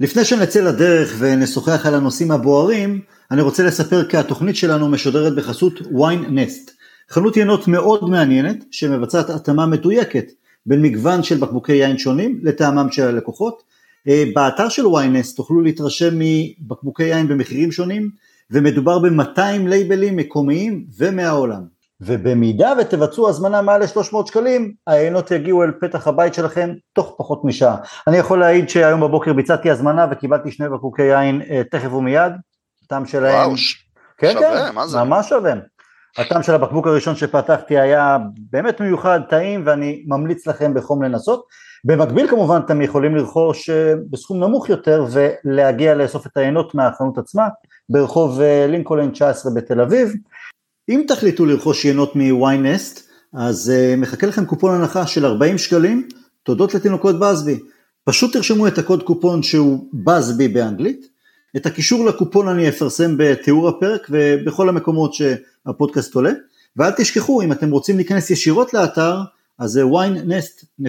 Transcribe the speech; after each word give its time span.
לפני 0.00 0.24
שנצא 0.24 0.60
לדרך 0.60 1.14
ונשוחח 1.18 1.86
על 1.86 1.94
הנושאים 1.94 2.30
הבוערים, 2.30 3.00
אני 3.30 3.42
רוצה 3.42 3.62
לספר 3.62 4.04
כי 4.04 4.16
התוכנית 4.16 4.56
שלנו 4.56 4.88
משודרת 4.88 5.34
בחסות 5.34 5.80
ויין 5.80 6.24
נסט, 6.28 6.70
חנות 7.10 7.36
ינות 7.36 7.68
מאוד 7.68 8.10
מעניינת 8.10 8.64
שמבצעת 8.70 9.30
התאמה 9.30 9.66
מדויקת 9.66 10.32
בין 10.66 10.82
מגוון 10.82 11.22
של 11.22 11.36
בקבוקי 11.36 11.72
יין 11.72 11.98
שונים 11.98 12.40
לטעמם 12.42 12.88
של 12.90 13.02
הלקוחות. 13.02 13.62
אה, 14.08 14.24
באתר 14.34 14.68
של 14.68 14.86
ויין 14.86 15.16
נסט 15.16 15.36
תוכלו 15.36 15.60
להתרשם 15.60 16.14
מבקבוקי 16.18 17.04
יין 17.04 17.28
במחירים 17.28 17.72
שונים 17.72 18.10
ומדובר 18.50 18.98
ב-200 18.98 19.68
לייבלים 19.68 20.16
מקומיים 20.16 20.86
ומהעולם. 20.98 21.75
ובמידה 22.00 22.72
ותבצעו 22.80 23.28
הזמנה 23.28 23.62
מעל 23.62 23.80
ל-300 23.82 24.26
שקלים, 24.26 24.72
העיינות 24.86 25.30
יגיעו 25.30 25.62
אל 25.62 25.70
פתח 25.80 26.08
הבית 26.08 26.34
שלכם 26.34 26.70
תוך 26.92 27.14
פחות 27.18 27.44
משעה. 27.44 27.76
אני 28.06 28.16
יכול 28.16 28.40
להעיד 28.40 28.68
שהיום 28.68 29.00
בבוקר 29.00 29.32
ביצעתי 29.32 29.70
הזמנה 29.70 30.06
וקיבלתי 30.10 30.50
שני 30.50 30.68
בקבוקי 30.68 31.02
יין 31.02 31.42
אה, 31.50 31.62
תכף 31.70 31.92
ומיד, 31.92 32.32
הטעם 32.84 33.06
שלהם... 33.06 33.34
וואו, 33.34 33.56
כן, 34.18 34.32
שווה, 34.32 34.68
כן, 34.68 34.74
מה 34.74 34.86
זה? 34.86 34.98
ממש 34.98 35.28
שווה. 35.28 35.52
הטעם 36.18 36.42
של 36.42 36.54
הבקבוק 36.54 36.86
הראשון 36.86 37.16
שפתחתי 37.16 37.78
היה 37.78 38.18
באמת 38.50 38.80
מיוחד, 38.80 39.20
טעים, 39.28 39.62
ואני 39.66 40.04
ממליץ 40.06 40.46
לכם 40.46 40.74
בחום 40.74 41.02
לנסות. 41.02 41.46
במקביל 41.84 42.28
כמובן 42.28 42.60
אתם 42.64 42.82
יכולים 42.82 43.16
לרכוש 43.16 43.70
אה, 43.70 43.94
בסכום 44.10 44.40
נמוך 44.40 44.68
יותר 44.70 45.06
ולהגיע 45.10 45.94
לאסוף 45.94 46.26
את 46.26 46.36
העיינות 46.36 46.74
מהחנות 46.74 47.18
עצמה 47.18 47.48
ברחוב 47.88 48.40
אה, 48.40 48.66
לינקולן 48.68 49.10
19 49.10 49.52
בתל 49.54 49.80
אביב. 49.80 50.12
אם 50.88 51.04
תחליטו 51.08 51.46
לרכוש 51.46 51.84
יינות 51.84 52.16
מוויינסט, 52.16 53.08
אז 53.32 53.72
uh, 53.72 53.96
מחכה 54.00 54.26
לכם 54.26 54.44
קופון 54.44 54.74
הנחה 54.74 55.06
של 55.06 55.26
40 55.26 55.58
שקלים, 55.58 56.08
תודות 56.42 56.74
לתינוקות 56.74 57.18
בסבי. 57.18 57.58
פשוט 58.04 58.32
תרשמו 58.32 58.66
את 58.66 58.78
הקוד 58.78 59.02
קופון 59.02 59.42
שהוא 59.42 59.88
בסבי 60.04 60.48
באנגלית, 60.48 61.06
את 61.56 61.66
הקישור 61.66 62.06
לקופון 62.06 62.48
אני 62.48 62.68
אפרסם 62.68 63.14
בתיאור 63.18 63.68
הפרק 63.68 64.06
ובכל 64.10 64.68
המקומות 64.68 65.14
שהפודקאסט 65.14 66.14
עולה, 66.14 66.32
ואל 66.76 66.90
תשכחו 66.90 67.42
אם 67.42 67.52
אתם 67.52 67.70
רוצים 67.70 67.96
להיכנס 67.96 68.30
ישירות 68.30 68.74
לאתר, 68.74 69.20
אז 69.58 69.70
זה 69.70 69.82
ynest.store. 69.82 70.86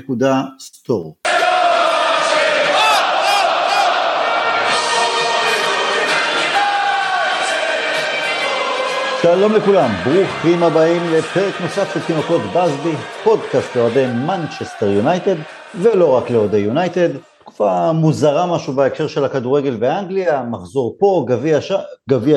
שלום 9.21 9.53
לכולם, 9.53 9.91
ברוכים 10.05 10.63
הבאים 10.63 11.01
לפרק 11.13 11.61
נוסף 11.61 11.93
של 11.93 11.99
תינוקות 12.07 12.41
בסבי, 12.55 12.95
פודקאסט 13.23 13.75
לאוהדי 13.75 14.05
מנצ'סטר 14.07 14.89
יונייטד, 14.89 15.35
ולא 15.75 16.17
רק 16.17 16.29
לאוהדי 16.29 16.57
יונייטד. 16.57 17.09
תקופה 17.39 17.91
מוזרה 17.91 18.45
משהו 18.45 18.73
בהקשר 18.73 19.07
של 19.07 19.25
הכדורגל 19.25 19.75
באנגליה, 19.75 20.43
מחזור 20.43 20.95
פה, 20.99 21.25
גביע, 21.27 21.61
ש... 21.61 21.71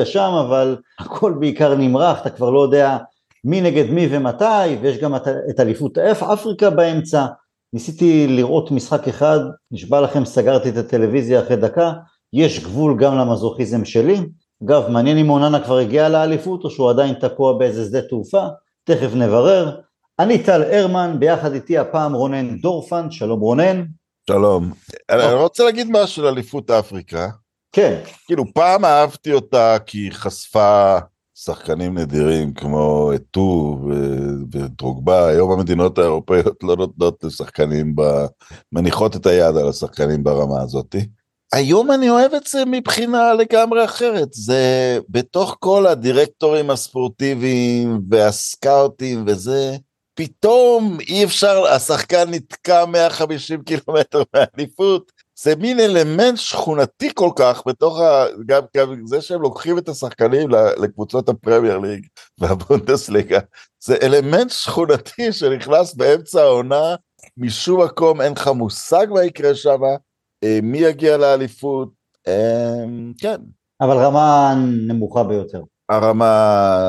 שם, 0.05 0.31
אבל 0.47 0.77
הכל 0.99 1.33
בעיקר 1.39 1.75
נמרח, 1.75 2.21
אתה 2.21 2.29
כבר 2.29 2.49
לא 2.49 2.59
יודע 2.63 2.97
מי 3.43 3.61
נגד 3.61 3.89
מי 3.89 4.07
ומתי, 4.11 4.75
ויש 4.81 4.97
גם 4.97 5.15
את, 5.15 5.27
את 5.49 5.59
אליפות 5.59 5.97
אפריקה 5.97 6.69
באמצע. 6.69 7.25
ניסיתי 7.73 8.27
לראות 8.27 8.71
משחק 8.71 9.07
אחד, 9.07 9.39
נשבע 9.71 10.01
לכם, 10.01 10.25
סגרתי 10.25 10.69
את 10.69 10.77
הטלוויזיה 10.77 11.41
אחרי 11.41 11.55
דקה, 11.55 11.91
יש 12.33 12.63
גבול 12.63 12.97
גם 12.97 13.17
למזוכיזם 13.17 13.85
שלי. 13.85 14.17
אגב, 14.63 14.89
מעניין 14.89 15.17
אם 15.17 15.29
אוננה 15.29 15.63
כבר 15.63 15.77
הגיע 15.77 16.09
לאליפות 16.09 16.63
או 16.63 16.69
שהוא 16.69 16.89
עדיין 16.89 17.13
תקוע 17.13 17.53
באיזה 17.53 17.85
שדה 17.85 18.01
תעופה, 18.01 18.47
תכף 18.83 19.09
נברר. 19.13 19.79
אני 20.19 20.43
טל 20.43 20.63
הרמן, 20.63 21.15
ביחד 21.19 21.53
איתי 21.53 21.77
הפעם 21.77 22.13
רונן 22.13 22.57
דורפן, 22.57 23.11
שלום 23.11 23.39
רונן. 23.39 23.83
שלום. 24.29 24.71
אני 25.09 25.33
רוצה 25.33 25.63
להגיד 25.63 25.87
משהו 25.91 26.23
על 26.23 26.33
אליפות 26.33 26.71
אפריקה. 26.71 27.27
כן. 27.71 28.01
כאילו, 28.27 28.43
פעם 28.53 28.85
אהבתי 28.85 29.33
אותה 29.33 29.77
כי 29.85 29.97
היא 29.97 30.11
חשפה 30.11 30.97
שחקנים 31.35 31.97
נדירים 31.97 32.53
כמו 32.53 33.11
אטו 33.15 33.79
ודרוגבה, 34.51 35.27
היום 35.27 35.51
המדינות 35.51 35.97
האירופאיות 35.97 36.63
לא 36.63 36.75
נותנות 36.75 37.23
לשחקנים, 37.23 37.95
ב... 37.95 38.01
מניחות 38.71 39.15
את 39.15 39.25
היד 39.25 39.57
על 39.57 39.69
השחקנים 39.69 40.23
ברמה 40.23 40.61
הזאתי. 40.61 41.05
היום 41.53 41.91
אני 41.91 42.09
אוהב 42.09 42.33
את 42.33 42.47
זה 42.47 42.65
מבחינה 42.65 43.33
לגמרי 43.33 43.85
אחרת, 43.85 44.27
זה 44.31 44.99
בתוך 45.09 45.57
כל 45.59 45.87
הדירקטורים 45.87 46.69
הספורטיביים 46.69 48.01
והסקאוטים 48.09 49.23
וזה, 49.27 49.75
פתאום 50.13 50.97
אי 50.99 51.23
אפשר, 51.23 51.65
השחקן 51.65 52.29
נתקע 52.29 52.85
150 52.85 53.61
קילומטר 53.61 54.23
מהאליפות, 54.33 55.11
זה 55.39 55.55
מין 55.55 55.79
אלמנט 55.79 56.37
שכונתי 56.37 57.09
כל 57.13 57.29
כך 57.35 57.63
בתוך 57.67 57.99
ה... 57.99 58.25
גם, 58.45 58.61
גם 58.77 59.05
זה 59.05 59.21
שהם 59.21 59.41
לוקחים 59.41 59.77
את 59.77 59.89
השחקנים 59.89 60.49
לקבוצות 60.77 61.29
הפרמייר 61.29 61.77
ליג 61.77 62.07
והבונדסליגה, 62.39 63.39
זה 63.83 63.97
אלמנט 64.03 64.49
שכונתי 64.49 65.31
שנכנס 65.31 65.93
באמצע 65.93 66.41
העונה, 66.41 66.95
משום 67.37 67.83
מקום 67.83 68.21
אין 68.21 68.33
לך 68.33 68.47
מושג 68.47 69.07
מה 69.09 69.23
יקרה 69.23 69.55
שמה, 69.55 69.95
מי 70.63 70.77
יגיע 70.77 71.17
לאליפות, 71.17 71.89
כן. 73.17 73.41
אבל 73.81 73.97
רמה 73.97 74.53
נמוכה 74.87 75.23
ביותר. 75.23 75.61
הרמה 75.89 76.83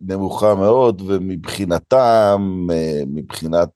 נמוכה 0.00 0.54
מאוד, 0.54 1.02
ומבחינתם, 1.06 2.66
מבחינת... 3.06 3.68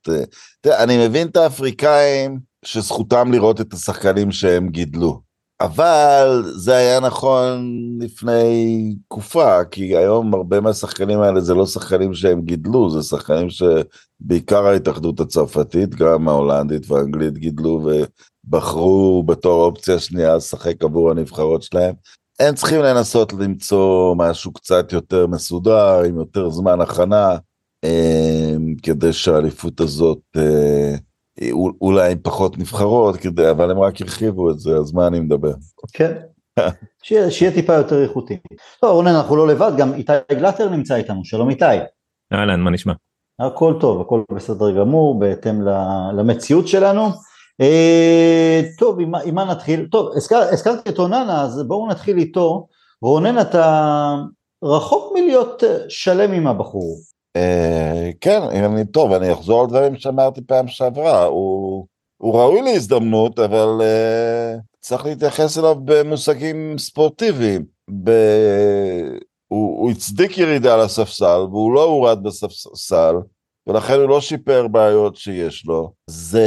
תראה, 0.60 0.84
אני 0.84 1.08
מבין 1.08 1.28
את 1.28 1.36
האפריקאים 1.36 2.38
שזכותם 2.64 3.32
לראות 3.32 3.60
את 3.60 3.72
השחקנים 3.72 4.32
שהם 4.32 4.68
גידלו, 4.68 5.20
אבל 5.60 6.42
זה 6.56 6.76
היה 6.76 7.00
נכון 7.00 7.70
לפני 8.00 8.94
תקופה, 9.08 9.64
כי 9.64 9.96
היום 9.96 10.34
הרבה 10.34 10.60
מהשחקנים 10.60 11.20
האלה 11.20 11.40
זה 11.40 11.54
לא 11.54 11.66
שחקנים 11.66 12.14
שהם 12.14 12.40
גידלו, 12.40 12.90
זה 12.90 13.02
שחקנים 13.02 13.48
שבעיקר 13.50 14.66
ההתאחדות 14.66 15.20
הצרפתית, 15.20 15.94
גם 15.94 16.28
ההולנדית 16.28 16.90
והאנגלית 16.90 17.38
גידלו, 17.38 17.90
בחרו 18.48 19.22
בתור 19.26 19.64
אופציה 19.64 19.98
שנייה 19.98 20.36
לשחק 20.36 20.84
עבור 20.84 21.10
הנבחרות 21.10 21.62
שלהם. 21.62 21.94
הם 22.40 22.54
צריכים 22.54 22.80
לנסות 22.80 23.32
למצוא 23.32 24.14
משהו 24.18 24.52
קצת 24.52 24.92
יותר 24.92 25.26
מסודר, 25.26 26.02
עם 26.02 26.16
יותר 26.16 26.50
זמן 26.50 26.80
הכנה, 26.80 27.36
אה, 27.84 28.54
כדי 28.82 29.12
שהאליפות 29.12 29.80
הזאת, 29.80 30.18
אה, 30.36 30.94
אולי 31.80 32.12
עם 32.12 32.18
פחות 32.22 32.58
נבחרות, 32.58 33.16
כדי, 33.16 33.50
אבל 33.50 33.70
הם 33.70 33.78
רק 33.78 34.00
הרחיבו 34.00 34.50
את 34.50 34.58
זה, 34.58 34.76
אז 34.76 34.92
מה 34.92 35.06
אני 35.06 35.20
מדבר? 35.20 35.52
כן, 35.92 36.12
שיהיה, 37.02 37.30
שיהיה 37.30 37.52
טיפה 37.54 37.74
יותר 37.74 38.02
איכותי. 38.02 38.38
טוב 38.80 38.90
רונן, 38.90 39.14
אנחנו 39.14 39.36
לא 39.36 39.48
לבד, 39.48 39.72
גם 39.76 39.94
איתי 39.94 40.12
גלטר 40.32 40.68
נמצא 40.68 40.94
איתנו, 40.94 41.24
שלום 41.24 41.50
איתי. 41.50 41.64
אהלן, 42.32 42.60
מה 42.60 42.70
נשמע? 42.70 42.92
הכל 43.38 43.74
טוב, 43.80 44.00
הכל 44.00 44.22
בסדר 44.34 44.78
גמור, 44.78 45.18
בהתאם 45.18 45.62
למציאות 46.16 46.68
שלנו. 46.68 47.08
אה, 47.60 48.60
טוב, 48.78 49.00
עם, 49.00 49.14
עם 49.14 49.34
מה 49.34 49.44
נתחיל? 49.44 49.86
טוב, 49.90 50.16
הזכר, 50.16 50.42
הזכרתי 50.52 50.90
את 50.90 50.98
אוננה, 50.98 51.42
אז 51.42 51.62
בואו 51.66 51.88
נתחיל 51.88 52.18
איתו. 52.18 52.66
רונן, 53.02 53.40
אתה 53.40 54.14
רחוק 54.64 55.12
מלהיות 55.14 55.64
אה, 55.64 55.78
שלם 55.88 56.32
עם 56.32 56.46
הבחור. 56.46 56.96
אה, 57.36 58.10
כן, 58.20 58.42
אני 58.42 58.84
טוב, 58.84 59.12
אני 59.12 59.32
אחזור 59.32 59.60
על 59.60 59.66
דברים 59.66 59.96
שאמרתי 59.96 60.40
פעם 60.46 60.68
שעברה. 60.68 61.24
הוא, 61.24 61.86
הוא 62.18 62.34
ראוי 62.34 62.62
להזדמנות, 62.62 63.38
אבל 63.38 63.68
uh, 63.80 64.60
צריך 64.80 65.04
להתייחס 65.04 65.58
אליו 65.58 65.76
במושגים 65.84 66.78
ספורטיביים. 66.78 67.64
ב... 68.04 68.10
הוא, 69.48 69.80
הוא 69.80 69.90
הצדיק 69.90 70.38
ירידה 70.38 70.76
לספסל, 70.76 71.40
והוא 71.50 71.74
לא 71.74 71.84
הורד 71.84 72.22
בספסל. 72.22 73.14
ולכן 73.66 73.94
הוא 73.94 74.08
לא 74.08 74.20
שיפר 74.20 74.68
בעיות 74.68 75.16
שיש 75.16 75.66
לו. 75.66 75.92
זה... 76.06 76.46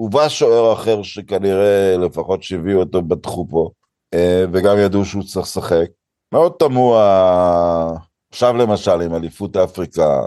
הובא 0.00 0.28
שוער 0.28 0.72
אחר 0.72 1.02
שכנראה 1.02 1.96
לפחות 1.96 2.42
שהביאו 2.42 2.80
אותו 2.80 3.02
בטחו 3.02 3.46
פה, 3.50 3.70
אה, 4.14 4.44
וגם 4.52 4.78
ידעו 4.78 5.04
שהוא 5.04 5.22
צריך 5.22 5.46
לשחק. 5.46 5.86
מאוד 6.34 6.52
תמוה, 6.58 7.92
עכשיו 8.32 8.56
למשל 8.56 9.00
עם 9.00 9.14
אליפות 9.14 9.56
אפריקה, 9.56 10.26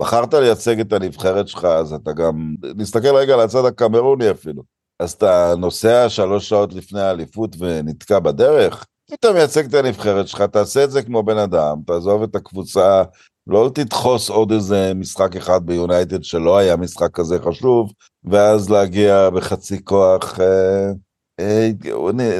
בחרת 0.00 0.34
לייצג 0.34 0.80
את 0.80 0.92
הנבחרת 0.92 1.48
שלך, 1.48 1.64
אז 1.64 1.92
אתה 1.92 2.12
גם, 2.12 2.54
נסתכל 2.76 3.16
רגע 3.16 3.34
על 3.34 3.40
הצד 3.40 3.64
הקמרוני 3.64 4.30
אפילו. 4.30 4.62
אז 5.00 5.12
אתה 5.12 5.54
נוסע 5.58 6.08
שלוש 6.08 6.48
שעות 6.48 6.72
לפני 6.72 7.00
האליפות 7.00 7.56
ונתקע 7.58 8.18
בדרך? 8.18 8.86
אם 9.10 9.16
אתה 9.20 9.32
מייצג 9.32 9.64
את 9.64 9.74
הנבחרת 9.74 10.28
שלך, 10.28 10.42
תעשה 10.42 10.84
את 10.84 10.90
זה 10.90 11.02
כמו 11.02 11.22
בן 11.22 11.38
אדם, 11.38 11.76
תעזוב 11.86 12.22
את 12.22 12.36
הקבוצה 12.36 13.02
לא 13.46 13.70
תדחוס 13.74 14.30
עוד 14.30 14.52
איזה 14.52 14.92
משחק 14.94 15.36
אחד 15.36 15.66
ביונייטד 15.66 16.24
שלא 16.24 16.58
היה 16.58 16.76
משחק 16.76 17.10
כזה 17.10 17.38
חשוב, 17.38 17.92
ואז 18.24 18.70
להגיע 18.70 19.30
בחצי 19.30 19.84
כוח. 19.84 20.40
אה, 20.40 20.92
אה, 21.40 21.70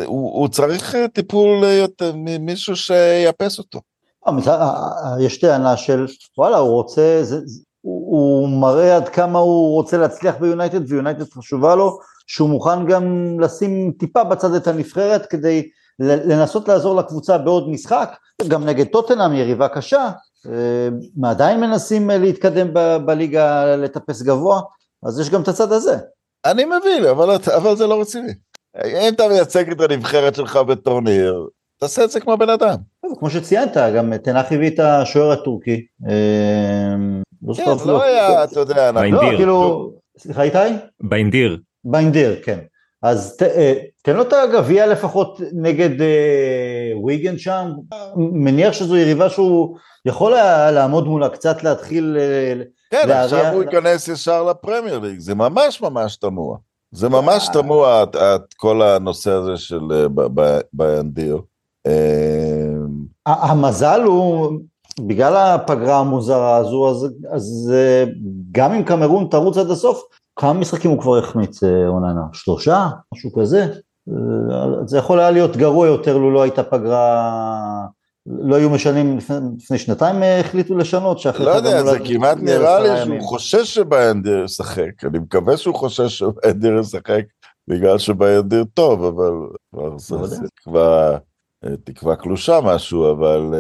הוא, 0.06 0.40
הוא 0.40 0.48
צריך 0.48 0.96
טיפול 1.12 1.64
יותר 1.64 2.12
ממישהו 2.16 2.76
שיאפס 2.76 3.58
אותו. 3.58 3.80
אה, 4.26 4.32
אה, 4.48 5.16
יש 5.20 5.40
טענה 5.40 5.76
של 5.76 6.06
וואלה 6.38 6.56
הוא 6.56 6.70
רוצה, 6.70 7.18
זה, 7.22 7.38
הוא, 7.80 8.10
הוא 8.10 8.48
מראה 8.60 8.96
עד 8.96 9.08
כמה 9.08 9.38
הוא 9.38 9.74
רוצה 9.74 9.96
להצליח 9.96 10.34
ביונייטד 10.40 10.92
ויונייטד 10.92 11.32
חשובה 11.32 11.74
לו, 11.74 11.98
שהוא 12.26 12.50
מוכן 12.50 12.86
גם 12.86 13.36
לשים 13.40 13.92
טיפה 13.98 14.24
בצד 14.24 14.54
את 14.54 14.66
הנבחרת 14.66 15.26
כדי 15.26 15.68
לנסות 16.00 16.68
לעזור 16.68 16.96
לקבוצה 16.96 17.38
בעוד 17.38 17.68
משחק, 17.68 18.16
גם 18.48 18.64
נגד 18.64 18.86
טוטנאם 18.86 19.32
יריבה 19.32 19.68
קשה, 19.68 20.10
אה, 20.46 21.30
עדיין 21.30 21.60
מנסים 21.60 22.10
להתקדם 22.10 22.68
ב- 22.72 22.96
בליגה 22.96 23.76
לטפס 23.76 24.22
גבוה, 24.22 24.60
אז 25.06 25.20
יש 25.20 25.30
גם 25.30 25.42
את 25.42 25.48
הצד 25.48 25.72
הזה. 25.72 25.96
אני 26.44 26.64
מבין, 26.64 27.04
אבל, 27.04 27.36
אבל 27.56 27.76
זה 27.76 27.86
לא 27.86 28.00
רציני. 28.00 28.32
אם 28.84 29.14
אתה 29.14 29.28
מייצג 29.28 29.70
את 29.70 29.80
הנבחרת 29.80 30.34
שלך 30.34 30.56
בטורניר, 30.56 31.46
תעשה 31.80 32.04
את 32.04 32.10
זה 32.10 32.20
כמו 32.20 32.36
בן 32.36 32.48
אדם. 32.50 32.76
כמו 33.18 33.30
שציינת, 33.30 33.76
גם 33.96 34.16
תנח 34.16 34.52
הביא 34.52 34.70
את 34.70 34.78
השוער 34.78 35.32
הטורקי. 35.32 35.86
אה, 36.08 36.94
לא 37.42 37.54
כן, 37.54 37.64
לא 37.86 38.02
היה, 38.02 38.44
אתה 38.44 38.60
יודע. 38.60 38.92
לא, 38.92 39.20
כאילו... 39.36 39.90
סליחה 40.18 40.42
איתי? 40.42 40.58
באינדיר. 41.00 41.58
באינדיר, 41.84 42.36
כן. 42.44 42.58
אז 43.02 43.36
ת, 43.36 43.42
אה, 43.42 43.74
תן 44.02 44.16
לו 44.16 44.22
את 44.22 44.32
הגביע 44.32 44.86
לפחות 44.86 45.40
נגד 45.52 46.00
אה, 46.00 46.92
ויגן 47.04 47.38
שם, 47.38 47.70
מניח 48.16 48.72
שזו 48.72 48.96
יריבה 48.96 49.30
שהוא 49.30 49.76
יכול 50.06 50.34
היה 50.34 50.70
לעמוד 50.70 51.06
מולה, 51.06 51.28
קצת 51.28 51.62
להתחיל... 51.62 52.16
אה, 52.20 52.62
כן, 52.90 53.08
להריע... 53.08 53.24
עכשיו 53.24 53.54
הוא 53.54 53.62
ייכנס 53.62 54.08
ישר 54.08 54.42
לפרמייר 54.42 54.98
ליג, 54.98 55.18
זה 55.18 55.34
ממש 55.34 55.80
ממש 55.80 56.16
תמוה. 56.16 56.56
זה 56.92 57.08
ממש 57.08 57.48
אה. 57.48 57.52
תמוה, 57.52 58.02
את, 58.02 58.16
את 58.16 58.54
כל 58.56 58.82
הנושא 58.82 59.30
הזה 59.30 59.56
של 59.56 60.08
באנדיר. 60.72 61.40
המזל 63.26 64.02
הוא, 64.02 64.52
בגלל 65.00 65.36
הפגרה 65.36 65.98
המוזרה 65.98 66.56
הזו, 66.56 66.90
אז, 66.90 67.06
אז 67.30 67.72
גם 68.52 68.72
אם 68.72 68.82
קמרון 68.82 69.28
תרוץ 69.30 69.56
עד 69.56 69.70
הסוף, 69.70 70.02
כמה 70.36 70.52
משחקים 70.52 70.90
הוא 70.90 71.00
כבר 71.00 71.18
החמיץ 71.18 71.62
אה, 71.62 71.88
אוננה? 71.88 72.22
שלושה? 72.32 72.88
משהו 73.14 73.32
כזה? 73.32 73.66
אה, 74.08 74.86
זה 74.86 74.98
יכול 74.98 75.20
היה 75.20 75.30
להיות 75.30 75.56
גרוע 75.56 75.86
יותר 75.86 76.18
לו 76.18 76.30
לא 76.30 76.42
הייתה 76.42 76.62
פגרה, 76.62 77.86
לא 78.26 78.56
היו 78.56 78.70
משנים, 78.70 79.16
לפני, 79.16 79.36
לפני 79.58 79.78
שנתיים 79.78 80.22
אה, 80.22 80.40
החליטו 80.40 80.76
לשנות. 80.76 81.24
לא 81.38 81.50
יודע, 81.50 81.82
זה 81.82 81.98
כמעט 82.04 82.38
נראה 82.40 82.80
לי 82.80 83.04
שהוא 83.04 83.28
חושש 83.28 83.74
שבאנדיר 83.74 84.44
ישחק, 84.44 85.04
אני 85.04 85.18
מקווה 85.18 85.56
שהוא 85.56 85.74
חושש 85.74 86.18
שבאנדיר 86.18 86.78
ישחק 86.78 87.22
בגלל 87.68 87.98
שבאנדיר 87.98 88.64
טוב, 88.74 89.04
אבל 89.04 89.98
זה 89.98 90.16
לא 90.16 90.26
תקווה, 90.60 91.18
תקווה 91.84 92.16
קלושה 92.16 92.60
משהו, 92.64 93.12
אבל 93.12 93.54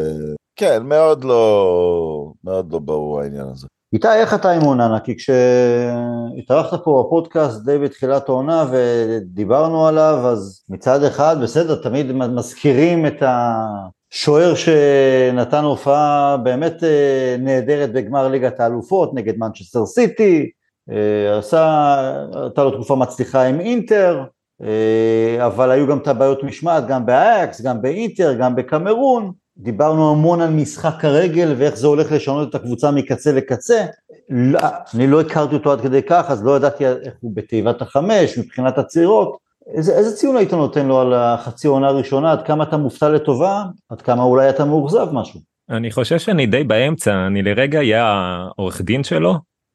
כן, 0.56 0.82
מאוד 0.82 1.24
לא, 1.24 2.32
מאוד 2.44 2.72
לא 2.72 2.78
ברור 2.78 3.20
העניין 3.20 3.48
הזה. 3.48 3.66
איתי, 3.92 4.08
איך 4.08 4.34
אתה 4.34 4.50
עם 4.50 4.62
אוננה? 4.62 5.00
כי 5.00 5.16
כשהתארחת 5.16 6.84
פה 6.84 7.04
בפודקאסט 7.06 7.64
די 7.64 7.78
בתחילת 7.78 8.28
העונה 8.28 8.66
ודיברנו 8.72 9.86
עליו, 9.86 10.18
אז 10.24 10.64
מצד 10.68 11.04
אחד, 11.04 11.36
בסדר, 11.42 11.82
תמיד 11.82 12.12
מזכירים 12.12 13.06
את 13.06 13.22
השוער 13.22 14.54
שנתן 14.54 15.64
הופעה 15.64 16.36
באמת 16.36 16.84
אה, 16.84 17.36
נהדרת 17.38 17.92
בגמר 17.92 18.28
ליגת 18.28 18.60
האלופות 18.60 19.14
נגד 19.14 19.38
מנצ'סטר 19.38 19.86
סיטי, 19.86 20.50
אה, 20.90 21.38
עשה, 21.38 21.94
הייתה 22.42 22.64
לו 22.64 22.70
תקופה 22.70 22.96
מצליחה 22.96 23.42
עם 23.42 23.60
אינטר, 23.60 24.24
אה, 24.62 25.46
אבל 25.46 25.70
היו 25.70 25.86
גם 25.86 25.98
את 25.98 26.08
הבעיות 26.08 26.42
משמעת, 26.42 26.86
גם 26.86 27.06
באייקס, 27.06 27.60
גם 27.60 27.82
באינטר, 27.82 28.34
גם 28.38 28.56
בקמרון. 28.56 29.41
דיברנו 29.56 30.10
המון 30.10 30.40
על 30.40 30.50
משחק 30.50 31.04
הרגל 31.04 31.54
ואיך 31.58 31.74
זה 31.74 31.86
הולך 31.86 32.12
לשנות 32.12 32.48
את 32.48 32.54
הקבוצה 32.54 32.90
מקצה 32.90 33.32
לקצה. 33.32 33.84
לא, 34.30 34.58
אני 34.94 35.06
לא 35.06 35.20
הכרתי 35.20 35.54
אותו 35.54 35.72
עד 35.72 35.80
כדי 35.80 36.02
כך, 36.02 36.24
אז 36.28 36.44
לא 36.44 36.56
ידעתי 36.56 36.86
איך 36.86 37.14
הוא 37.20 37.32
בתיבת 37.36 37.82
החמש, 37.82 38.38
מבחינת 38.38 38.78
הצעירות. 38.78 39.36
איזה, 39.76 39.92
איזה 39.92 40.16
ציון 40.16 40.36
היית 40.36 40.52
נותן 40.52 40.86
לו 40.86 41.00
על 41.00 41.12
החצי 41.14 41.68
עונה 41.68 41.88
הראשונה? 41.88 42.32
עד 42.32 42.46
כמה 42.46 42.64
אתה 42.64 42.76
מופתע 42.76 43.08
לטובה? 43.08 43.62
עד 43.88 44.02
כמה 44.02 44.22
אולי 44.22 44.50
אתה 44.50 44.64
מאוכזב 44.64 45.08
משהו? 45.12 45.40
אני 45.70 45.90
חושב 45.90 46.18
שאני 46.18 46.46
די 46.46 46.64
באמצע, 46.64 47.26
אני 47.26 47.42
לרגע 47.42 47.78
אהיה 47.78 48.04
העורך 48.04 48.80
דין 48.80 49.04
שלו. 49.04 49.34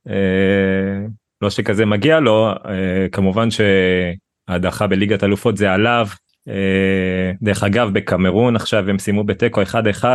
אה, 0.10 1.06
לא 1.42 1.50
שכזה 1.50 1.86
מגיע 1.86 2.20
לו, 2.20 2.48
אה, 2.48 3.08
כמובן 3.12 3.48
שההדחה 3.52 4.88
בליגת 4.88 5.24
אלופות 5.24 5.58
זה 5.58 5.72
עליו, 5.72 6.08
דרך 7.42 7.64
אגב 7.64 7.90
בקמרון 7.94 8.56
עכשיו 8.56 8.90
הם 8.90 9.00
סיימו 9.00 9.24
בתיקו 9.24 9.62
1-1 9.62 10.06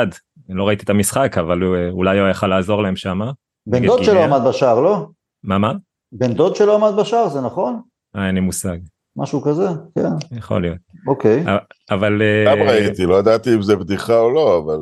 לא 0.49 0.69
ראיתי 0.69 0.85
את 0.85 0.91
המשחק 0.91 1.39
אבל 1.39 1.89
אולי 1.91 2.19
הוא 2.19 2.29
יכל 2.29 2.47
לעזור 2.47 2.83
להם 2.83 2.97
שם. 2.97 3.21
בן 3.67 3.87
דוד 3.87 4.05
שלו 4.05 4.21
עמד 4.21 4.41
בשער 4.49 4.81
לא? 4.81 5.07
מה 5.45 5.59
מה? 5.59 5.73
בן 6.13 6.33
דוד 6.33 6.57
שלו 6.57 6.75
עמד 6.75 7.01
בשער 7.01 7.29
זה 7.29 7.41
נכון? 7.41 7.81
אה, 8.17 8.27
אין 8.27 8.35
לי 8.35 8.41
מושג. 8.41 8.77
משהו 9.17 9.43
כזה? 9.43 9.67
כן. 9.95 10.37
יכול 10.37 10.63
להיות. 10.63 10.79
אוקיי. 11.07 11.45
אבל... 11.91 12.23
גם 12.47 12.59
אה, 12.59 12.73
ראיתי, 12.73 13.07
לא 13.07 13.19
ידעתי 13.19 13.55
אם 13.55 13.63
זה 13.63 13.77
בדיחה 13.77 14.19
או 14.19 14.31
לא, 14.31 14.59
אבל... 14.59 14.81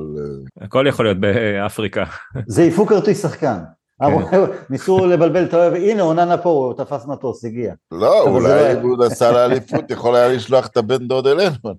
הכל 0.60 0.84
יכול 0.88 1.04
להיות 1.04 1.18
באפריקה. 1.18 2.04
זה 2.46 2.62
יפו 2.62 2.86
כרטיס 2.86 3.22
שחקן. 3.22 3.58
כן. 4.00 4.38
ניסו 4.70 5.06
לבלבל 5.06 5.44
את 5.44 5.54
האוהב, 5.54 5.74
הנה 5.74 6.02
אוננה 6.02 6.38
פה, 6.38 6.48
הוא 6.50 6.74
תפס 6.74 7.06
מטוס, 7.06 7.44
הגיע. 7.44 7.74
לא, 7.92 8.22
אולי 8.22 8.74
לא 8.74 8.80
הוא 8.80 9.06
נסע 9.06 9.32
לאליפות, 9.32 9.90
יכול 9.90 10.16
היה 10.16 10.28
לשלוח 10.28 10.66
את 10.66 10.76
הבן 10.76 11.08
דוד 11.08 11.26
אלינו. 11.26 11.54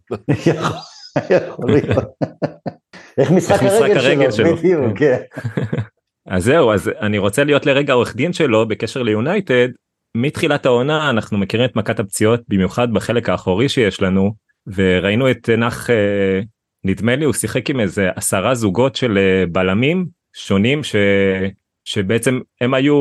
יכול 1.30 1.72
להיות. 1.72 2.06
איך 3.18 3.32
משחק 3.32 3.62
הרגל 3.96 4.32
שלו, 4.32 4.56
בדיוק, 4.56 4.98
כן. 4.98 5.18
אז 6.28 6.44
זהו, 6.44 6.74
אז 6.74 6.92
אני 7.02 7.18
רוצה 7.18 7.44
להיות 7.44 7.66
לרגע 7.66 7.94
עורך 7.94 8.16
דין 8.16 8.34
שלו 8.34 8.68
בקשר 8.68 9.04
ליונייטד. 9.04 9.68
מתחילת 10.18 10.66
העונה 10.66 11.10
אנחנו 11.10 11.38
מכירים 11.38 11.66
את 11.66 11.76
מכת 11.76 12.00
הפציעות, 12.00 12.42
במיוחד 12.48 12.94
בחלק 12.94 13.30
האחורי 13.30 13.70
שיש 13.70 14.02
לנו, 14.02 14.32
וראינו 14.76 15.32
את 15.32 15.50
נח, 15.50 15.90
אה, 15.90 16.40
נדמה 16.84 17.16
לי 17.16 17.26
הוא 17.26 17.34
שיחק 17.34 17.70
עם 17.70 17.80
איזה 17.80 18.10
עשרה 18.16 18.56
זוגות 18.56 18.96
של 18.96 19.18
אה, 19.18 19.46
בלמים 19.52 20.06
שונים 20.34 20.84
ש... 20.84 20.96
שבעצם 21.92 22.40
הם 22.62 22.74
היו 22.74 22.96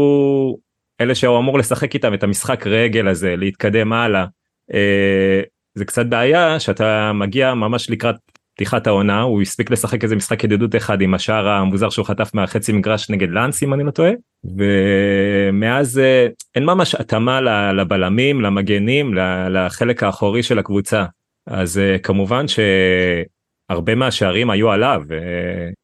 אלה 1.00 1.14
שהוא 1.14 1.38
אמור 1.38 1.58
לשחק 1.58 1.94
איתם 1.94 2.14
את 2.14 2.22
המשחק 2.22 2.66
רגל 2.66 3.08
הזה 3.08 3.36
להתקדם 3.36 3.92
הלאה. 3.92 4.26
אה, 4.74 5.40
זה 5.74 5.84
קצת 5.84 6.06
בעיה 6.06 6.60
שאתה 6.60 7.12
מגיע 7.12 7.54
ממש 7.54 7.90
לקראת 7.90 8.14
פתיחת 8.54 8.86
העונה 8.86 9.22
הוא 9.22 9.42
הספיק 9.42 9.70
לשחק 9.70 10.04
איזה 10.04 10.16
משחק 10.16 10.44
ידידות 10.44 10.76
אחד 10.76 11.00
עם 11.00 11.14
השער 11.14 11.48
המוזר 11.48 11.90
שהוא 11.90 12.06
חטף 12.06 12.30
מהחצי 12.34 12.72
מגרש 12.72 13.10
נגד 13.10 13.30
לאנס 13.30 13.62
אם 13.62 13.74
אני 13.74 13.84
לא 13.84 13.90
טועה 13.90 14.10
ומאז 14.44 15.98
אה, 15.98 16.26
אין 16.54 16.64
ממש 16.64 16.94
התאמה 16.94 17.40
לבלמים 17.72 18.40
למגנים 18.40 19.14
לחלק 19.50 20.02
האחורי 20.02 20.42
של 20.42 20.58
הקבוצה 20.58 21.04
אז 21.46 21.78
אה, 21.78 21.98
כמובן 21.98 22.44
שהרבה 22.48 23.94
מהשערים 23.94 24.50
היו 24.50 24.70
עליו 24.70 25.02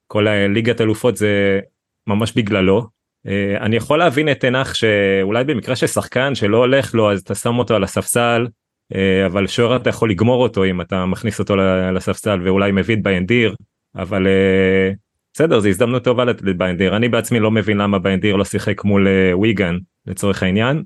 כל 0.07 0.29
הליגת 0.29 0.81
אלופות 0.81 1.17
זה 1.17 1.61
ממש 2.07 2.33
בגללו. 2.33 2.96
אה, 3.27 3.57
אני 3.61 3.77
יכול 3.77 3.99
להבין 3.99 4.31
את 4.31 4.41
תנח 4.41 4.75
שאולי 4.75 5.45
במקרה 5.45 5.77
של 5.77 5.87
שחקן 5.87 6.35
שלא 6.35 6.57
הולך 6.57 6.95
לו 6.95 7.13
אז 7.13 7.21
אתה 7.21 7.35
שם 7.35 7.59
אותו 7.59 7.75
על 7.75 7.85
הספסל 7.85 8.47
אה, 8.95 9.27
אבל 9.27 9.47
שוער 9.47 9.77
אתה 9.77 9.91
יכול 9.91 10.11
לגמור 10.11 10.43
אותו 10.43 10.65
אם 10.65 10.81
אתה 10.81 11.07
מכניס 11.07 11.39
אותו 11.39 11.57
לספסל 11.95 12.41
ואולי 12.45 12.73
מביא 12.73 12.95
את 12.95 13.03
ביינדיר 13.03 13.55
אבל 13.97 14.27
אה, 14.27 14.91
בסדר 15.35 15.59
זה 15.59 15.69
הזדמנות 15.69 16.05
טובה 16.05 16.25
לביינדיר 16.25 16.97
אני 16.97 17.09
בעצמי 17.09 17.41
לא 17.41 17.51
מבין 17.51 17.77
למה 17.77 17.99
ביינדיר 17.99 18.37
לא 18.37 18.45
שיחק 18.45 18.85
מול 18.85 19.07
וויגן 19.33 19.79
לצורך 20.07 20.43
העניין. 20.43 20.83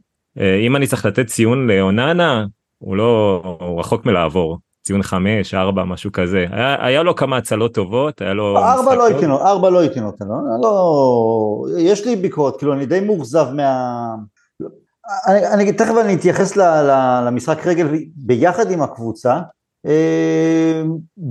אם 0.60 0.76
אני 0.76 0.86
צריך 0.86 1.06
לתת 1.06 1.26
ציון 1.26 1.70
לאוננה 1.70 2.46
הוא 2.78 2.96
לא 2.96 3.42
הוא 3.60 3.80
רחוק 3.80 4.06
מלעבור 4.06 4.58
ציון 4.90 5.02
5, 5.02 5.54
4, 5.54 5.84
משהו 5.84 6.12
כזה. 6.12 6.44
היה, 6.50 6.86
היה 6.86 7.02
לו 7.02 7.16
כמה 7.16 7.36
הצלות 7.36 7.74
טובות, 7.74 8.20
היה 8.20 8.34
לו... 8.34 8.58
4 8.58 8.94
לא 8.94 9.06
הייתי 9.06 9.26
נותן, 9.26 9.44
4 9.44 9.70
לא 9.70 9.78
הייתי 9.78 10.00
נותן, 10.00 10.24
לא, 10.28 10.34
לא, 10.62 11.66
יש 11.78 12.06
לי 12.06 12.16
ביקורת, 12.16 12.56
כאילו 12.56 12.72
אני 12.72 12.86
די 12.86 13.00
מאוכזב 13.00 13.46
מה... 13.54 14.14
אני, 15.26 15.46
אני 15.46 15.72
תכף 15.72 15.94
אני 16.00 16.14
אתייחס 16.14 16.56
ל, 16.56 16.62
ל, 16.62 17.22
למשחק 17.26 17.66
רגל 17.66 17.88
ביחד 18.16 18.70
עם 18.70 18.82
הקבוצה, 18.82 19.40
אה, 19.86 20.82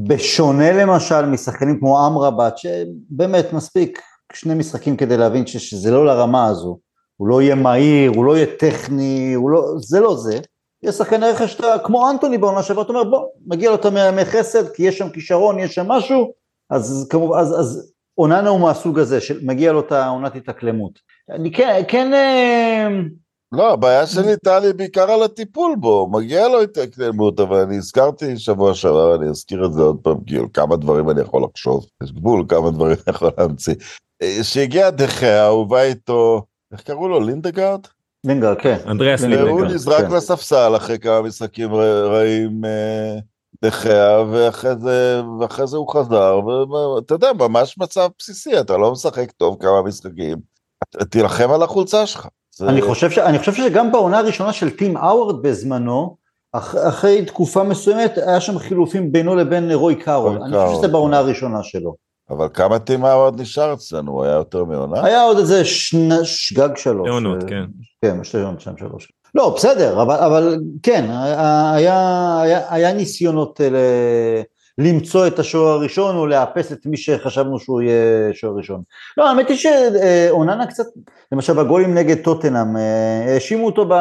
בשונה 0.07 0.71
למשל 0.71 1.25
משחקנים 1.25 1.79
כמו 1.79 2.07
אמרבת, 2.07 2.57
שבאמת 2.57 3.53
מספיק 3.53 4.01
שני 4.33 4.53
משחקים 4.53 4.97
כדי 4.97 5.17
להבין 5.17 5.47
שזה 5.47 5.91
לא 5.91 6.05
לרמה 6.05 6.45
הזו, 6.45 6.77
הוא 7.17 7.27
לא 7.27 7.41
יהיה 7.41 7.55
מהיר, 7.55 8.11
הוא 8.15 8.25
לא 8.25 8.37
יהיה 8.37 8.47
טכני, 8.59 9.35
לא, 9.51 9.63
זה 9.77 9.99
לא 9.99 10.15
זה. 10.15 10.39
יש 10.83 10.95
שחקני 10.95 11.25
רכש 11.29 11.61
כמו 11.83 12.09
אנטוני 12.09 12.37
בעונה 12.37 12.63
שעברה, 12.63 12.83
אתה 12.83 12.93
אומר 12.93 13.03
בוא, 13.03 13.27
מגיע 13.45 13.69
לו 13.69 13.75
את 13.75 13.85
הימי 13.85 14.25
חסד, 14.25 14.69
כי 14.69 14.83
יש 14.83 14.97
שם 14.97 15.09
כישרון, 15.09 15.59
יש 15.59 15.75
שם 15.75 15.87
משהו, 15.87 16.33
אז 16.69 17.07
כמובן, 17.09 17.37
אז, 17.39 17.59
אז 17.59 17.93
אוננה 18.17 18.49
הוא 18.49 18.59
מהסוג 18.59 18.99
הזה, 18.99 19.21
שמגיע 19.21 19.71
לו 19.71 19.79
את 19.79 19.91
העונת 19.91 20.35
התאקלמות. 20.35 20.99
אני 21.29 21.51
כן, 21.51 21.81
כן... 21.87 22.13
אה, 22.13 22.87
לא, 23.51 23.73
הבעיה 23.73 24.07
שלי 24.07 24.37
טלי 24.43 24.73
בעיקר 24.73 25.11
על 25.11 25.23
הטיפול 25.23 25.75
בו, 25.75 26.09
מגיע 26.11 26.47
לו 26.47 26.61
התאקלמות, 26.61 27.39
אבל 27.39 27.57
אני 27.61 27.77
הזכרתי 27.77 28.37
שבוע 28.37 28.73
שעבר, 28.73 29.15
אני 29.15 29.29
אזכיר 29.29 29.65
את 29.65 29.73
זה 29.73 29.81
עוד 29.81 29.97
פעם, 30.03 30.23
כאילו 30.27 30.53
כמה 30.53 30.75
דברים 30.75 31.09
אני 31.09 31.21
יכול 31.21 31.43
לחשוב, 31.43 31.85
יש 32.03 32.11
גבול 32.11 32.45
כמה 32.47 32.71
דברים 32.71 32.97
אני 33.07 33.15
יכול 33.15 33.31
להמציא. 33.37 33.75
אה, 34.21 34.43
שהגיע 34.43 34.89
דחיה, 34.89 35.47
הוא 35.47 35.65
בא 35.65 35.81
איתו, 35.81 36.41
איך 36.71 36.81
קראו 36.81 37.07
לו? 37.07 37.19
לינדגרד? 37.19 37.79
לינגרד, 38.25 38.57
כן. 38.57 38.77
אנדריאס 38.87 39.21
והוא 39.21 39.31
לינגרד. 39.31 39.71
נזרק 39.71 40.05
כן. 40.05 40.11
לספסל 40.15 40.75
אחרי 40.75 40.99
כמה 40.99 41.21
משחקים 41.21 41.73
ר- 41.73 42.07
רעים 42.07 42.65
אה, 42.65 43.15
דחיה, 43.65 44.23
ואחרי 44.31 44.71
זה, 44.79 45.21
ואחרי 45.39 45.67
זה 45.67 45.77
הוא 45.77 45.93
חזר, 45.93 46.39
ואתה 46.95 47.13
יודע, 47.13 47.31
ממש 47.39 47.77
מצב 47.77 48.07
בסיסי, 48.19 48.59
אתה 48.59 48.77
לא 48.77 48.91
משחק 48.91 49.31
טוב 49.31 49.57
כמה 49.59 49.81
משחקים, 49.81 50.37
תילחם 51.09 51.51
על 51.51 51.63
החולצה 51.63 52.05
שלך. 52.05 52.27
זה- 52.55 52.69
אני 52.69 52.81
חושב, 52.81 53.09
ש, 53.11 53.17
אני 53.17 53.39
חושב 53.39 53.53
שגם 53.53 53.91
בעונה 53.91 54.19
הראשונה 54.19 54.53
של 54.53 54.69
טים 54.69 54.97
האוורד 54.97 55.41
בזמנו, 55.41 56.17
אח, 56.53 56.75
אחרי 56.87 57.25
תקופה 57.25 57.63
מסוימת 57.63 58.17
היה 58.17 58.41
שם 58.41 58.59
חילופים 58.59 59.11
בינו 59.11 59.35
לבין 59.35 59.71
רוי 59.71 59.95
קארול, 59.95 60.41
אני 60.43 60.57
חושב 60.65 60.77
שזה 60.77 60.87
בעונה. 60.87 61.17
הראשונה 61.17 61.63
שלו. 61.63 62.08
אבל 62.29 62.47
כמה 62.53 62.79
טימה 62.79 63.13
עוד 63.13 63.41
נשאר 63.41 63.73
אצלנו, 63.73 64.11
הוא 64.11 64.23
היה 64.23 64.33
יותר 64.33 64.63
מעונה? 64.63 65.05
היה 65.05 65.21
עוד 65.21 65.37
איזה 65.37 65.65
שני, 65.65 66.15
שגג 66.23 66.69
שלוש. 66.77 67.09
עונות, 67.09 67.43
אה, 67.43 67.49
כן. 67.49 67.63
כן, 68.01 68.23
שתי 68.23 68.37
עונות, 68.41 68.61
שתיים 68.61 68.77
שלוש. 68.77 69.11
לא, 69.35 69.53
בסדר, 69.55 70.01
אבל, 70.01 70.15
אבל 70.15 70.57
כן, 70.83 71.05
היה, 71.11 71.73
היה, 71.73 72.61
היה 72.69 72.93
ניסיונות 72.93 73.61
אה, 73.61 73.69
ל, 73.69 73.75
למצוא 74.77 75.27
את 75.27 75.39
השוער 75.39 75.73
הראשון 75.73 76.15
או 76.15 76.27
לאפס 76.27 76.71
את 76.71 76.85
מי 76.85 76.97
שחשבנו 76.97 77.59
שהוא 77.59 77.81
יהיה 77.81 78.33
שוער 78.33 78.53
ראשון. 78.53 78.81
לא, 79.17 79.29
האמת 79.29 79.49
היא 79.49 79.57
שאוננה 79.57 80.67
קצת, 80.67 80.85
למשל 81.31 81.53
בגולים 81.53 81.93
נגד 81.93 82.23
טוטנאם, 82.23 82.77
אה, 82.77 83.33
האשימו 83.33 83.65
אותו 83.65 83.85
ב... 83.89 83.93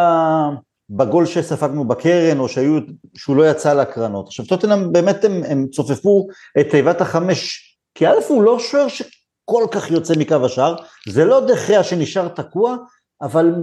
בגול 0.91 1.27
שספגנו 1.27 1.89
בקרן, 1.89 2.39
או 2.39 2.49
שהיו, 2.49 2.79
שהוא 3.17 3.37
לא 3.37 3.51
יצא 3.51 3.75
להקרנות. 3.75 4.27
עכשיו, 4.27 4.47
טוטנאם 4.47 4.93
באמת 4.93 5.25
הם, 5.25 5.43
הם 5.49 5.67
צופפו 5.73 6.27
את 6.61 6.71
תיבת 6.71 7.01
החמש, 7.01 7.68
כי 7.99 8.07
א' 8.07 8.15
הוא 8.29 8.43
לא 8.43 8.59
שוער 8.59 8.89
שכל 8.89 9.67
כך 9.71 9.91
יוצא 9.91 10.15
מקו 10.19 10.37
השער, 10.45 10.77
זה 11.09 11.25
לא 11.25 11.41
דחיה 11.47 11.85
שנשאר 11.85 12.29
תקוע, 12.29 12.77
אבל 13.23 13.55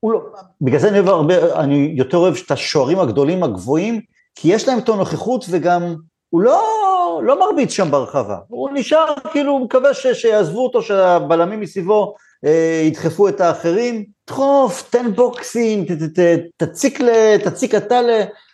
הוא 0.00 0.12
לא, 0.12 0.20
בגלל 0.60 0.80
זה 0.80 0.88
אני 0.88 0.98
הרבה, 0.98 1.60
אני 1.60 1.92
יותר 1.96 2.16
אוהב 2.16 2.34
את 2.46 2.50
השוערים 2.50 2.98
הגדולים 2.98 3.42
הגבוהים, 3.42 4.00
כי 4.34 4.54
יש 4.54 4.68
להם 4.68 4.78
את 4.78 4.88
הנוכחות 4.88 5.44
וגם 5.50 5.94
הוא 6.28 6.40
לא, 6.40 7.20
לא 7.24 7.40
מרביץ 7.40 7.72
שם 7.72 7.90
ברחבה, 7.90 8.36
הוא 8.48 8.70
נשאר 8.74 9.14
כאילו, 9.32 9.52
הוא 9.52 9.64
מקווה 9.64 9.94
ש, 9.94 10.06
שיעזבו 10.06 10.64
אותו, 10.64 10.82
שהבלמים 10.82 11.60
מסביבו 11.60 12.14
אה, 12.44 12.82
ידחפו 12.86 13.28
את 13.28 13.40
האחרים, 13.40 14.04
דחוף, 14.26 14.90
תן 14.90 15.12
בוקסים, 15.14 15.84
ת, 15.84 15.88
ת, 15.90 16.18
ת, 16.18 16.40
תציק, 16.56 17.00
ל, 17.00 17.38
תציק 17.38 17.74
אתה 17.74 18.02
ל, 18.02 18.10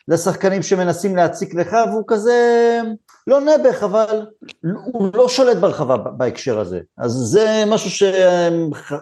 לשחקנים 0.08 0.62
שמנסים 0.62 1.16
להציק 1.16 1.54
לך, 1.54 1.76
והוא 1.90 2.04
כזה 2.06 2.80
לא 3.26 3.40
נעבך, 3.40 3.82
אבל 3.82 4.26
הוא 4.92 5.10
לא 5.14 5.28
שולט 5.28 5.56
ברחבה 5.56 5.96
בהקשר 5.96 6.58
הזה, 6.58 6.80
אז 6.98 7.10
זה 7.12 7.64
משהו 7.66 7.90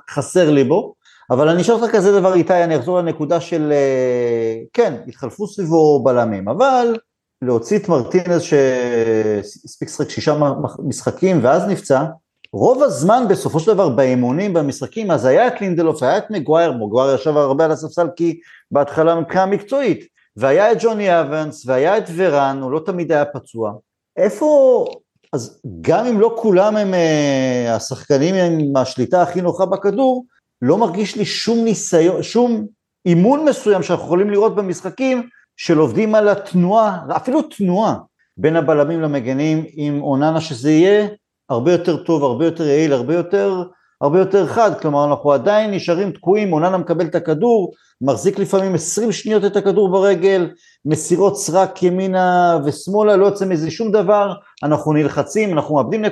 שחסר 0.08 0.50
לי 0.50 0.64
בו. 0.64 0.94
אבל 1.30 1.48
אני 1.48 1.62
אשאל 1.62 1.74
אותך 1.74 1.92
כזה 1.92 2.20
דבר 2.20 2.34
איתי, 2.34 2.64
אני 2.64 2.76
אחזור 2.76 2.98
לנקודה 2.98 3.40
של, 3.40 3.72
אה, 3.72 4.54
כן, 4.72 4.94
התחלפו 5.08 5.46
סביבו 5.46 6.02
בלמים, 6.04 6.48
אבל 6.48 6.96
להוציא 7.42 7.78
את 7.78 7.88
מרטינז 7.88 8.42
שהספיק 8.42 9.88
לשחק 9.88 10.08
שישה 10.08 10.36
משחקים 10.78 11.40
ואז 11.42 11.62
נפצע, 11.68 12.04
רוב 12.52 12.82
הזמן 12.82 13.24
בסופו 13.28 13.60
של 13.60 13.74
דבר 13.74 13.88
באימונים, 13.88 14.54
במשחקים, 14.54 15.10
אז 15.10 15.24
היה 15.24 15.46
את 15.46 15.60
לינדלוף, 15.60 16.02
היה 16.02 16.18
את 16.18 16.30
מגווייר, 16.30 16.72
מגווייר 16.72 17.14
ישב 17.14 17.36
הרבה 17.36 17.64
על 17.64 17.70
הספסל 17.70 18.08
כי 18.16 18.40
בהתחלה 18.70 19.20
מבחינה 19.20 19.46
מקצועית, 19.46 20.06
והיה 20.36 20.72
את 20.72 20.76
ג'וני 20.80 21.20
אבנס, 21.20 21.66
והיה 21.66 21.98
את 21.98 22.04
ורן, 22.16 22.58
הוא 22.62 22.72
לא 22.72 22.80
תמיד 22.86 23.12
היה 23.12 23.24
פצוע. 23.24 23.72
איפה, 24.16 24.84
אז 25.32 25.60
גם 25.80 26.06
אם 26.06 26.20
לא 26.20 26.36
כולם 26.38 26.76
הם 26.76 26.94
אה, 26.94 27.74
השחקנים 27.76 28.34
עם 28.34 28.76
השליטה 28.76 29.22
הכי 29.22 29.40
נוחה 29.40 29.66
בכדור, 29.66 30.24
לא 30.62 30.78
מרגיש 30.78 31.16
לי 31.16 31.24
שום 31.24 31.64
ניסיון, 31.64 32.22
שום 32.22 32.66
אימון 33.06 33.44
מסוים 33.44 33.82
שאנחנו 33.82 34.04
יכולים 34.04 34.30
לראות 34.30 34.54
במשחקים 34.54 35.28
של 35.56 35.78
עובדים 35.78 36.14
על 36.14 36.28
התנועה, 36.28 36.98
אפילו 37.16 37.42
תנועה 37.42 37.94
בין 38.36 38.56
הבלמים 38.56 39.00
למגנים 39.00 39.64
עם 39.72 40.02
אוננה 40.02 40.40
שזה 40.40 40.70
יהיה 40.70 41.08
הרבה 41.48 41.72
יותר 41.72 42.04
טוב, 42.04 42.24
הרבה 42.24 42.44
יותר 42.44 42.66
יעיל, 42.66 42.92
הרבה 42.92 43.14
יותר, 43.14 43.62
הרבה 44.00 44.18
יותר 44.18 44.46
חד, 44.46 44.80
כלומר 44.80 45.04
אנחנו 45.04 45.32
עדיין 45.32 45.70
נשארים 45.70 46.10
תקועים, 46.10 46.52
אוננה 46.52 46.78
מקבל 46.78 47.06
את 47.06 47.14
הכדור, 47.14 47.72
מחזיק 48.00 48.38
לפעמים 48.38 48.74
20 48.74 49.12
שניות 49.12 49.44
את 49.44 49.56
הכדור 49.56 49.88
ברגל, 49.88 50.50
מסירות 50.84 51.38
סרק 51.38 51.82
ימינה 51.82 52.58
ושמאלה, 52.64 53.16
לא 53.16 53.26
יוצא 53.26 53.44
מזה 53.44 53.70
שום 53.70 53.90
דבר, 53.90 54.34
אנחנו 54.62 54.92
נלחצים, 54.92 55.52
אנחנו 55.52 55.74
מאבדים 55.74 56.04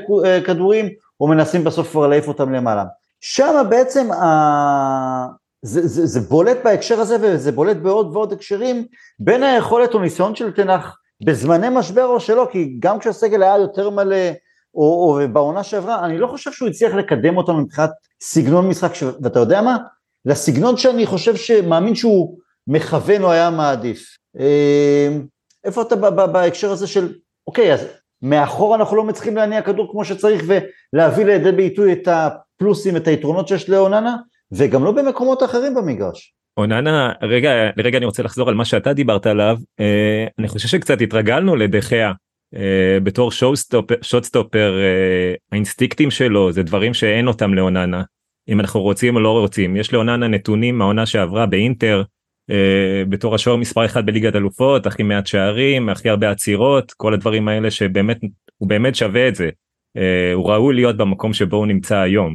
כדורים, 0.45 0.89
ומנסים 1.21 1.65
בסוף 1.65 1.91
כבר 1.91 2.07
להעיף 2.07 2.29
אותם 2.29 2.53
למעלה. 2.53 2.85
שם 3.21 3.65
בעצם 3.69 4.13
ה... 4.13 5.27
זה, 5.63 5.87
זה, 5.87 6.07
זה 6.07 6.21
בולט 6.21 6.57
בהקשר 6.65 7.01
הזה 7.01 7.17
וזה 7.21 7.53
בולט 7.53 7.77
בעוד 7.77 8.17
ועוד 8.17 8.33
הקשרים 8.33 8.87
בין 9.19 9.43
היכולת 9.43 9.95
או 9.95 10.01
ניסיון 10.01 10.35
של 10.35 10.51
תנח 10.51 10.99
בזמני 11.25 11.67
משבר 11.71 12.05
או 12.05 12.21
שלא, 12.21 12.49
כי 12.53 12.77
גם 12.79 12.99
כשהסגל 12.99 13.43
היה 13.43 13.59
יותר 13.59 13.91
מלא 13.91 14.17
או, 14.75 15.21
או 15.23 15.29
בעונה 15.33 15.63
שעברה, 15.63 16.05
אני 16.05 16.19
לא 16.19 16.27
חושב 16.27 16.53
שהוא 16.53 16.69
הצליח 16.69 16.95
לקדם 16.95 17.37
אותנו 17.37 17.61
מבחינת 17.61 17.91
סגנון 18.23 18.69
משחק, 18.69 18.95
ש... 18.95 19.03
ואתה 19.23 19.39
יודע 19.39 19.63
מה? 19.63 19.77
לסגנון 20.25 20.77
שאני 20.77 21.07
חושב 21.07 21.37
שמאמין 21.37 21.95
שהוא 21.95 22.39
מכוון 22.67 23.23
או 23.23 23.31
היה 23.31 23.51
מעדיף. 23.51 24.17
איפה 25.65 25.83
אתה 25.83 25.97
בהקשר 26.27 26.71
הזה 26.71 26.87
של, 26.87 27.15
אוקיי, 27.47 27.75
אז 27.75 27.87
מאחור 28.23 28.75
אנחנו 28.75 28.97
לא 28.97 29.05
מצליחים 29.05 29.37
להניע 29.37 29.63
כדור 29.63 29.91
כמו 29.91 30.05
שצריך 30.05 30.45
ולהביא 30.93 31.25
לידי 31.25 31.53
ביטוי 31.53 31.93
את 31.93 32.09
הפלוסים, 32.09 32.97
את 32.97 33.09
היתרונות 33.09 33.49
שיש 33.49 33.69
לאוננה, 33.69 34.17
וגם 34.53 34.85
לא 34.85 34.93
במקומות 34.93 35.43
אחרים 35.43 35.75
במגרש. 35.75 36.35
אוננה, 36.57 37.13
רגע, 37.23 37.51
לרגע 37.77 37.99
אני 37.99 38.07
רוצה 38.07 38.23
לחזור 38.23 38.49
על 38.49 38.55
מה 38.55 38.65
שאתה 38.65 38.93
דיברת 38.93 39.27
עליו, 39.27 39.57
אה, 39.81 40.27
אני 40.39 40.49
חושב 40.49 40.69
שקצת 40.69 41.01
התרגלנו 41.01 41.57
לדחיה. 41.57 42.13
אה, 42.57 42.99
בתור 43.03 43.31
שוטסטופר, 44.03 44.79
אה, 44.79 45.35
האינסטיקטים 45.53 46.11
שלו 46.11 46.53
זה 46.53 46.63
דברים 46.63 46.95
שאין 46.95 47.29
אותם 47.29 47.55
לאוננה. 47.55 48.03
אם 48.49 48.61
אנחנו 48.61 48.81
רוצים 48.81 49.17
או 49.17 49.21
לא 49.21 49.39
רוצים, 49.41 49.77
יש 49.77 49.93
לאוננה 49.93 50.29
נתונים 50.29 50.79
מהעונה 50.79 51.07
שעברה 51.07 51.47
באינטר, 51.47 52.03
Uh, 52.51 53.09
בתור 53.09 53.35
השוער 53.35 53.57
מספר 53.57 53.85
אחד 53.85 54.07
בליגת 54.07 54.37
אלופות, 54.37 54.87
הכי 54.87 55.03
מעט 55.03 55.27
שערים, 55.27 55.89
הכי 55.89 56.09
הרבה 56.09 56.31
עצירות, 56.31 56.93
כל 56.93 57.15
הדברים 57.15 57.49
האלה 57.49 57.71
שבאמת, 57.71 58.19
הוא 58.59 58.69
באמת 58.69 58.95
שווה 58.95 59.29
את 59.29 59.35
זה. 59.35 59.51
הוא 60.35 60.51
ראוי 60.51 60.75
להיות 60.75 60.97
במקום 60.97 61.33
שבו 61.33 61.57
הוא 61.57 61.67
נמצא 61.67 61.99
היום. 61.99 62.35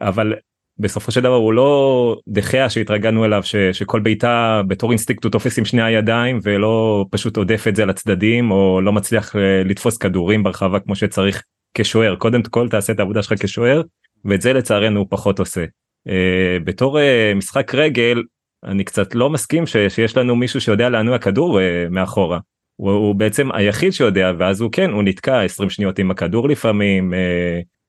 אבל 0.00 0.34
בסופו 0.78 1.12
של 1.12 1.20
דבר 1.20 1.34
הוא 1.34 1.52
לא 1.52 2.16
דה 2.28 2.45
חאה 2.45 2.70
שהתרגלנו 2.70 3.24
אליו 3.24 3.42
ש, 3.42 3.56
שכל 3.56 4.00
בעיטה 4.00 4.62
בתור 4.68 4.90
אינסטינקט 4.90 5.24
הוא 5.24 5.32
תופס 5.32 5.58
עם 5.58 5.64
שני 5.64 5.82
הידיים 5.82 6.40
ולא 6.42 7.04
פשוט 7.10 7.36
הודף 7.36 7.64
את 7.68 7.76
זה 7.76 7.84
לצדדים 7.84 8.50
או 8.50 8.80
לא 8.80 8.92
מצליח 8.92 9.36
לתפוס 9.64 9.96
כדורים 9.96 10.42
ברחבה 10.42 10.80
כמו 10.80 10.96
שצריך 10.96 11.42
כשוער. 11.74 12.16
קודם 12.16 12.42
כל 12.42 12.68
תעשה 12.68 12.92
את 12.92 12.98
העבודה 12.98 13.22
שלך 13.22 13.42
כשוער 13.42 13.82
ואת 14.24 14.40
זה 14.40 14.52
לצערנו 14.52 15.00
הוא 15.00 15.06
פחות 15.10 15.38
עושה. 15.38 15.64
אה, 16.08 16.64
בתור 16.64 16.98
אה, 16.98 17.02
משחק 17.36 17.74
רגל 17.74 18.22
אני 18.64 18.84
קצת 18.84 19.14
לא 19.14 19.30
מסכים 19.30 19.66
ש, 19.66 19.76
שיש 19.88 20.16
לנו 20.16 20.36
מישהו 20.36 20.60
שיודע 20.60 20.88
להניע 20.88 21.18
כדור 21.18 21.58
אה, 21.58 21.62
מאחורה. 21.90 22.38
הוא, 22.76 22.90
הוא 22.90 23.14
בעצם 23.14 23.52
היחיד 23.52 23.92
שיודע 23.92 24.32
ואז 24.38 24.60
הוא 24.60 24.72
כן 24.72 24.90
הוא 24.90 25.02
נתקע 25.02 25.40
20 25.42 25.70
שניות 25.70 25.98
עם 25.98 26.10
הכדור 26.10 26.48
לפעמים 26.48 27.12
uh, 27.12 27.16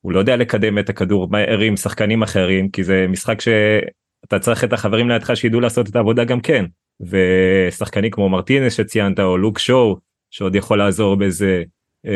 הוא 0.08 0.14
לא 0.14 0.20
יודע 0.20 0.36
לקדם 0.36 0.80
את 0.80 0.90
הכדור 0.90 1.28
מהר 1.32 1.60
עם 1.60 1.78
שחקנים 1.78 2.24
אחרים 2.24 2.70
כי 2.70 2.84
זה 2.84 3.06
משחק 3.10 3.42
שאתה 3.42 4.40
צריך 4.40 4.64
את 4.64 4.74
החברים 4.74 5.10
לידך 5.10 5.32
שידעו 5.36 5.60
לעשות 5.60 5.90
את 5.90 5.96
העבודה 5.96 6.24
גם 6.24 6.40
כן. 6.40 6.66
ושחקנים 7.02 8.12
כמו 8.12 8.30
מרטינס 8.30 8.74
שציינת 8.74 9.20
או 9.20 9.38
לוק 9.38 9.60
שואו 9.60 9.98
שעוד 10.32 10.56
יכול 10.56 10.78
לעזור 10.78 11.16
בזה. 11.16 11.64
uh, 12.06 12.10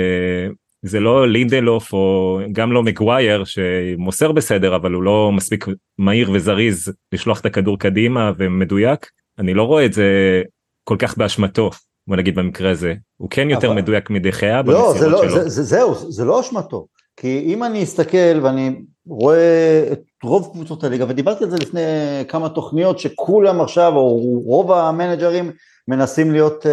זה 0.82 1.00
לא 1.00 1.28
לינדלוף 1.28 1.94
או 1.94 2.40
גם 2.52 2.72
לא 2.72 2.84
מגווייר 2.84 3.44
שמוסר 3.44 4.32
בסדר 4.32 4.76
אבל 4.76 4.92
הוא 4.92 5.04
לא 5.04 5.32
מספיק 5.32 5.66
מהיר 5.98 6.32
וזריז 6.34 6.94
לשלוח 7.14 7.40
את 7.40 7.46
הכדור 7.46 7.80
קדימה 7.80 8.32
ומדויק. 8.38 9.10
אני 9.40 9.54
לא 9.54 9.64
רואה 9.64 9.86
את 9.86 9.94
זה 9.94 10.42
כל 10.84 10.96
כך 11.00 11.18
באשמתו 11.18 11.70
בוא 12.08 12.16
נגיד 12.16 12.36
במקרה 12.36 12.72
הזה. 12.72 12.94
הוא 13.18 13.30
כן 13.30 13.50
יותר 13.50 13.68
אבל... 13.68 13.76
מדויק 13.76 14.10
מדחיה 14.10 14.62
לא, 14.62 14.94
זה 15.00 15.10
לא, 15.10 15.30
זה, 15.30 15.50
זה, 15.50 15.64
זהו 15.64 16.12
זה 16.12 16.26
לא 16.26 16.42
אשמתו 16.42 16.88
כי 17.22 17.44
אם 17.46 17.64
אני 17.64 17.84
אסתכל 17.84 18.40
ואני 18.42 18.82
רואה 19.08 19.84
את 19.92 20.02
רוב 20.24 20.50
קבוצות 20.54 20.84
הליגה 20.84 21.06
ודיברתי 21.08 21.44
על 21.44 21.50
זה 21.50 21.58
לפני 21.58 21.82
כמה 22.28 22.50
תוכניות 22.50 23.00
שכולם 23.00 23.62
עכשיו 23.62 23.94
או 23.96 24.18
רוב 24.46 24.72
המנג'רים 24.72 25.52
מנסים 25.88 26.32
להיות, 26.32 26.66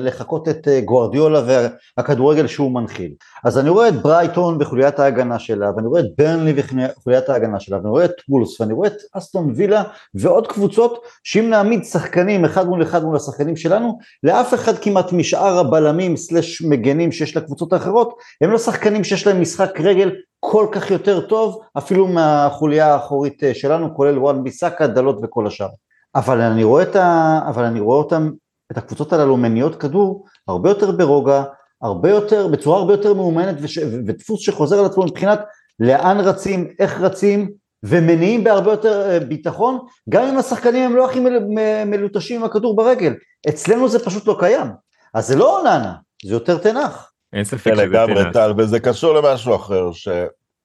לחקות 0.00 0.48
את 0.48 0.68
גוארדיולה 0.84 1.42
והכדורגל 1.98 2.46
שהוא 2.46 2.72
מנחיל. 2.72 3.12
אז 3.44 3.58
אני 3.58 3.70
רואה 3.70 3.88
את 3.88 4.02
ברייטון 4.02 4.58
בחוליית 4.58 4.98
ההגנה 4.98 5.38
שלה, 5.38 5.70
ואני 5.76 5.86
רואה 5.86 6.00
את 6.00 6.06
ברנלי 6.18 6.52
בחוליית 6.52 7.28
ההגנה 7.28 7.60
שלה, 7.60 7.76
ואני 7.76 7.88
רואה 7.88 8.04
את 8.04 8.14
וולס, 8.28 8.60
ואני 8.60 8.72
רואה 8.72 8.88
את 8.88 8.96
אסטון 9.12 9.52
וילה 9.56 9.82
ועוד 10.14 10.46
קבוצות, 10.46 11.02
שאם 11.24 11.50
נעמיד 11.50 11.84
שחקנים 11.84 12.44
אחד 12.44 12.68
מול 12.68 12.82
אחד 12.82 13.04
מול 13.04 13.16
השחקנים 13.16 13.56
שלנו, 13.56 13.98
לאף 14.22 14.54
אחד 14.54 14.78
כמעט 14.78 15.12
משאר 15.12 15.58
הבלמים 15.58 16.16
סלש 16.16 16.62
מגנים 16.62 17.12
שיש 17.12 17.36
לקבוצות 17.36 17.72
האחרות, 17.72 18.14
הם 18.40 18.50
לא 18.50 18.58
שחקנים 18.58 19.04
שיש 19.04 19.26
להם 19.26 19.40
משחק 19.40 19.80
רגל 19.80 20.10
כל 20.40 20.66
כך 20.72 20.90
יותר 20.90 21.20
טוב, 21.20 21.60
אפילו 21.78 22.06
מהחוליה 22.06 22.94
האחורית 22.94 23.42
שלנו, 23.52 23.94
כולל 23.94 24.18
וואן 24.18 24.44
ביסאקה, 24.44 24.86
דלות 24.86 25.18
וכל 25.22 25.46
השאר. 25.46 25.68
אבל 26.14 26.40
אני 26.40 26.64
רואה, 26.64 26.84
ה... 27.02 27.48
אבל 27.48 27.64
אני 27.64 27.80
רואה 27.80 27.98
אותם, 27.98 28.30
את 28.72 28.78
הקבוצות 28.78 29.12
הללו 29.12 29.36
מניעות 29.36 29.76
כדור 29.76 30.26
הרבה 30.48 30.68
יותר 30.68 30.90
ברוגע, 30.90 31.42
הרבה 31.82 32.10
יותר, 32.10 32.48
בצורה 32.48 32.78
הרבה 32.78 32.92
יותר 32.92 33.14
מאומנת 33.14 33.56
וש... 33.60 33.78
ודפוס 33.78 34.40
שחוזר 34.40 34.78
על 34.78 34.84
עצמו 34.84 35.04
מבחינת 35.04 35.40
לאן 35.80 36.20
רצים, 36.20 36.68
איך 36.78 37.00
רצים, 37.00 37.50
ומניעים 37.82 38.44
בהרבה 38.44 38.70
יותר 38.70 39.10
אה, 39.10 39.20
ביטחון, 39.20 39.78
גם 40.08 40.26
אם 40.26 40.38
השחקנים 40.38 40.82
הם 40.82 40.96
לא 40.96 41.10
הכי 41.10 41.20
מלוטשים 41.86 42.40
עם 42.40 42.44
הכדור 42.44 42.76
ברגל. 42.76 43.14
אצלנו 43.48 43.88
זה 43.88 44.04
פשוט 44.04 44.26
לא 44.26 44.36
קיים. 44.38 44.66
אז 45.14 45.26
זה 45.26 45.36
לא 45.36 45.58
אוננה, 45.58 45.94
זה 46.24 46.34
יותר 46.34 46.58
תנח. 46.58 47.10
אין 47.32 47.44
ספק 47.44 47.74
שזה 47.74 47.82
תנח. 47.82 47.82
לגמרי 47.82 48.32
טל, 48.32 48.52
וזה 48.58 48.80
קשור 48.80 49.14
למשהו 49.14 49.56
אחר, 49.56 49.92
ש... 49.92 50.08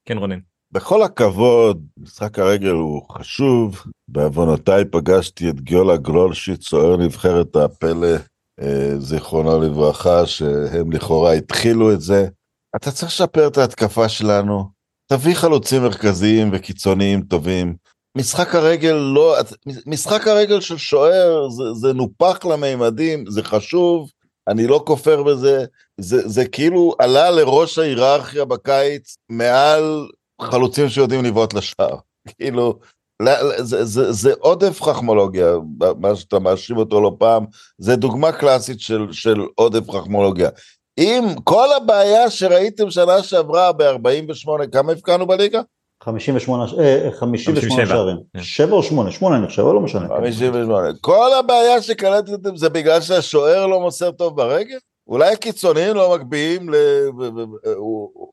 כן 0.06 0.18
רונן. 0.18 0.40
בכל 0.72 1.04
הכבוד, 1.04 1.86
משחק 1.98 2.40
הרגל 2.40 2.70
הוא 2.70 3.02
חשוב. 3.12 3.84
בעוונותיי 4.08 4.86
פגשתי 4.86 5.50
את 5.50 5.62
גיולה 5.62 5.98
גלולשיט, 5.98 6.62
סוער 6.62 6.98
נבחרת 6.98 7.56
הפלא, 7.56 8.16
אה, 8.62 9.00
זיכרונו 9.00 9.62
לברכה, 9.62 10.26
שהם 10.26 10.92
לכאורה 10.92 11.34
התחילו 11.34 11.94
את 11.94 12.02
זה. 12.02 12.28
אתה 12.76 12.92
צריך 12.92 13.12
לשפר 13.12 13.48
את 13.48 13.58
ההתקפה 13.58 14.10
שלנו, 14.10 14.64
תביא 15.12 15.36
חלוצים 15.36 15.82
מרכזיים 15.82 16.50
וקיצוניים 16.54 17.22
טובים. 17.22 17.76
משחק 18.18 18.56
הרגל 18.56 18.94
לא, 18.94 19.36
משחק 19.86 20.28
הרגל 20.28 20.62
של 20.62 20.78
שוער 20.78 21.50
זה, 21.50 21.74
זה 21.74 21.94
נופח 21.94 22.46
למימדים, 22.46 23.26
זה 23.28 23.44
חשוב, 23.44 24.10
אני 24.48 24.68
לא 24.68 24.84
כופר 24.86 25.24
בזה, 25.24 25.66
זה, 25.98 26.28
זה 26.28 26.46
כאילו 26.46 26.96
עלה 27.00 27.32
לראש 27.32 27.80
ההיררכיה 27.80 28.46
בקיץ 28.46 29.18
מעל 29.30 30.08
חלוצים 30.42 30.90
שיודעים 30.90 31.26
לבעוט 31.26 31.54
לשער. 31.54 31.96
כאילו, 32.38 32.80
זה, 33.58 33.86
זה, 33.86 34.12
זה 34.12 34.34
עודף 34.40 34.82
חכמולוגיה, 34.82 35.52
מה 36.00 36.16
שאתה 36.16 36.40
מאשים 36.40 36.78
אותו 36.78 37.02
לא 37.02 37.16
פעם, 37.20 37.46
זה 37.78 37.96
דוגמה 37.96 38.32
קלאסית 38.32 38.80
של, 38.80 39.08
של 39.12 39.42
עודף 39.56 39.92
חכמולוגיה. 39.92 40.50
אם 41.00 41.24
כל 41.44 41.68
הבעיה 41.78 42.30
שראיתם 42.30 42.92
שנה 42.92 43.24
שעברה 43.24 43.72
ב-48, 43.72 44.68
כמה 44.72 44.92
הבקענו 44.92 45.28
בליגה? 45.28 45.62
58, 46.04 46.66
58 47.20 47.86
שערים, 47.86 48.18
7 48.38 48.74
או 48.74 48.84
8, 48.84 49.12
8 49.12 49.38
אני 49.38 49.48
חושב, 49.48 49.62
אבל 49.62 49.74
לא 49.74 49.82
משנה. 49.82 50.08
58. 50.08 50.90
כל 51.02 51.30
הבעיה 51.40 51.82
שקלטתם 51.82 52.58
זה 52.58 52.70
בגלל 52.70 53.02
שהשוער 53.02 53.68
לא 53.68 53.80
מוסר 53.80 54.12
טוב 54.12 54.38
ברגל? 54.38 54.78
אולי 55.10 55.34
הקיצוניים 55.34 55.96
לא 55.96 56.18
מגביהים, 56.18 56.70
ל... 56.70 56.76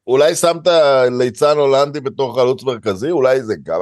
אולי 0.06 0.34
שמת 0.34 0.68
ליצן 1.18 1.58
הולנדי 1.58 2.00
בתור 2.00 2.34
חלוץ 2.34 2.62
מרכזי, 2.62 3.10
אולי 3.10 3.42
זה 3.42 3.54
גם, 3.62 3.80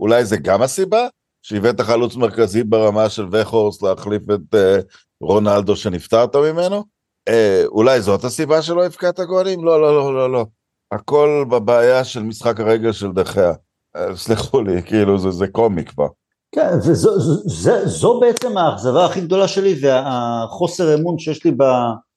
אולי 0.00 0.24
זה 0.24 0.36
גם 0.36 0.62
הסיבה? 0.62 1.08
שהבאת 1.42 1.80
חלוץ 1.80 2.16
מרכזי 2.16 2.64
ברמה 2.64 3.08
של 3.08 3.26
ווכהורסט 3.32 3.82
להחליף 3.82 4.22
את 4.22 4.54
אה, 4.54 4.84
רונלדו 5.20 5.76
שנפטרת 5.76 6.36
ממנו? 6.36 6.84
אה, 7.28 7.62
אולי 7.66 8.00
זאת 8.00 8.24
הסיבה 8.24 8.62
שלא 8.62 8.84
הבקעת 8.84 9.20
גולים? 9.20 9.64
לא, 9.64 9.80
לא, 9.80 9.94
לא, 9.96 10.14
לא, 10.14 10.32
לא. 10.32 10.46
הכל 10.92 11.44
בבעיה 11.50 12.04
של 12.04 12.22
משחק 12.22 12.60
הרגל 12.60 12.92
של 12.92 13.12
דה 13.12 13.25
חאה. 13.25 13.52
אה, 13.96 14.16
סלחו 14.16 14.62
לי, 14.62 14.82
כאילו 14.82 15.18
זה, 15.18 15.30
זה 15.30 15.48
קומיק 15.48 15.90
כבר. 15.90 16.06
כן, 16.54 16.76
וזו 16.78 17.20
זו, 17.20 17.34
זו, 17.48 17.88
זו 17.88 18.20
בעצם 18.20 18.56
האכזבה 18.56 19.04
הכי 19.04 19.20
גדולה 19.20 19.48
שלי 19.48 19.74
והחוסר 19.82 20.94
אמון 20.94 21.18
שיש 21.18 21.44
לי 21.44 21.50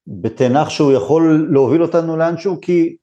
בטן 0.07 0.38
האח 0.38 0.69
שהוא 0.69 0.91
יכול 0.91 1.47
להוביל 1.51 1.81
אותנו 1.81 2.17
לאנשהו, 2.17 2.61
כי 2.61 2.95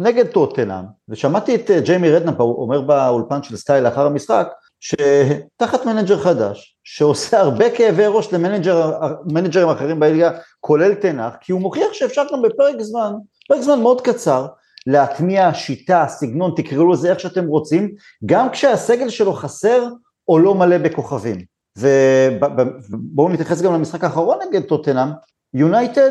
נגד 0.00 0.26
טוטנאם, 0.26 0.84
ושמעתי 1.08 1.54
את 1.54 1.70
אה, 1.70 1.80
ג'יימי 1.80 2.10
רדנאפ 2.10 2.40
אומר 2.40 2.80
באולפן 2.80 3.42
של 3.42 3.56
סקיי 3.56 3.84
לאחר 3.84 4.06
המשחק, 4.06 4.48
שתחת 4.80 5.86
מנג'ר 5.86 6.18
חדש, 6.18 6.76
שעושה 6.84 7.40
הרבה 7.40 7.70
כאבי 7.70 8.06
ראש 8.06 8.32
למנג'רים 8.32 9.68
אחרים 9.68 10.00
בליגה, 10.00 10.30
כולל 10.60 10.94
תנח, 10.94 11.34
כי 11.40 11.52
הוא 11.52 11.60
מוכיח 11.60 11.92
שאפשר 11.92 12.22
גם 12.32 12.42
בפרק 12.42 12.80
זמן, 12.80 13.12
פרק 13.48 13.60
זמן 13.60 13.80
מאוד 13.80 14.00
קצר, 14.00 14.46
להטמיע 14.86 15.54
שיטה, 15.54 16.04
סגנון, 16.08 16.52
תקראו 16.56 16.92
לזה 16.92 17.10
איך 17.10 17.20
שאתם 17.20 17.46
רוצים, 17.46 17.94
גם 18.26 18.50
כשהסגל 18.50 19.08
שלו 19.08 19.32
חסר 19.32 19.88
או 20.28 20.38
לא 20.38 20.54
מלא 20.54 20.78
בכוכבים. 20.78 21.44
ובואו 21.78 23.28
נתייחס 23.28 23.62
גם 23.62 23.74
למשחק 23.74 24.04
האחרון 24.04 24.38
נגד 24.48 24.62
טוטנאם, 24.62 25.08
יונייטד 25.54 26.10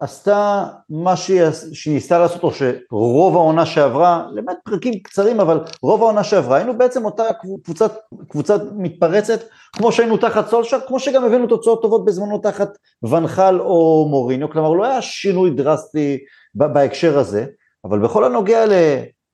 עשתה 0.00 0.64
מה 0.90 1.16
שהיא, 1.16 1.42
שהיא 1.72 1.94
ניסתה 1.94 2.18
לעשות, 2.18 2.42
או 2.42 2.50
שרוב 2.52 3.36
העונה 3.36 3.66
שעברה, 3.66 4.26
למעט 4.32 4.56
פרקים 4.64 4.94
קצרים, 5.02 5.40
אבל 5.40 5.60
רוב 5.82 6.02
העונה 6.02 6.24
שעברה, 6.24 6.56
היינו 6.56 6.78
בעצם 6.78 7.04
אותה 7.04 7.24
קבוצת, 7.64 7.92
קבוצת 8.28 8.60
מתפרצת, 8.76 9.40
כמו 9.72 9.92
שהיינו 9.92 10.16
תחת 10.16 10.48
סולשר, 10.48 10.78
כמו 10.86 11.00
שגם 11.00 11.24
הבאנו 11.24 11.46
תוצאות 11.46 11.82
טובות 11.82 12.04
בזמנו 12.04 12.38
תחת 12.38 12.68
ונחל 13.02 13.60
או 13.60 14.06
מוריניו, 14.10 14.50
כלומר 14.50 14.72
לא 14.72 14.84
היה 14.84 15.02
שינוי 15.02 15.50
דרסטי 15.50 16.18
בהקשר 16.54 17.18
הזה, 17.18 17.46
אבל 17.84 17.98
בכל 17.98 18.24
הנוגע 18.24 18.66
ל... 18.66 18.72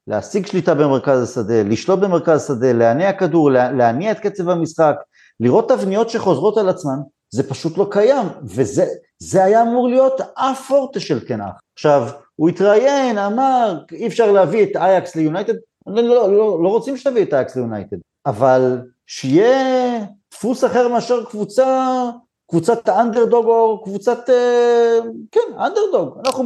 להשיג 0.09 0.47
שליטה 0.47 0.75
במרכז 0.75 1.23
השדה, 1.23 1.63
לשלוט 1.63 1.99
במרכז 1.99 2.43
השדה, 2.43 2.73
להניע 2.73 3.13
כדור, 3.13 3.51
להניע 3.51 4.13
את 4.13 4.21
קצב 4.21 4.49
המשחק, 4.49 4.95
לראות 5.41 5.69
תבניות 5.69 6.11
שחוזרות 6.11 6.59
על 6.59 6.69
עצמן, 6.69 6.97
זה 7.31 7.49
פשוט 7.49 7.79
לא 7.79 7.87
קיים, 7.91 8.27
וזה 8.45 9.45
היה 9.45 9.63
אמור 9.63 9.89
להיות 9.89 10.21
הפורטה 10.37 11.01
של 11.01 11.25
קנח. 11.25 11.53
עכשיו, 11.75 12.09
הוא 12.37 12.49
התראיין, 12.49 13.19
אמר, 13.19 13.79
אי 13.93 14.07
אפשר 14.07 14.33
להביא 14.33 14.63
את 14.63 14.77
אייקס 14.77 15.17
ליונייטד, 15.17 15.55
לא, 15.87 16.03
לא, 16.03 16.33
לא, 16.33 16.63
לא 16.63 16.69
רוצים 16.69 16.97
שתביא 16.97 17.23
את 17.23 17.35
אייקס 17.35 17.57
ליונייטד, 17.57 17.97
אבל 18.27 18.81
שיהיה 19.07 20.05
דפוס 20.31 20.65
אחר 20.65 20.89
מאשר 20.89 21.25
קבוצה, 21.25 22.03
קבוצת 22.51 22.89
אנדרדוג 22.89 23.47
או 23.47 23.85
קבוצת, 23.85 24.31
אה, 24.31 24.99
כן, 25.33 25.59
אנדרדוג, 25.59 26.19
אנחנו 26.27 26.45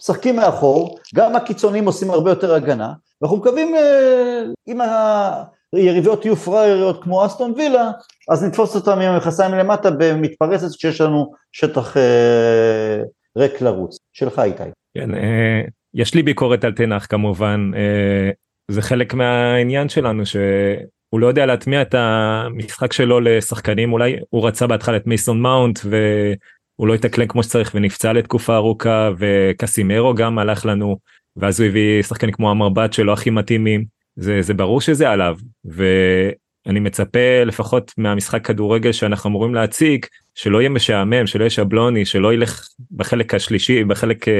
משחקים 0.00 0.36
מאחור, 0.36 0.98
גם 1.14 1.36
הקיצונים 1.36 1.86
עושים 1.86 2.10
הרבה 2.10 2.30
יותר 2.30 2.54
הגנה, 2.54 2.92
ואנחנו 3.20 3.36
מקווים, 3.36 3.74
אה, 3.74 4.42
אם 4.68 4.80
היריביות 5.74 6.24
יהיו 6.24 6.36
פראייריות 6.36 7.02
כמו 7.02 7.26
אסטון 7.26 7.52
וילה, 7.56 7.90
אז 8.30 8.44
נתפוס 8.44 8.76
אותם 8.76 8.98
עם 8.98 9.12
המכסיים 9.12 9.54
למטה 9.54 9.90
במתפרצת 9.90 10.76
כשיש 10.76 11.00
לנו 11.00 11.32
שטח 11.52 11.96
אה, 11.96 13.02
ריק 13.38 13.60
לרוץ. 13.60 13.98
שלך 14.12 14.38
איתי. 14.38 14.62
כן, 14.94 15.14
אה, 15.14 15.62
יש 15.94 16.14
לי 16.14 16.22
ביקורת 16.22 16.64
על 16.64 16.72
תנח 16.72 17.06
כמובן, 17.06 17.70
אה, 17.76 18.30
זה 18.70 18.82
חלק 18.82 19.14
מהעניין 19.14 19.88
שלנו 19.88 20.26
שהוא 20.26 21.20
לא 21.20 21.26
יודע 21.26 21.46
להטמיע 21.46 21.82
את 21.82 21.94
המשחק 21.94 22.92
שלו 22.92 23.20
לשחקנים, 23.20 23.92
אולי 23.92 24.16
הוא 24.30 24.46
רצה 24.46 24.66
בהתחלה 24.66 24.96
את 24.96 25.06
מייסון 25.06 25.40
מאונט 25.40 25.78
והוא 25.84 26.88
לא 26.88 26.94
התאקלם 26.94 27.26
כמו 27.26 27.42
שצריך 27.42 27.72
ונפצע 27.74 28.12
לתקופה 28.12 28.56
ארוכה 28.56 29.10
וקסימרו 29.18 30.14
גם 30.14 30.38
הלך 30.38 30.66
לנו 30.66 30.96
ואז 31.36 31.60
הוא 31.60 31.68
הביא 31.68 32.02
שחקנים 32.02 32.32
כמו 32.34 32.50
המרבט 32.50 32.92
שלא 32.92 33.12
הכי 33.12 33.30
מתאימים, 33.30 33.84
זה, 34.16 34.42
זה 34.42 34.54
ברור 34.54 34.80
שזה 34.80 35.10
עליו. 35.10 35.36
ו... 35.72 35.84
אני 36.66 36.80
מצפה 36.80 37.44
לפחות 37.46 37.92
מהמשחק 37.98 38.46
כדורגל 38.46 38.92
שאנחנו 38.92 39.30
אמורים 39.30 39.54
להציג 39.54 40.06
שלא 40.34 40.60
יהיה 40.60 40.68
משעמם 40.68 41.26
שלא 41.26 41.42
יהיה 41.42 41.50
שבלוני 41.50 42.04
שלא 42.04 42.34
ילך 42.34 42.68
בחלק 42.90 43.34
השלישי 43.34 43.84
בחלק 43.84 44.28
uh, 44.28 44.30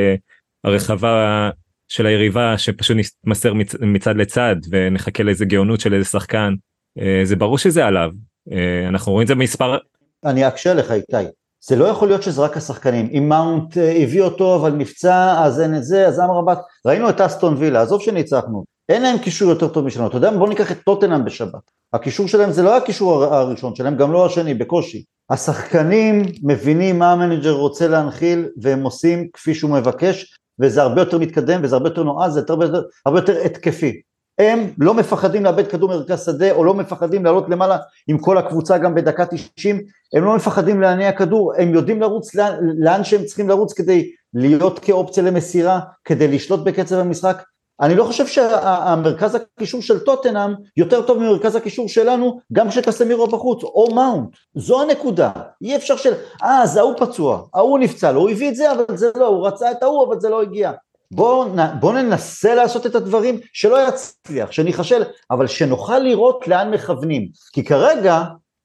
הרחבה 0.64 1.50
של 1.88 2.06
היריבה 2.06 2.58
שפשוט 2.58 2.96
נתמסר 2.96 3.54
מצ, 3.54 3.74
מצד 3.74 4.16
לצד 4.16 4.56
ונחכה 4.70 5.22
לאיזה 5.22 5.44
גאונות 5.44 5.80
של 5.80 5.94
איזה 5.94 6.04
שחקן 6.04 6.54
uh, 6.98 7.02
זה 7.24 7.36
ברור 7.36 7.58
שזה 7.58 7.86
עליו 7.86 8.10
uh, 8.48 8.52
אנחנו 8.88 9.12
רואים 9.12 9.22
את 9.22 9.28
זה 9.28 9.34
במספר. 9.34 9.78
אני 10.24 10.48
אקשה 10.48 10.74
לך 10.74 10.90
איתי 10.90 11.30
זה 11.60 11.76
לא 11.76 11.84
יכול 11.84 12.08
להיות 12.08 12.22
שזה 12.22 12.42
רק 12.42 12.56
השחקנים 12.56 13.08
אם 13.12 13.28
מאונט 13.28 13.76
הביא 14.02 14.22
אותו 14.22 14.56
אבל 14.56 14.72
נפצע 14.72 15.44
אז 15.44 15.60
אין 15.60 15.76
את 15.76 15.84
זה 15.84 16.06
אז 16.06 16.20
אמרבת 16.20 16.58
ראינו 16.86 17.10
את 17.10 17.20
אסטון 17.20 17.54
וילה 17.58 17.82
עזוב 17.82 18.02
שניצחנו 18.02 18.75
אין 18.88 19.02
להם 19.02 19.18
קישור 19.18 19.48
יותר 19.48 19.68
טוב 19.68 19.84
משלנו 19.84 20.06
אתה 20.06 20.16
יודע 20.16 20.30
בוא 20.30 20.48
ניקח 20.48 20.72
את 20.72 20.78
טוטנאם 20.84 21.24
בשבת 21.24 21.70
הקישור 21.92 22.28
שלהם 22.28 22.50
זה 22.50 22.62
לא 22.62 22.76
הקישור 22.76 23.24
הראשון 23.24 23.74
שלהם, 23.74 23.96
גם 23.96 24.12
לא 24.12 24.26
השני, 24.26 24.54
בקושי. 24.54 25.04
השחקנים 25.30 26.22
מבינים 26.42 26.98
מה 26.98 27.12
המנג'ר 27.12 27.52
רוצה 27.52 27.88
להנחיל 27.88 28.48
והם 28.62 28.82
עושים 28.82 29.28
כפי 29.32 29.54
שהוא 29.54 29.70
מבקש 29.70 30.38
וזה 30.60 30.82
הרבה 30.82 31.00
יותר 31.00 31.18
מתקדם 31.18 31.60
וזה 31.62 31.76
הרבה 31.76 31.88
יותר 31.88 32.02
נועז, 32.02 32.32
זה 32.32 32.40
הרבה 32.48 32.64
יותר, 32.64 32.82
הרבה 33.06 33.18
יותר 33.18 33.36
התקפי. 33.44 34.00
הם 34.38 34.70
לא 34.78 34.94
מפחדים 34.94 35.44
לאבד 35.44 35.66
כדור 35.66 35.88
מרכז 35.88 36.24
שדה 36.24 36.52
או 36.52 36.64
לא 36.64 36.74
מפחדים 36.74 37.24
לעלות 37.24 37.48
למעלה 37.48 37.76
עם 38.08 38.18
כל 38.18 38.38
הקבוצה 38.38 38.78
גם 38.78 38.94
בדקה 38.94 39.24
90, 39.54 39.80
הם 40.14 40.24
לא 40.24 40.36
מפחדים 40.36 40.80
להניע 40.80 41.12
כדור, 41.12 41.52
הם 41.58 41.74
יודעים 41.74 42.00
לרוץ 42.00 42.34
לאן, 42.34 42.52
לאן 42.78 43.04
שהם 43.04 43.24
צריכים 43.24 43.48
לרוץ 43.48 43.72
כדי 43.72 44.10
להיות 44.34 44.78
כאופציה 44.78 45.22
למסירה, 45.22 45.80
כדי 46.04 46.28
לשלוט 46.28 46.60
בקצב 46.60 46.98
המשחק, 46.98 47.42
אני 47.80 47.94
לא 47.94 48.04
חושב 48.04 48.26
שהמרכז 48.26 49.34
הקישור 49.34 49.82
של 49.82 49.98
טוטנאם 49.98 50.54
יותר 50.76 51.02
טוב 51.02 51.18
ממרכז 51.18 51.56
הקישור 51.56 51.88
שלנו 51.88 52.40
גם 52.52 52.68
כשקסמירו 52.68 53.26
בחוץ, 53.26 53.64
או 53.64 53.94
מאונט, 53.94 54.28
זו 54.54 54.82
הנקודה, 54.82 55.30
אי 55.62 55.76
אפשר 55.76 55.96
של, 55.96 56.14
אה, 56.42 56.62
אז 56.62 56.76
ההוא 56.76 56.94
פצוע, 56.98 57.42
ההוא 57.54 57.78
נפצע 57.78 58.12
לו, 58.12 58.20
הוא 58.20 58.30
הביא 58.30 58.48
את 58.48 58.56
זה 58.56 58.72
אבל 58.72 58.96
זה 58.96 59.10
לא, 59.16 59.26
הוא 59.26 59.46
רצה 59.46 59.70
את 59.70 59.82
ההוא 59.82 60.06
אבל 60.06 60.20
זה 60.20 60.28
לא 60.28 60.42
הגיע. 60.42 60.72
בואו 61.10 61.44
בוא 61.80 61.92
ננסה 61.92 62.54
לעשות 62.54 62.86
את 62.86 62.94
הדברים 62.94 63.40
שלא 63.52 63.88
יצליח, 63.88 64.52
שניכשל, 64.52 65.02
אבל 65.30 65.46
שנוכל 65.46 65.98
לראות 65.98 66.48
לאן 66.48 66.74
מכוונים. 66.74 67.28
כי 67.52 67.64
כרגע 67.64 68.22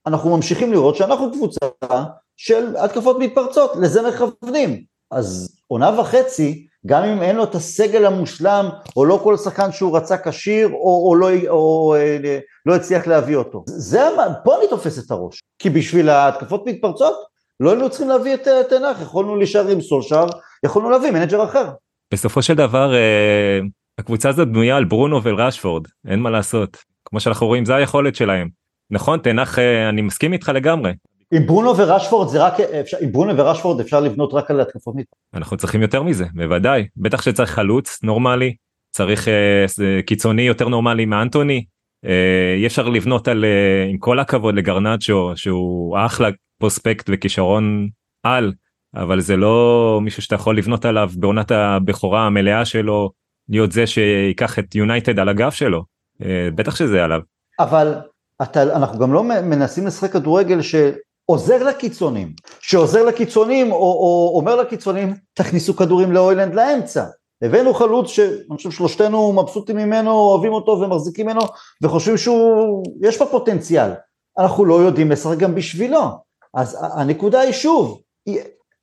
אנחנו 0.07 0.35
ממשיכים 0.35 0.71
לראות 0.71 0.95
שאנחנו 0.95 1.31
קבוצה 1.31 1.65
של 2.37 2.77
התקפות 2.77 3.19
מתפרצות, 3.19 3.71
לזה 3.75 4.01
מכוונים. 4.01 4.83
אז 5.11 5.55
עונה 5.67 5.99
וחצי, 5.99 6.67
גם 6.85 7.03
אם 7.03 7.21
אין 7.21 7.35
לו 7.35 7.43
את 7.43 7.55
הסגל 7.55 8.05
המושלם, 8.05 8.69
או 8.95 9.05
לא 9.05 9.19
כל 9.23 9.37
שחקן 9.37 9.71
שהוא 9.71 9.97
רצה 9.97 10.17
כשיר, 10.17 10.67
או, 10.67 11.09
או, 11.09 11.15
לא, 11.15 11.29
או 11.47 11.95
אה, 11.95 12.39
לא 12.65 12.75
הצליח 12.75 13.07
להביא 13.07 13.35
אותו. 13.35 13.63
זה, 13.67 14.01
פה 14.43 14.57
אני 14.57 14.67
תופס 14.69 15.05
את 15.05 15.11
הראש. 15.11 15.39
כי 15.59 15.69
בשביל 15.69 16.09
ההתקפות 16.09 16.63
מתפרצות, 16.65 17.13
לא 17.59 17.69
היינו 17.69 17.89
צריכים 17.89 18.09
להביא 18.09 18.33
את 18.33 18.47
טן 18.69 18.80
האח, 18.80 19.01
יכולנו 19.01 19.35
להישאר 19.35 19.67
עם 19.67 19.81
סולשר, 19.81 20.25
יכולנו 20.65 20.89
להביא 20.89 21.11
מנג'ר 21.11 21.43
אחר. 21.43 21.69
בסופו 22.13 22.41
של 22.41 22.53
דבר, 22.53 22.95
אה, 22.95 23.59
הקבוצה 23.97 24.29
הזאת 24.29 24.47
בנויה 24.47 24.77
על 24.77 24.85
ברונו 24.85 25.23
ולראשפורד, 25.23 25.83
אין 26.07 26.19
מה 26.19 26.29
לעשות. 26.29 26.77
כמו 27.05 27.19
שאנחנו 27.19 27.47
רואים, 27.47 27.65
זה 27.65 27.75
היכולת 27.75 28.15
שלהם. 28.15 28.49
נכון, 28.91 29.19
טן 29.19 29.33
האח, 29.33 29.59
אה, 29.59 29.89
אני 29.89 30.01
מסכים 30.01 30.33
איתך 30.33 30.51
לגמרי. 30.55 30.91
עם 31.31 31.45
ברונו 31.45 31.77
ורשפורד 31.77 32.27
זה 32.27 32.43
רק, 32.43 32.59
אפשר, 32.59 32.97
עם 33.01 33.11
ברונו 33.11 33.37
ורשפורד 33.37 33.79
אפשר 33.79 33.99
לבנות 33.99 34.33
רק 34.33 34.51
על 34.51 34.61
התקפות 34.61 34.95
מתפרצות. 34.95 35.19
אנחנו 35.33 35.57
צריכים 35.57 35.81
יותר 35.81 36.03
מזה, 36.03 36.25
בוודאי. 36.33 36.87
בטח 36.97 37.21
שצריך 37.21 37.49
חלוץ 37.49 38.03
נורמלי, 38.03 38.55
צריך 38.91 39.27
אה, 39.27 39.65
קיצוני 40.05 40.41
יותר 40.41 40.67
נורמלי 40.67 41.05
מאנטוני. 41.05 41.65
אה, 42.05 42.55
אי 42.57 42.67
אפשר 42.67 42.89
לבנות 42.89 43.27
על, 43.27 43.45
אה, 43.45 43.89
עם 43.89 43.97
כל 43.97 44.19
הכבוד 44.19 44.55
לגרנצ'ו, 44.55 45.31
שהוא 45.35 45.97
אחלה 45.97 46.29
פרוספקט 46.59 47.09
וכישרון 47.13 47.89
על, 48.23 48.53
אבל 48.95 49.19
זה 49.19 49.35
לא 49.37 49.99
מישהו 50.03 50.21
שאתה 50.21 50.35
יכול 50.35 50.57
לבנות 50.57 50.85
עליו 50.85 51.09
בעונת 51.15 51.51
הבכורה 51.51 52.25
המלאה 52.25 52.65
שלו, 52.65 53.11
להיות 53.49 53.71
זה 53.71 53.87
שיקח 53.87 54.59
את 54.59 54.75
יונייטד 54.75 55.19
על 55.19 55.29
הגב 55.29 55.51
שלו. 55.51 55.83
אה, 56.23 56.49
בטח 56.55 56.75
שזה 56.75 57.03
עליו. 57.03 57.19
אבל 57.59 57.93
אתה, 58.41 58.63
אנחנו 58.63 58.99
גם 58.99 59.13
לא 59.13 59.23
מנסים 59.23 59.87
לשחק 59.87 60.11
כדורגל 60.11 60.61
ש... 60.61 60.75
עוזר 61.25 61.63
לקיצונים, 61.63 62.33
שעוזר 62.59 63.05
לקיצונים 63.05 63.71
או, 63.71 63.77
או 63.77 64.33
אומר 64.35 64.55
לקיצונים 64.55 65.15
תכניסו 65.33 65.75
כדורים 65.75 66.11
לאוילנד 66.11 66.55
לאמצע. 66.55 67.05
הבאנו 67.41 67.73
חלוץ 67.73 68.09
שאני 68.09 68.55
חושב 68.55 68.71
שלושתנו 68.71 69.33
מבסוטים 69.33 69.77
ממנו, 69.77 70.11
אוהבים 70.11 70.53
אותו 70.53 70.71
ומחזיקים 70.71 71.25
ממנו 71.25 71.41
וחושבים 71.83 72.17
שהוא, 72.17 72.83
יש 73.01 73.17
פה 73.17 73.25
פוטנציאל. 73.25 73.91
אנחנו 74.39 74.65
לא 74.65 74.75
יודעים 74.75 75.11
לשחק 75.11 75.37
גם 75.37 75.55
בשבילו. 75.55 76.01
אז 76.53 76.77
הנקודה 76.93 77.39
היא 77.39 77.53
שוב, 77.53 78.01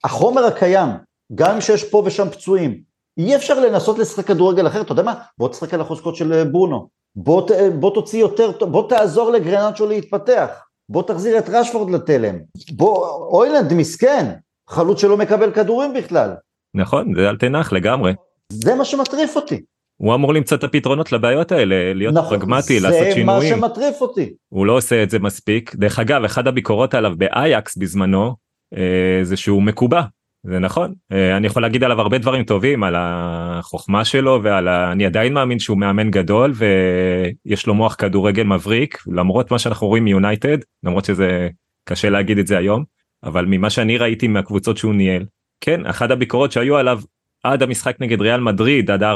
החומר 0.04 0.44
הקיים, 0.44 0.88
גם 1.34 1.60
שיש 1.60 1.84
פה 1.84 2.02
ושם 2.06 2.30
פצועים, 2.30 2.80
אי 3.18 3.36
אפשר 3.36 3.60
לנסות 3.60 3.98
לשחק 3.98 4.26
כדורגל 4.26 4.66
אחר, 4.66 4.80
אתה 4.80 4.92
יודע 4.92 5.02
מה? 5.02 5.14
בוא 5.38 5.48
תשחק 5.48 5.74
על 5.74 5.80
החוזקות 5.80 6.16
של 6.16 6.44
ברונו, 6.44 6.88
בוא, 7.16 7.50
בוא 7.80 7.94
תוציא 7.94 8.20
יותר, 8.20 8.50
בוא 8.60 8.88
תעזור 8.88 9.30
לגרנצ'ו 9.30 9.86
להתפתח. 9.86 10.48
בוא 10.88 11.02
תחזיר 11.02 11.38
את 11.38 11.48
רשפורד 11.48 11.90
לתלם, 11.90 12.38
בוא, 12.72 13.08
אוילנד 13.08 13.74
מסכן, 13.74 14.26
חלוץ 14.68 15.00
שלא 15.00 15.16
מקבל 15.16 15.52
כדורים 15.52 15.92
בכלל. 15.94 16.34
נכון, 16.74 17.14
זה 17.14 17.28
אל 17.28 17.36
תנח 17.36 17.72
לגמרי. 17.72 18.12
זה 18.52 18.74
מה 18.74 18.84
שמטריף 18.84 19.36
אותי. 19.36 19.60
הוא 19.96 20.14
אמור 20.14 20.34
למצוא 20.34 20.56
את 20.56 20.64
הפתרונות 20.64 21.12
לבעיות 21.12 21.52
האלה, 21.52 21.94
להיות 21.94 22.14
נכון, 22.14 22.38
פרגמטי, 22.38 22.80
לעשות 22.80 23.06
שינויים. 23.14 23.50
זה 23.50 23.56
מה 23.56 23.68
שמטריף 23.68 24.00
אותי. 24.00 24.34
הוא 24.48 24.66
לא 24.66 24.76
עושה 24.76 25.02
את 25.02 25.10
זה 25.10 25.18
מספיק. 25.18 25.74
דרך 25.74 25.98
אגב, 25.98 26.24
אחת 26.24 26.46
הביקורות 26.46 26.94
עליו 26.94 27.12
באייקס 27.18 27.76
בזמנו, 27.76 28.34
אה, 28.76 29.20
זה 29.22 29.36
שהוא 29.36 29.62
מקובע. 29.62 30.02
זה 30.44 30.58
נכון, 30.58 30.94
אה, 31.12 31.36
אני 31.36 31.46
יכול 31.46 31.62
להגיד 31.62 31.84
עליו 31.84 32.00
הרבה 32.00 32.18
דברים 32.18 32.44
טובים, 32.44 32.84
על 32.84 32.94
החוכמה 32.98 34.04
שלו 34.04 34.40
ועל 34.42 34.68
ה... 34.68 34.92
אני 34.92 35.06
עדיין 35.06 35.32
מאמין 35.32 35.58
שהוא 35.58 35.78
מאמן 35.78 36.10
גדול 36.10 36.52
ויש 36.54 37.66
לו 37.66 37.74
מוח 37.74 37.94
כדורגל 37.94 38.42
מבריק, 38.42 38.98
למרות 39.06 39.50
מה 39.50 39.58
שאנחנו 39.58 39.86
רואים 39.86 40.04
מיונייטד, 40.04 40.58
למרות 40.82 41.04
שזה 41.04 41.48
קשה 41.84 42.10
להגיד 42.10 42.38
את 42.38 42.46
זה 42.46 42.58
היום, 42.58 42.84
אבל 43.24 43.44
ממה 43.48 43.70
שאני 43.70 43.98
ראיתי 43.98 44.28
מהקבוצות 44.28 44.76
שהוא 44.76 44.94
ניהל, 44.94 45.24
כן, 45.60 45.86
אחת 45.86 46.10
הביקורות 46.10 46.52
שהיו 46.52 46.76
עליו 46.76 47.00
עד 47.44 47.62
המשחק 47.62 47.96
נגד 48.00 48.20
ריאל 48.20 48.40
מדריד, 48.40 48.90
עד 48.90 49.02
4-1, 49.02 49.06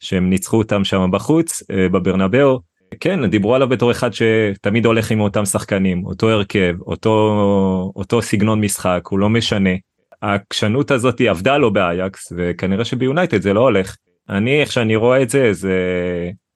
שהם 0.00 0.30
ניצחו 0.30 0.58
אותם 0.58 0.84
שם 0.84 1.10
בחוץ, 1.12 1.62
אה, 1.70 1.88
בברנבאו, 1.88 2.60
כן, 3.00 3.30
דיברו 3.30 3.54
עליו 3.54 3.68
בתור 3.68 3.90
אחד 3.90 4.10
שתמיד 4.12 4.86
הולך 4.86 5.10
עם 5.10 5.20
אותם 5.20 5.44
שחקנים, 5.44 6.06
אותו 6.06 6.30
הרכב, 6.30 6.74
אותו, 6.80 7.92
אותו 7.96 8.22
סגנון 8.22 8.60
משחק, 8.60 9.02
הוא 9.08 9.18
לא 9.18 9.28
משנה. 9.28 9.70
העקשנות 10.22 10.90
הזאת 10.90 11.20
עבדה 11.20 11.58
לו 11.58 11.72
באייקס 11.72 12.32
וכנראה 12.36 12.84
שביונייטד 12.84 13.40
זה 13.40 13.52
לא 13.52 13.60
הולך. 13.60 13.96
אני 14.28 14.60
איך 14.60 14.72
שאני 14.72 14.96
רואה 14.96 15.22
את 15.22 15.30
זה 15.30 15.52
זה 15.52 15.78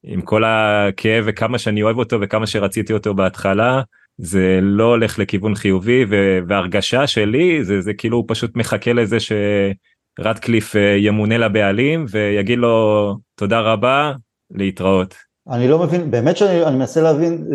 עם 0.05 0.21
כל 0.21 0.45
הכאב 0.47 1.25
וכמה 1.27 1.59
שאני 1.59 1.83
אוהב 1.83 1.99
אותו 1.99 2.21
וכמה 2.21 2.47
שרציתי 2.47 2.93
אותו 2.93 3.15
בהתחלה 3.15 3.83
זה 4.19 4.59
לא 4.63 4.85
הולך 4.85 5.19
לכיוון 5.19 5.55
חיובי 5.55 6.05
והרגשה 6.49 7.07
שלי 7.07 7.65
זה 7.65 7.81
זה 7.81 7.95
כאילו 7.95 8.17
הוא 8.17 8.25
פשוט 8.29 8.57
מחכה 8.57 8.93
לזה 8.93 9.17
שרדקליף 9.21 10.77
אה, 10.77 10.97
ימונה 10.99 11.39
לבעלים 11.39 12.07
ויגיד 12.11 12.59
לו 12.59 13.17
תודה 13.35 13.61
רבה 13.61 14.13
להתראות. 14.51 15.15
אני 15.51 15.69
לא 15.69 15.79
מבין 15.79 16.11
באמת 16.11 16.37
שאני 16.37 16.77
מנסה 16.77 17.03
להבין 17.03 17.47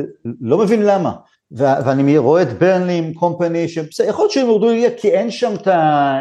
לא 0.41 0.57
מבין 0.57 0.81
למה 0.81 1.13
ואני 1.51 2.17
רואה 2.17 2.41
את 2.41 2.59
ברנלי 2.59 2.97
עם 2.97 3.13
קומפני, 3.13 3.67
שיכול 3.67 4.23
להיות 4.23 4.31
שהם 4.31 4.47
יורדו 4.47 4.69
ליגה 4.69 4.95
כי 4.97 5.11
אין 5.11 5.31
שם 5.31 5.53
את 5.61 5.67
ה... 5.67 6.19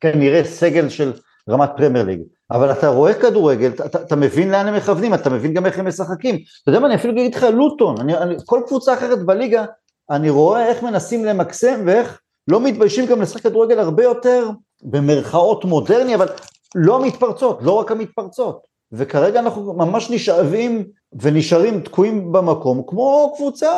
כנראה 0.00 0.44
סגל 0.44 0.88
של 0.88 1.12
רמת 1.50 1.70
פרמייר 1.76 2.04
ליג, 2.04 2.20
אבל 2.50 2.72
אתה 2.72 2.88
רואה 2.88 3.14
כדורגל, 3.14 3.70
אתה, 3.70 4.00
אתה 4.02 4.16
מבין 4.16 4.50
לאן 4.50 4.66
הם 4.66 4.74
מכוונים, 4.74 5.14
אתה 5.14 5.30
מבין 5.30 5.54
גם 5.54 5.66
איך 5.66 5.78
הם 5.78 5.88
משחקים. 5.88 6.34
אתה 6.62 6.70
יודע 6.70 6.80
מה, 6.80 6.86
אני 6.86 6.94
אפילו 6.94 7.12
אגיד 7.12 7.34
לך 7.34 7.46
לוטון, 7.52 8.00
אני, 8.00 8.16
אני, 8.16 8.34
כל 8.44 8.60
קבוצה 8.66 8.94
אחרת 8.94 9.26
בליגה, 9.26 9.64
אני 10.10 10.30
רואה 10.30 10.66
איך 10.66 10.82
מנסים 10.82 11.24
למקסם 11.24 11.82
ואיך 11.86 12.20
לא 12.48 12.60
מתביישים 12.60 13.06
גם 13.06 13.22
לשחק 13.22 13.42
כדורגל 13.42 13.78
הרבה 13.78 14.02
יותר 14.02 14.50
במרכאות 14.82 15.64
מודרני, 15.64 16.14
אבל 16.14 16.28
לא 16.74 16.96
המתפרצות, 16.96 17.58
לא 17.62 17.72
רק 17.72 17.90
המתפרצות. 17.90 18.75
וכרגע 18.92 19.40
אנחנו 19.40 19.74
ממש 19.74 20.10
נשאבים 20.10 20.84
ונשארים 21.22 21.80
תקועים 21.80 22.32
במקום 22.32 22.82
כמו 22.86 23.34
קבוצה 23.36 23.72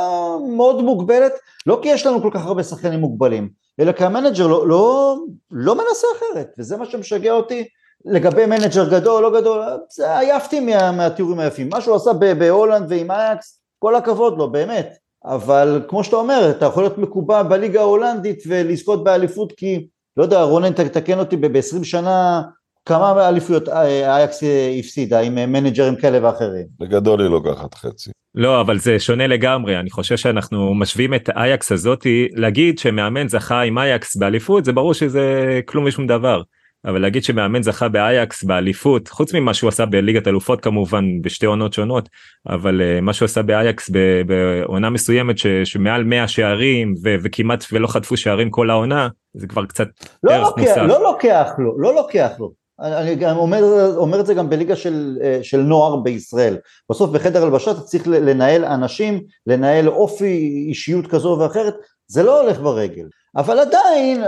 מאוד 0.57 0.83
מוגבלת, 0.83 1.33
לא 1.67 1.79
כי 1.83 1.89
יש 1.89 2.07
לנו 2.07 2.23
כל 2.23 2.31
כך 2.33 2.47
הרבה 2.47 2.63
שחקנים 2.63 3.01
מוגבלים, 3.01 3.49
אלא 3.81 3.93
כי 3.93 4.05
המנג'ר 4.05 4.47
לא, 4.47 4.69
לא, 4.69 5.17
לא 5.51 5.75
מנסה 5.75 6.07
אחרת, 6.19 6.55
וזה 6.59 6.77
מה 6.77 6.87
שמשגע 6.87 7.33
אותי. 7.33 7.69
לגבי 8.05 8.47
מנג'ר 8.47 8.89
גדול, 8.89 9.23
לא 9.23 9.41
גדול, 9.41 9.63
זה 9.91 10.19
עייפתי 10.19 10.61
מה, 10.61 10.93
מהתיאורים 10.93 11.39
היפים, 11.39 11.69
מה 11.69 11.81
שהוא 11.81 11.97
עשה 11.97 12.13
בהולנד 12.13 12.87
ועם 12.89 13.11
אייקס, 13.11 13.61
כל 13.79 13.95
הכבוד 13.95 14.39
לו, 14.39 14.53
באמת, 14.53 14.97
אבל 15.25 15.83
כמו 15.89 16.05
שאתה 16.05 16.17
אומר, 16.17 16.51
אתה 16.51 16.67
יכול 16.67 16.83
להיות 16.83 16.99
מקובע 16.99 17.43
בליגה 17.43 17.81
ההולנדית 17.81 18.43
ולזכות 18.47 19.05
באליפות 19.05 19.53
כי, 19.53 19.87
לא 20.17 20.23
יודע, 20.23 20.43
רונן 20.43 20.73
תתקן 20.73 21.19
אותי, 21.19 21.37
ב-20 21.37 21.85
שנה 21.85 22.43
כמה 22.89 23.29
אליפויות 23.29 23.69
אה, 23.69 24.17
אייקס 24.17 24.43
הפסידה 24.79 25.21
עם 25.21 25.35
מנג'רים 25.35 25.97
כאלה 25.97 26.27
ואחרים? 26.27 26.67
בגדול 26.81 27.21
היא 27.21 27.29
לוקחת 27.29 27.75
חצי. 27.75 28.11
לא 28.35 28.61
אבל 28.61 28.79
זה 28.79 28.99
שונה 28.99 29.27
לגמרי 29.27 29.79
אני 29.79 29.91
חושב 29.91 30.17
שאנחנו 30.17 30.75
משווים 30.75 31.15
את 31.15 31.31
אייקס 31.37 31.73
הזאתי 31.73 32.29
להגיד 32.35 32.79
שמאמן 32.79 33.29
זכה 33.29 33.61
עם 33.61 33.79
אייקס 33.79 34.17
באליפות 34.17 34.65
זה 34.65 34.73
ברור 34.73 34.95
שזה 34.95 35.61
כלום 35.67 35.85
ושום 35.85 36.07
דבר. 36.07 36.43
אבל 36.85 37.03
להגיד 37.03 37.25
שמאמן 37.25 37.63
זכה 37.63 37.89
באייקס 37.89 38.45
באליפות 38.45 39.09
חוץ 39.09 39.35
ממה 39.35 39.55
שהוא 39.55 39.69
עשה 39.69 39.87
בליגת 39.87 40.29
אלופות 40.29 40.61
כמובן 40.61 41.23
בשתי 41.23 41.47
עונות 41.47 41.73
שונות 41.73 42.09
אבל 42.49 42.81
uh, 42.81 43.01
מה 43.01 43.13
שהוא 43.13 43.27
עשה 43.27 43.43
באייקס 43.43 43.91
בעונה 44.27 44.91
מסוימת 44.91 45.39
ש, 45.39 45.47
שמעל 45.47 46.05
100 46.05 46.29
שערים 46.29 46.95
ו, 47.05 47.15
וכמעט 47.23 47.65
ולא 47.73 47.87
חטפו 47.87 48.17
שערים 48.17 48.51
כל 48.51 48.71
העונה 48.71 49.09
זה 49.35 49.47
כבר 49.47 49.67
קצת 49.67 49.89
לא 50.23 50.33
ערך 50.33 50.47
לוקח, 50.47 50.61
מוסף. 50.61 50.77
לא 50.77 51.03
לוקח 51.03 51.51
לו 51.59 51.81
לא 51.81 51.95
לוקח 51.95 52.31
לו 52.39 52.53
אני 52.81 53.15
גם 53.15 53.37
אומר, 53.37 53.93
אומר 53.97 54.21
את 54.21 54.27
זה 54.27 54.35
גם 54.35 54.51
בליגה 54.51 54.77
של, 54.77 55.19
אה, 55.23 55.39
של 55.43 55.61
נוער 55.61 55.97
בישראל. 55.97 56.57
בסוף 56.91 57.11
בחדר 57.11 57.43
הלבשה 57.43 57.71
אתה 57.71 57.81
צריך 57.81 58.09
לנהל 58.09 58.65
אנשים, 58.65 59.23
לנהל 59.47 59.89
אופי, 59.89 60.65
אישיות 60.69 61.07
כזו 61.07 61.37
ואחרת, 61.41 61.75
זה 62.07 62.23
לא 62.23 62.41
הולך 62.41 62.61
ברגל. 62.61 63.07
אבל 63.37 63.59
עדיין, 63.59 64.25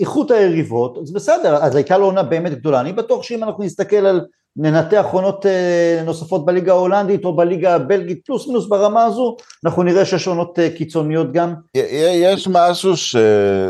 איכות 0.00 0.30
היריבות, 0.30 0.98
אז 0.98 1.12
בסדר, 1.12 1.56
אז 1.56 1.76
הייתה 1.76 1.98
לו 1.98 2.04
עונה 2.04 2.22
באמת 2.22 2.52
גדולה. 2.52 2.80
אני 2.80 2.92
בטוח 2.92 3.22
שאם 3.22 3.44
אנחנו 3.44 3.64
נסתכל 3.64 4.06
על 4.06 4.20
ננתח 4.56 5.06
עונות 5.12 5.46
אה, 5.46 6.02
נוספות 6.04 6.44
בליגה 6.44 6.72
ההולנדית 6.72 7.24
או 7.24 7.36
בליגה 7.36 7.74
הבלגית 7.74 8.26
פלוס 8.26 8.46
מינוס 8.46 8.66
ברמה 8.68 9.04
הזו, 9.04 9.36
אנחנו 9.64 9.82
נראה 9.82 10.04
שיש 10.04 10.26
עונות 10.26 10.58
אה, 10.58 10.70
קיצוניות 10.70 11.32
גם. 11.32 11.54
יש 11.74 12.48
משהו 12.50 12.96
ש... 12.96 13.16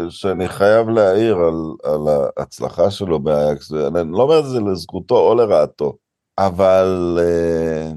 שאני 0.09 0.49
חייב 0.49 0.89
להעיר 0.89 1.37
על, 1.37 1.93
על 1.93 2.01
ההצלחה 2.37 2.91
שלו 2.91 3.21
באייקס, 3.21 3.73
אני 3.73 4.13
לא 4.13 4.23
אומר 4.23 4.39
את 4.39 4.45
זה 4.45 4.61
לזכותו 4.61 5.19
או 5.19 5.35
לרעתו, 5.35 5.93
אבל, 6.39 7.19
אה, 7.21 7.91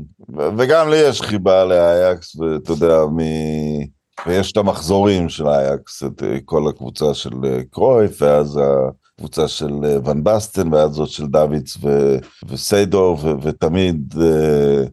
וגם 0.58 0.90
לי 0.90 0.98
יש 0.98 1.22
חיבה 1.22 1.66
לאייקס, 1.66 2.36
ואתה 2.36 2.72
יודע, 2.72 3.06
מ... 3.06 3.18
ויש 4.28 4.52
את 4.52 4.58
המחזורים 4.58 5.30
של 5.30 5.48
אייקס, 5.48 6.04
את 6.04 6.24
כל 6.46 6.70
הקבוצה 6.70 7.14
של 7.14 7.32
קרויף, 7.72 8.22
ואז 8.22 8.60
קבוצה 9.20 9.48
של 9.48 9.74
אה, 9.86 9.98
ון 10.06 10.24
בסטן 10.24 10.74
ועד 10.74 10.92
זאת 10.92 11.10
של 11.10 11.28
דוידס 11.28 11.78
ו- 11.82 12.18
וסיידור 12.48 13.18
ו- 13.22 13.42
ותמיד 13.42 14.14
אה, 14.22 14.84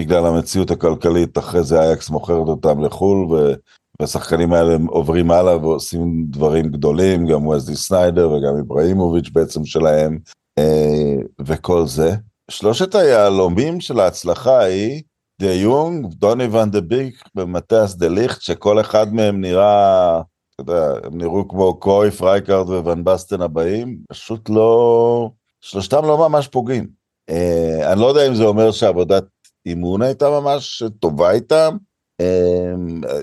בגלל 0.00 0.26
המציאות 0.26 0.70
הכלכלית 0.70 1.38
אחרי 1.38 1.62
זה 1.62 1.80
אייקס 1.80 2.10
מוכרת 2.10 2.48
אותם 2.48 2.84
לחו"ל 2.84 3.32
ו- 3.32 3.54
והשחקנים 4.00 4.52
האלה 4.52 4.76
עוברים 4.88 5.30
הלאה 5.30 5.56
ועושים 5.56 6.24
דברים 6.28 6.68
גדולים, 6.68 7.26
גם 7.26 7.46
וזלי 7.46 7.76
סניידר 7.76 8.30
וגם 8.30 8.56
איברהימוביץ' 8.60 9.30
בעצם 9.32 9.64
שלהם 9.64 10.18
אה, 10.58 11.16
וכל 11.46 11.86
זה. 11.86 12.14
שלושת 12.50 12.94
היהלומים 12.94 13.80
של 13.80 14.00
ההצלחה 14.00 14.58
היא 14.58 15.02
דה 15.40 15.52
יונג, 15.52 16.06
דוני 16.14 16.46
ון 16.46 16.70
דה 16.70 16.80
ביק 16.80 17.22
ומתיאס 17.36 17.94
דה 17.94 18.08
ליכט, 18.08 18.40
שכל 18.40 18.80
אחד 18.80 19.14
מהם 19.14 19.40
נראה, 19.40 20.20
אתה 20.60 20.72
יודע, 20.72 21.06
הם 21.06 21.18
נראו 21.18 21.48
כמו 21.48 21.80
קרויף, 21.80 22.22
רייקארד 22.22 22.68
וואן 22.68 23.04
בסטן 23.04 23.40
הבאים, 23.40 23.98
פשוט 24.08 24.50
לא, 24.50 25.30
שלושתם 25.60 26.04
לא 26.04 26.28
ממש 26.28 26.48
פוגעים. 26.48 26.88
אה, 27.30 27.92
אני 27.92 28.00
לא 28.00 28.06
יודע 28.06 28.28
אם 28.28 28.34
זה 28.34 28.44
אומר 28.44 28.70
שעבודת 28.70 29.24
אימון 29.66 30.02
הייתה 30.02 30.30
ממש 30.30 30.82
טובה 31.00 31.30
איתם, 31.30 31.76
אה, 32.20 32.72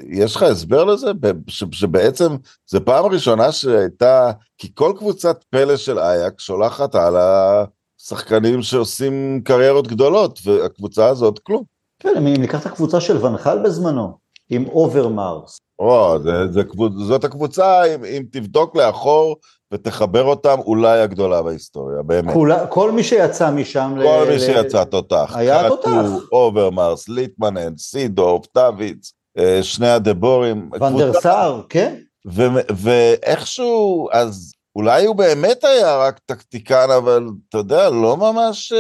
יש 0.10 0.36
לך 0.36 0.44
הסבר 0.44 0.84
לזה? 0.84 1.12
ש, 1.48 1.64
שבעצם 1.72 2.36
זו 2.68 2.86
פעם 2.86 3.06
ראשונה 3.06 3.52
שהייתה, 3.52 4.32
כי 4.58 4.72
כל 4.74 4.94
קבוצת 4.98 5.44
פלא 5.50 5.78
של 5.78 6.00
אייקס 6.00 6.40
שולחת 6.40 6.96
על 6.96 7.16
השחקנים 7.18 8.62
שעושים 8.62 9.42
קריירות 9.44 9.88
גדולות, 9.88 10.40
והקבוצה 10.44 11.08
הזאת 11.08 11.40
כלום. 11.40 11.64
כן, 12.00 12.14
אם 12.18 12.24
ניקח 12.28 12.62
את 12.62 12.66
הקבוצה 12.66 13.02
של 13.02 13.26
ון 13.26 13.41
חאל 13.41 13.64
בזמנו, 13.64 14.18
עם 14.52 14.66
אוברמרס. 14.68 15.58
או, 15.80 16.20
זה, 16.24 16.52
זה, 16.52 16.62
זאת 17.08 17.24
הקבוצה, 17.24 17.84
אם, 17.96 18.06
אם 18.06 18.24
תבדוק 18.32 18.76
לאחור 18.76 19.36
ותחבר 19.74 20.24
אותם, 20.24 20.60
אולי 20.60 21.00
הגדולה 21.00 21.42
בהיסטוריה, 21.42 22.02
באמת. 22.04 22.34
כולה, 22.34 22.68
כל 22.68 22.92
מי 22.92 23.04
שיצא 23.04 23.52
משם... 23.52 23.96
כל 24.04 24.26
ל... 24.28 24.34
מי 24.34 24.40
שיצא 24.40 24.84
תותח. 24.84 25.34
היה 25.36 25.68
תותח. 25.68 25.92
אוברמרס, 26.32 27.10
ליטמנן, 27.10 27.78
סידורף, 27.78 28.46
דווידס, 28.56 29.14
אה, 29.38 29.60
שני 29.64 29.90
הדה 29.90 30.17
בורים. 30.17 30.70
ון 30.82 31.02
דר 31.02 31.22
סאר, 31.22 31.62
כן. 31.70 31.96
ו, 32.28 32.42
ואיכשהו, 32.76 34.08
אז 34.12 34.52
אולי 34.76 35.06
הוא 35.06 35.16
באמת 35.16 35.64
היה 35.64 35.98
רק 35.98 36.20
טקטיקן, 36.26 36.88
אבל 36.98 37.28
אתה 37.50 37.58
יודע, 37.58 37.90
לא 37.90 38.18
ממש... 38.18 38.74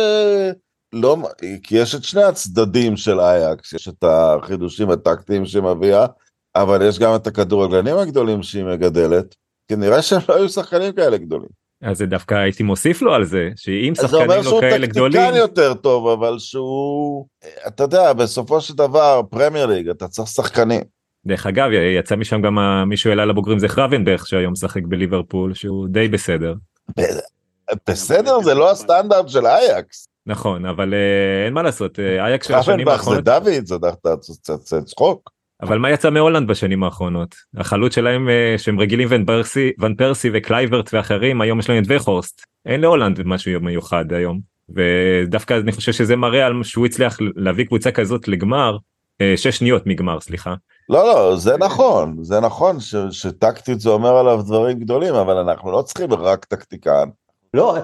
לא, 0.94 1.18
כי 1.64 1.78
יש 1.78 1.96
את 1.96 2.04
שני 2.04 2.24
הצדדים 2.24 2.98
של 2.98 3.20
אייקס, 3.20 3.74
יש 3.74 3.88
את 3.88 4.04
החידושים 4.04 4.90
הטקטיים 4.90 5.46
שהיא 5.46 5.64
מביאה, 5.64 6.06
אבל 6.56 6.88
יש 6.88 7.00
גם 7.00 7.16
את 7.16 7.28
הכדורגלנים 7.28 7.98
הגדולים 7.98 8.44
שהיא 8.44 8.64
מגדלת, 8.64 9.36
כי 9.68 9.76
נראה 9.76 10.02
שהם 10.02 10.22
לא 10.30 10.36
היו 10.36 10.50
שחקנים 10.50 10.94
כאלה 10.94 11.18
גדולים. 11.18 11.62
אז 11.82 11.98
זה 11.98 12.06
דווקא 12.06 12.36
הייתי 12.36 12.64
מוסיף 12.64 13.02
לו 13.02 13.14
על 13.14 13.26
זה, 13.26 13.50
שאם 13.56 13.94
שחקנים 13.96 14.30
לא 14.44 14.58
כאלה 14.62 14.88
גדולים... 14.88 15.12
זה 15.12 15.28
אומר 15.28 15.30
שהוא 15.30 15.32
טקטיקן 15.32 15.36
יותר 15.36 15.74
טוב, 15.74 16.08
אבל 16.08 16.40
שהוא, 16.40 17.26
אתה 17.68 17.84
יודע, 17.84 18.14
בסופו 18.14 18.62
של 18.62 18.74
דבר, 18.74 19.22
פרמייר 19.30 19.66
ליג, 19.66 19.90
אתה 19.90 20.08
צריך 20.08 20.28
שחקנים. 20.28 20.82
דרך 21.26 21.46
אגב, 21.46 21.70
יצא 22.00 22.16
משם 22.16 22.42
גם 22.42 22.58
מישהו 22.88 23.10
העלה 23.10 23.26
לבוגרים 23.26 23.60
זה 23.60 23.68
גרבנברך 23.68 24.28
שהיום 24.28 24.52
משחק 24.52 24.82
בליברפול, 24.84 25.54
שהוא 25.54 25.88
די 25.88 26.08
בסדר. 26.08 26.54
בסדר, 27.88 28.42
זה 28.42 28.54
לא 28.54 28.72
הסטנדרט 28.72 29.30
של 29.30 29.46
אייקס. 29.46 30.08
נכון, 30.26 30.66
אבל 30.66 30.94
אה, 30.94 31.46
אין 31.46 31.54
מה 31.54 31.62
לעשות, 31.62 32.00
אה, 32.00 32.26
אייקס 32.26 32.48
של 32.48 32.54
השנים 32.54 32.88
האחרונות... 32.88 33.26
זה 33.26 33.40
דוד, 33.40 33.66
זה 34.66 34.82
צחוק. 34.82 35.30
אבל 35.62 35.78
מה 35.78 35.92
יצא 35.92 36.10
מהולנד 36.10 36.48
בשנים 36.48 36.84
האחרונות? 36.84 37.36
החלוץ 37.58 37.96
שלהם 37.96 38.30
אה, 38.30 38.56
שהם 38.58 38.80
רגילים 38.80 39.08
ון 39.12 39.26
פרסי, 39.26 39.72
ון 39.80 39.96
פרסי 39.96 40.30
וקלייברט 40.34 40.90
ואחרים, 40.94 41.42
היום 41.42 41.60
יש 41.60 41.70
להם 41.70 41.84
את 41.84 41.88
וגהורסט. 41.90 42.42
אין 42.66 42.82
להולנד 42.82 43.22
משהו 43.26 43.62
מיוחד 43.62 44.14
היום. 44.14 44.40
ודווקא 44.76 45.54
אני 45.54 45.72
חושב 45.72 45.92
שזה 45.92 46.16
מראה 46.16 46.46
על 46.46 46.64
שהוא 46.64 46.86
הצליח 46.86 47.18
להביא 47.36 47.66
קבוצה 47.66 47.92
כזאת 47.92 48.28
לגמר, 48.28 48.78
שש 49.36 49.58
שניות 49.58 49.88
מגמר, 49.88 50.20
סליחה. 50.20 50.54
לא, 50.90 51.06
לא, 51.06 51.36
זה 51.36 51.58
נכון, 51.58 52.18
זה 52.22 52.40
נכון 52.40 52.80
ש, 52.80 52.96
שטקטית 53.12 53.80
זה 53.80 53.90
אומר 53.90 54.18
עליו 54.18 54.42
דברים 54.42 54.80
גדולים, 54.80 55.16
אבל 55.16 55.38
אנחנו 55.38 55.72
לא 55.72 55.82
צריכים 55.82 56.14
רק 56.14 56.46
טקטיקן, 56.46 57.10
לא, 57.54 57.76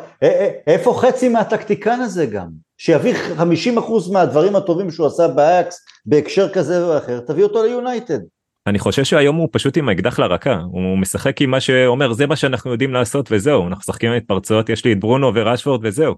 איפה 0.68 1.00
חצי 1.02 1.30
מהטקטיקן 1.30 2.00
הזה 2.00 2.26
גם? 2.26 2.48
שיביא 2.78 3.14
50% 3.38 3.42
מהדברים 4.12 4.56
הטובים 4.56 4.92
שהוא 4.92 5.08
עשה 5.08 5.28
באייקס 5.28 5.86
בהקשר 6.06 6.50
כזה 6.50 6.84
או 6.84 6.98
אחר, 6.98 7.20
תביא 7.20 7.44
אותו 7.44 7.64
ליונייטד. 7.64 8.20
אני 8.68 8.80
חושב 8.80 9.04
שהיום 9.04 9.36
הוא 9.36 9.50
פשוט 9.52 9.78
עם 9.78 9.90
האקדח 9.90 10.20
לרקה, 10.20 10.60
הוא 10.72 10.98
משחק 10.98 11.42
עם 11.42 11.52
מה 11.52 11.60
שאומר 11.60 12.14
זה 12.14 12.28
מה 12.28 12.36
שאנחנו 12.36 12.72
יודעים 12.72 12.94
לעשות 12.94 13.28
וזהו, 13.32 13.68
אנחנו 13.68 13.80
משחקים 13.80 14.12
עם 14.12 14.18
התפרצויות, 14.18 14.70
יש 14.70 14.86
לי 14.86 14.94
את 14.94 15.00
ברונו 15.00 15.32
וראשפורד 15.36 15.80
וזהו. 15.84 16.14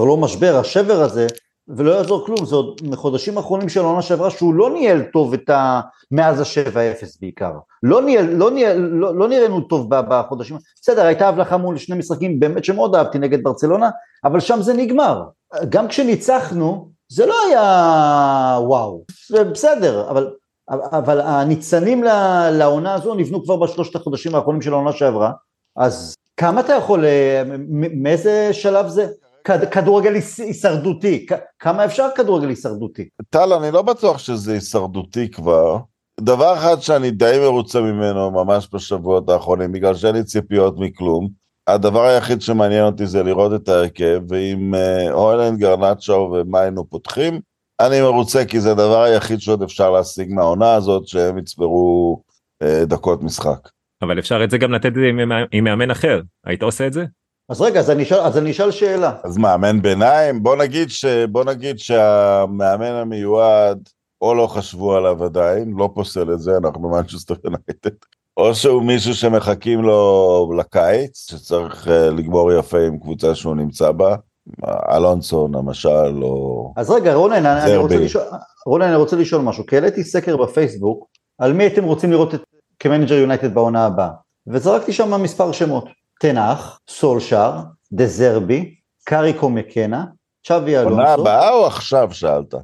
זה 0.00 0.06
לא 0.06 0.16
משבר, 0.16 0.56
השבר 0.56 1.00
הזה 1.00 1.26
ולא 1.68 1.90
יעזור 1.90 2.26
כלום, 2.26 2.46
זה 2.46 2.56
עוד 2.56 2.80
מחודשים 2.90 3.36
האחרונים 3.36 3.68
של 3.68 3.80
העונה 3.80 4.02
שעברה 4.02 4.30
שהוא 4.30 4.54
לא 4.54 4.70
ניהל 4.70 5.02
טוב 5.12 5.32
את 5.32 5.50
ה... 5.50 5.80
מאז 6.10 6.40
ה-7-0 6.40 7.06
בעיקר. 7.20 7.52
לא, 7.82 8.02
ניהל, 8.02 8.26
לא, 8.26 8.50
ניהל, 8.50 8.76
לא, 8.76 9.14
לא 9.16 9.28
נראינו 9.28 9.60
טוב 9.60 9.86
בחודשים, 9.90 10.56
בסדר, 10.80 11.06
הייתה 11.06 11.28
הבלחה 11.28 11.56
מול 11.56 11.78
שני 11.78 11.98
משחקים 11.98 12.40
באמת 12.40 12.64
שמאוד 12.64 12.94
אהבתי 12.94 13.18
נגד 13.18 13.42
ברצלונה, 13.42 13.90
אבל 14.24 14.40
שם 14.40 14.62
זה 14.62 14.74
נגמר. 14.74 15.22
גם 15.68 15.88
כשניצחנו, 15.88 16.88
זה 17.08 17.26
לא 17.26 17.34
היה 17.46 18.58
וואו, 18.60 19.04
זה 19.28 19.44
בסדר, 19.44 20.10
אבל, 20.10 20.30
אבל 20.68 21.20
הניצנים 21.20 22.04
לעונה 22.52 22.94
הזו 22.94 23.14
נבנו 23.14 23.44
כבר 23.44 23.56
בשלושת 23.56 23.96
החודשים 23.96 24.34
האחרונים 24.34 24.62
של 24.62 24.72
העונה 24.72 24.92
שעברה, 24.92 25.32
אז 25.76 26.14
כמה 26.36 26.60
אתה 26.60 26.72
יכול, 26.72 27.04
אה, 27.04 27.42
מאיזה 27.94 28.52
שלב 28.52 28.88
זה? 28.88 29.06
כדורגל 29.44 30.14
הישרדותי, 30.38 31.26
כמה 31.58 31.84
אפשר 31.84 32.08
כדורגל 32.16 32.48
הישרדותי? 32.48 33.08
טל, 33.30 33.52
אני 33.52 33.70
לא 33.70 33.82
בטוח 33.82 34.18
שזה 34.18 34.52
הישרדותי 34.52 35.30
כבר. 35.30 35.78
דבר 36.20 36.54
אחד 36.54 36.80
שאני 36.80 37.10
די 37.10 37.38
מרוצה 37.40 37.80
ממנו 37.80 38.30
ממש 38.30 38.68
בשבועות 38.72 39.28
האחרונים, 39.28 39.72
בגלל 39.72 39.94
שאין 39.94 40.14
לי 40.14 40.24
ציפיות 40.24 40.74
מכלום. 40.78 41.28
הדבר 41.66 42.04
היחיד 42.04 42.40
שמעניין 42.42 42.84
אותי 42.84 43.06
זה 43.06 43.22
לראות 43.22 43.54
את 43.54 43.68
ההרכב, 43.68 44.20
ואם 44.28 44.74
אה, 44.74 45.12
אוהלנד, 45.12 45.58
גרנצ'ו 45.58 46.32
ומיינו 46.32 46.88
פותחים, 46.88 47.40
אני 47.80 48.00
מרוצה 48.00 48.44
כי 48.44 48.60
זה 48.60 48.70
הדבר 48.70 49.02
היחיד 49.02 49.40
שעוד 49.40 49.62
אפשר 49.62 49.90
להשיג 49.90 50.32
מהעונה 50.32 50.74
הזאת, 50.74 51.08
שהם 51.08 51.38
יצברו 51.38 52.22
אה, 52.62 52.84
דקות 52.84 53.22
משחק. 53.22 53.68
אבל 54.02 54.18
אפשר 54.18 54.44
את 54.44 54.50
זה 54.50 54.58
גם 54.58 54.72
לתת 54.72 54.92
עם 55.52 55.64
מאמן 55.64 55.90
אחר, 55.90 56.20
היית 56.44 56.62
עושה 56.62 56.86
את 56.86 56.92
זה? 56.92 57.04
אז 57.48 57.60
רגע, 57.60 57.80
אז 57.80 57.90
אני 57.90 58.02
אשאל, 58.02 58.20
אז 58.20 58.38
אני 58.38 58.50
אשאל 58.50 58.70
שאלה. 58.70 59.12
אז 59.24 59.38
מאמן 59.38 59.82
ביניים? 59.82 60.42
בוא 60.42 60.56
נגיד, 60.56 60.90
ש, 60.90 61.04
בוא 61.04 61.44
נגיד 61.44 61.78
שהמאמן 61.78 62.92
המיועד, 62.92 63.88
או 64.20 64.34
לא 64.34 64.46
חשבו 64.46 64.94
עליו 64.94 65.24
עדיין, 65.24 65.74
לא 65.76 65.90
פוסל 65.94 66.32
את 66.32 66.40
זה, 66.40 66.56
אנחנו 66.56 66.88
מנצ'סטר 66.88 67.34
יונייטד, 67.44 67.90
או 68.36 68.54
שהוא 68.54 68.82
מישהו 68.82 69.14
שמחכים 69.14 69.82
לו 69.82 70.52
לקיץ, 70.58 71.30
שצריך 71.30 71.86
uh, 71.86 71.90
לגמור 71.90 72.52
יפה 72.52 72.80
עם 72.80 72.98
קבוצה 72.98 73.34
שהוא 73.34 73.56
נמצא 73.56 73.92
בה, 73.92 74.16
אלונסו 74.92 75.48
למשל, 75.52 76.22
או... 76.22 76.72
אז 76.76 76.90
רגע, 76.90 77.14
רונן, 77.14 77.46
אני 77.46 77.76
רוצה 77.76 77.96
לשאול, 77.96 78.24
רונן, 78.66 78.86
אני 78.86 78.96
רוצה 78.96 79.16
לשאול 79.16 79.42
משהו, 79.42 79.66
כי 79.66 79.76
העליתי 79.76 80.04
סקר 80.04 80.36
בפייסבוק, 80.36 81.06
על 81.38 81.52
מי 81.52 81.64
הייתם 81.64 81.84
רוצים 81.84 82.10
לראות 82.10 82.34
את, 82.34 82.40
כמנג'ר 82.78 83.14
יונייטד 83.14 83.54
בעונה 83.54 83.86
הבאה, 83.86 84.10
וזרקתי 84.46 84.92
שם 84.92 85.22
מספר 85.22 85.52
שמות. 85.52 86.03
טן 86.24 86.43
האח, 86.43 86.80
סולשר, 86.90 87.52
דזרבי, 87.92 88.74
קאריק 89.04 89.37
או 89.37 89.50
מקנה, 89.50 90.04
צ'אבי 90.46 90.78
אלונסו. 90.78 90.96
עונה 90.96 91.12
הבאה 91.12 91.50
או 91.50 91.66
עכשיו 91.66 92.08
שאלת? 92.12 92.54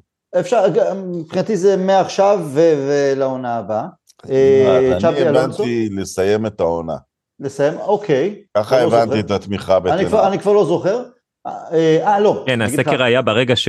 אפשר, 0.41 0.65
מבחינתי 0.95 1.57
זה 1.57 1.77
מעכשיו 1.77 2.41
ולעונה 2.55 3.57
הבאה. 3.57 3.87
אה, 4.31 4.99
אני 5.09 5.21
הבנתי 5.21 5.89
לסיים 5.93 6.47
את 6.47 6.61
העונה. 6.61 6.97
לסיים, 7.41 7.79
אוקיי. 7.79 8.43
ככה 8.57 8.85
לא 8.85 8.87
הבנתי 8.87 9.21
את 9.21 9.31
התמיכה 9.31 9.81
בטן 9.81 9.95
האח. 9.95 10.15
אני 10.15 10.39
כבר 10.39 10.53
לא 10.53 10.65
זוכר. 10.65 11.03
אה, 11.47 11.99
אה 12.07 12.21
לא. 12.21 12.45
כן, 12.47 12.63
הסקר 12.63 13.03
היה 13.03 13.23
ברגע 13.23 13.57
ש... 13.57 13.69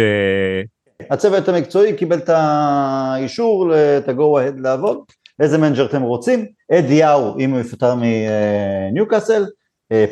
הצוות 1.10 1.50
המקצועי 1.50 1.96
קיבל 1.96 2.18
את 2.18 2.30
האישור, 2.30 3.74
את 3.98 4.10
ה-go 4.10 4.14
ahead 4.14 4.62
לעבוד. 4.62 4.98
איזה 5.40 5.58
מנג'ר 5.58 5.86
אתם 5.86 6.02
רוצים? 6.02 6.46
אדי 6.72 6.90
האו, 6.90 7.40
אם 7.40 7.52
הוא 7.52 7.60
יפוטר 7.60 7.96
מניוקאסל, 7.96 9.42
אה, 9.42 9.48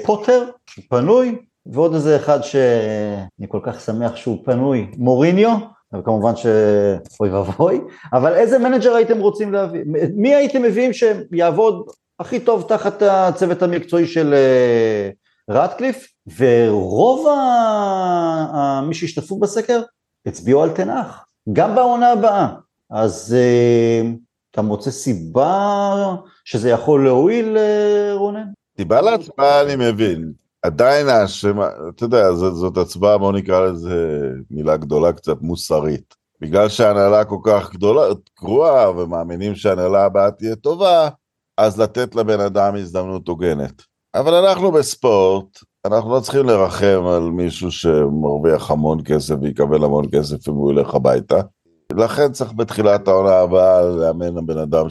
פוטר, 0.04 0.44
פנוי, 0.89 1.36
ועוד 1.65 1.94
איזה 1.94 2.15
אחד 2.15 2.39
שאני 2.44 3.48
כל 3.48 3.60
כך 3.63 3.82
שמח 3.82 4.15
שהוא 4.15 4.38
פנוי, 4.46 4.92
מוריניו, 4.98 5.58
וכמובן 5.94 6.34
שאוי 6.36 7.30
ואבוי, 7.30 7.82
אבל 8.13 8.34
איזה 8.34 8.60
מנג'ר 8.60 8.96
הייתם 8.96 9.20
רוצים 9.20 9.54
להביא? 9.54 9.82
מי 10.15 10.36
הייתם 10.36 10.62
מביאים 10.62 10.92
שיעבוד 10.94 11.89
הכי 12.20 12.39
טוב 12.39 12.65
תחת 12.68 13.02
הצוות 13.02 13.62
המקצועי 13.62 14.08
של 14.08 14.34
אה, 14.34 15.10
רטקליף? 15.50 16.08
ורוב 16.38 17.28
מי 18.88 18.94
שהשתתפו 18.94 19.39
בסקר 19.39 19.82
הצביעו 20.26 20.63
על 20.63 20.70
תנח, 20.70 21.26
גם 21.54 21.76
בעונה 21.76 22.12
הבאה. 22.12 22.48
אז 22.89 23.36
אה, 23.38 24.10
אתה 24.52 24.62
מוצא 24.62 24.92
סיבה 24.92 26.15
שזה 26.46 26.70
יכול 26.70 27.06
להועיל, 27.06 27.58
רונן? 28.13 28.59
סיבה 28.80 29.02
להצבעה 29.02 29.62
אני 29.62 29.76
מבין. 29.76 30.32
עדיין 30.62 31.08
האשמה, 31.10 31.68
אתה 31.89 32.06
יודע, 32.06 32.34
זאת, 32.34 32.56
זאת 32.56 32.78
הצבעה, 32.78 33.18
בוא 33.18 33.32
נקרא 33.32 33.60
לזה 33.60 34.30
מילה 34.52 34.78
גדולה 34.78 35.13
קצת, 35.13 35.42
מוסרית. 35.42 36.15
בגלל 36.42 36.70
שההנהלה 36.70 37.26
כל 37.26 37.38
כך 37.44 37.74
גדולה, 37.74 38.02
גרועה, 38.39 38.92
ומאמינים 38.92 39.56
שההנהלה 39.56 40.06
הבאה 40.06 40.32
תהיה 40.32 40.56
טובה, 40.56 41.10
אז 41.58 41.80
לתת 41.80 42.15
לבן 42.15 42.39
אדם 42.39 42.76
הזדמנות 42.76 43.28
הוגנת. 43.28 43.82
אבל 44.15 44.34
אנחנו 44.34 44.72
בספורט, 44.72 45.60
אנחנו 45.86 46.15
לא 46.15 46.20
צריכים 46.20 46.46
לרחם 46.46 47.04
על 47.15 47.24
מישהו 47.24 47.72
שמרוויח 47.72 48.72
המון 48.72 49.00
כסף 49.06 49.36
ויקבל 49.42 49.84
המון 49.84 50.06
כסף 50.12 50.50
אם 50.50 50.54
הוא 50.54 50.72
ילך 50.72 50.96
הביתה. 50.96 51.42
לכן 51.94 52.32
צריך 52.32 52.54
בתחילת 52.54 53.08
העונה 53.08 53.39
הבאה 53.39 53.82
לאמן 53.82 54.46
בן 54.46 54.58
אדם 54.58 54.89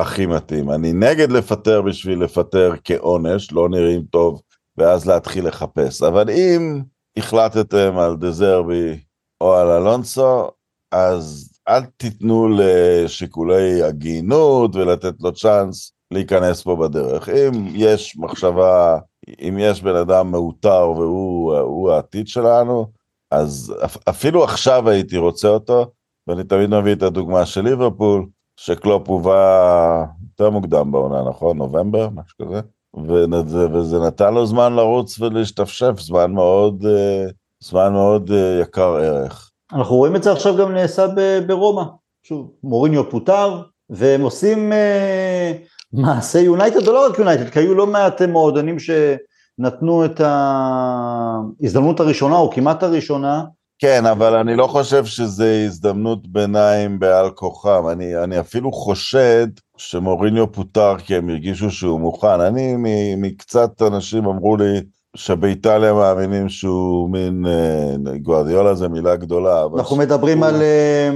שהכי 0.00 0.26
מתאים. 0.26 0.70
אני 0.70 0.92
נגד 0.92 1.32
לפטר 1.32 1.82
בשביל 1.82 2.24
לפטר 2.24 2.72
כעונש, 2.84 3.52
לא 3.52 3.68
נראים 3.68 4.02
טוב, 4.02 4.42
ואז 4.76 5.06
להתחיל 5.06 5.48
לחפש. 5.48 6.02
אבל 6.02 6.30
אם 6.30 6.82
החלטתם 7.16 7.98
על 7.98 8.16
דזרבי 8.16 8.98
או 9.40 9.54
על 9.54 9.68
אלונסו, 9.68 10.50
אז 10.92 11.52
אל 11.68 11.84
תיתנו 11.96 12.48
לשיקולי 12.48 13.82
הגינות 13.82 14.76
ולתת 14.76 15.14
לו 15.20 15.32
צ'אנס 15.32 15.92
להיכנס 16.10 16.62
פה 16.62 16.76
בדרך. 16.76 17.28
אם 17.28 17.66
יש 17.74 18.16
מחשבה, 18.18 18.98
אם 19.40 19.56
יש 19.60 19.82
בן 19.82 19.96
אדם 19.96 20.30
מאותר 20.30 20.90
והוא 20.90 21.90
העתיד 21.90 22.28
שלנו, 22.28 22.86
אז 23.30 23.74
אפילו 24.08 24.44
עכשיו 24.44 24.88
הייתי 24.88 25.16
רוצה 25.16 25.48
אותו, 25.48 25.90
ואני 26.26 26.44
תמיד 26.44 26.70
מביא 26.70 26.92
את 26.92 27.02
הדוגמה 27.02 27.46
של 27.46 27.60
ליברפול, 27.60 28.26
שקלופ 28.62 29.08
הובא 29.08 30.04
יותר 30.30 30.50
מוקדם 30.50 30.92
בעונה, 30.92 31.28
נכון? 31.28 31.58
נובמבר, 31.58 32.08
משהו 32.14 32.46
כזה. 32.46 32.60
וזה, 32.94 33.68
וזה 33.72 33.98
נתן 33.98 34.34
לו 34.34 34.46
זמן 34.46 34.72
לרוץ 34.72 35.20
ולהשתפשף, 35.20 36.00
זמן 36.00 36.32
מאוד, 36.32 36.84
אה, 36.86 37.26
זמן 37.60 37.92
מאוד 37.92 38.30
אה, 38.30 38.60
יקר 38.62 38.96
ערך. 38.96 39.50
אנחנו 39.72 39.96
רואים 39.96 40.16
את 40.16 40.22
זה 40.22 40.32
עכשיו 40.32 40.56
גם 40.56 40.72
נעשה 40.72 41.06
ברומא. 41.46 41.82
שוב, 42.22 42.50
מוריניו 42.62 43.10
פוטר, 43.10 43.62
והם 43.90 44.22
עושים 44.22 44.72
אה, 44.72 45.52
מעשה 45.92 46.38
יונייטד, 46.38 46.88
או 46.88 46.92
לא 46.92 47.06
רק 47.06 47.18
יונייטד, 47.18 47.48
כי 47.48 47.58
היו 47.58 47.74
לא 47.74 47.86
מעט 47.86 48.22
מועדונים 48.22 48.76
שנתנו 48.78 50.04
את 50.04 50.20
ההזדמנות 50.20 52.00
הראשונה, 52.00 52.36
או 52.36 52.50
כמעט 52.50 52.82
הראשונה, 52.82 53.44
כן, 53.80 54.06
אבל 54.06 54.34
אני 54.34 54.56
לא 54.56 54.66
חושב 54.66 55.04
שזה 55.04 55.62
הזדמנות 55.66 56.28
ביניים 56.28 56.98
בעל 56.98 57.30
כוחם. 57.30 57.88
אני, 57.92 58.16
אני 58.16 58.40
אפילו 58.40 58.72
חושד 58.72 59.46
שמוריניו 59.76 60.52
פוטר 60.52 60.98
כי 60.98 61.16
הם 61.16 61.28
הרגישו 61.28 61.70
שהוא 61.70 62.00
מוכן. 62.00 62.40
אני, 62.40 62.74
מקצת 63.16 63.82
אנשים 63.82 64.26
אמרו 64.26 64.56
לי 64.56 64.80
שבאיטליה 65.16 65.92
מאמינים 65.92 66.48
שהוא 66.48 67.10
מין, 67.10 67.46
אה, 67.46 68.18
גוארדיולה 68.18 68.74
זה 68.74 68.88
מילה 68.88 69.16
גדולה. 69.16 69.64
אנחנו 69.76 69.96
מדברים 69.96 70.38
הוא... 70.38 70.46
על... 70.46 70.62
אה, 70.62 71.10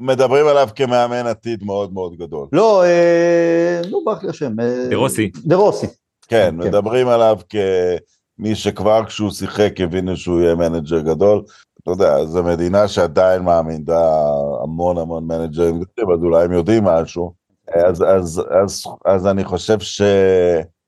מדברים 0.00 0.46
עליו 0.46 0.68
כמאמן 0.76 1.26
עתיד 1.26 1.64
מאוד 1.64 1.92
מאוד 1.92 2.16
גדול. 2.16 2.48
לא, 2.52 2.84
אה, 2.84 3.80
לא 3.90 3.98
ברח 4.04 4.22
לי 4.22 4.30
השם. 4.30 4.52
דה 4.90 4.96
רוסי. 4.96 5.30
דה 5.44 5.56
רוסי. 5.56 5.86
כן, 5.86 6.50
כן, 6.50 6.56
מדברים 6.56 7.08
עליו 7.08 7.38
כמי 7.48 8.54
שכבר 8.54 9.04
כשהוא 9.04 9.30
שיחק 9.30 9.80
הבינו 9.80 10.16
שהוא 10.16 10.40
יהיה 10.40 10.54
מנג'ר 10.54 11.00
גדול. 11.00 11.42
אתה 11.84 11.92
יודע, 11.92 12.24
זו 12.24 12.44
מדינה 12.44 12.88
שעדיין 12.88 13.42
מעמידה 13.42 14.10
המון 14.62 14.98
המון 14.98 15.26
מנג'רים 15.26 15.80
אז 16.14 16.22
אולי 16.22 16.44
הם 16.44 16.52
יודעים 16.52 16.84
משהו. 16.84 17.32
אז, 17.74 18.02
אז, 18.02 18.42
אז, 18.62 18.84
אז 19.04 19.26
אני 19.26 19.44
חושב 19.44 19.80
ש, 19.80 20.02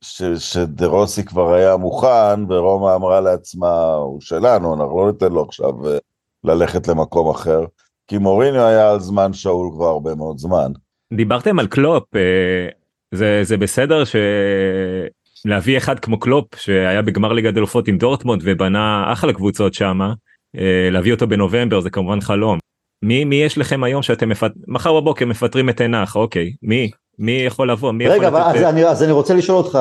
ש, 0.01 0.23
שדה 0.23 0.74
רוסי 0.74 1.25
כבר 1.25 1.55
היה 1.55 1.77
מוכן, 1.77 2.53
ורומא 2.53 2.95
אמרה 2.95 3.21
לעצמה, 3.21 3.95
הוא 3.95 4.21
שלנו, 4.21 4.75
אנחנו 4.75 4.99
לא 4.99 5.13
ניתן 5.13 5.33
לו 5.33 5.43
עכשיו 5.43 5.87
אה, 5.87 5.99
ללכת 6.45 6.89
למקום 6.89 7.31
אחר. 7.31 7.65
כי 8.09 8.19
מוריניו 8.19 8.67
היה 8.67 8.91
על 8.91 9.01
זמן 9.01 9.33
שאול 9.33 9.71
כבר 9.75 9.87
הרבה 9.87 10.15
מאוד 10.15 10.39
זמן. 10.39 10.73
דיברתם 11.13 11.59
על 11.59 11.67
קלופ, 11.67 12.17
אה, 12.17 12.69
זה, 13.15 13.41
זה 13.43 13.57
בסדר 13.57 14.05
ש... 14.05 14.17
להביא 15.45 15.77
אחד 15.77 15.99
כמו 15.99 16.21
קלופ 16.21 16.55
שהיה 16.55 17.03
בגמר 17.03 17.33
ליגת 17.33 17.57
אלופות 17.57 17.89
עם 17.89 17.99
דורטמונד 17.99 18.43
ובנה 18.45 19.13
אחלה 19.13 19.33
קבוצות 19.33 19.75
שמה 19.75 20.13
להביא 20.91 21.13
אותו 21.13 21.27
בנובמבר 21.27 21.81
זה 21.81 21.91
כמובן 21.91 22.21
חלום. 22.21 22.59
מי 23.03 23.25
מי 23.25 23.37
יש 23.37 23.59
לכם 23.59 23.85
היום 23.85 24.03
שאתם 24.03 24.29
מפט... 24.29 24.53
מחר 24.69 25.01
בבוקר 25.01 25.27
מפטרים 25.27 25.69
את 25.69 25.81
עינך 25.81 26.17
אוקיי. 26.17 26.53
מי? 26.63 26.91
מי 27.19 27.33
יכול 27.33 27.71
לבוא? 27.71 27.93
מי 27.93 28.09
רגע 28.09 28.27
יכול 28.27 28.41
אז, 28.41 28.63
אני, 28.63 28.85
אז 28.85 29.03
אני 29.03 29.13
רוצה 29.13 29.35
לשאול 29.35 29.59
אותך 29.59 29.79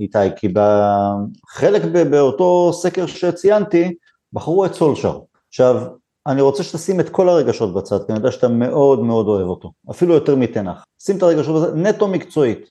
איתי 0.00 0.18
כי 0.36 0.48
בחלק 0.48 1.82
באותו 2.10 2.72
סקר 2.72 3.06
שציינתי 3.06 3.94
בחרו 4.32 4.64
את 4.64 4.74
סולשר. 4.74 5.18
עכשיו 5.48 5.82
אני 6.26 6.40
רוצה 6.40 6.62
שתשים 6.62 7.00
את 7.00 7.08
כל 7.08 7.28
הרגשות 7.28 7.74
בצד 7.74 7.98
כי 7.98 8.12
אני 8.12 8.18
יודע 8.18 8.30
שאתה 8.30 8.48
מאוד 8.48 9.00
מאוד 9.00 9.26
אוהב 9.26 9.46
אותו. 9.46 9.72
אפילו 9.90 10.14
יותר 10.14 10.36
מתנח. 10.36 10.84
שים 11.02 11.16
את 11.16 11.22
הרגשות 11.22 11.62
בצד 11.62 11.76
נטו 11.76 12.08
מקצועית. 12.08 12.70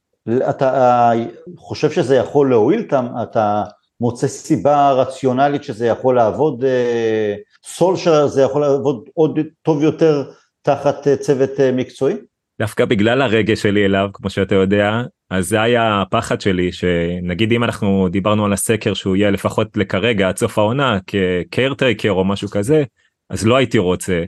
אתה 0.49 0.73
אה, 0.73 1.25
חושב 1.57 1.91
שזה 1.91 2.15
יכול 2.15 2.49
להועיל 2.49 2.87
אתה 3.23 3.63
מוצא 4.03 4.27
סיבה 4.27 4.91
רציונלית 4.91 5.63
שזה 5.63 5.87
יכול 5.87 6.15
לעבוד, 6.15 6.63
אה, 6.63 7.35
סולשר 7.65 8.27
זה 8.27 8.41
יכול 8.41 8.61
לעבוד 8.61 9.09
עוד 9.13 9.39
טוב 9.61 9.83
יותר 9.83 10.23
תחת 10.61 11.07
אה, 11.07 11.17
צוות 11.17 11.59
אה, 11.59 11.71
מקצועי? 11.71 12.15
דווקא 12.59 12.85
בגלל 12.85 13.21
הרגש 13.21 13.61
שלי 13.61 13.85
אליו 13.85 14.09
כמו 14.13 14.29
שאתה 14.29 14.55
יודע 14.55 15.01
אז 15.29 15.49
זה 15.49 15.61
היה 15.61 16.01
הפחד 16.01 16.41
שלי 16.41 16.71
שנגיד 16.71 17.51
אם 17.51 17.63
אנחנו 17.63 18.07
דיברנו 18.11 18.45
על 18.45 18.53
הסקר 18.53 18.93
שהוא 18.93 19.15
יהיה 19.15 19.31
לפחות 19.31 19.77
לכרגע 19.77 20.29
עד 20.29 20.37
סוף 20.37 20.57
העונה 20.57 20.97
כקרטייקר 21.07 22.11
או 22.11 22.25
משהו 22.25 22.49
כזה 22.49 22.83
אז 23.29 23.47
לא 23.47 23.55
הייתי 23.55 23.77
רוצה. 23.77 24.23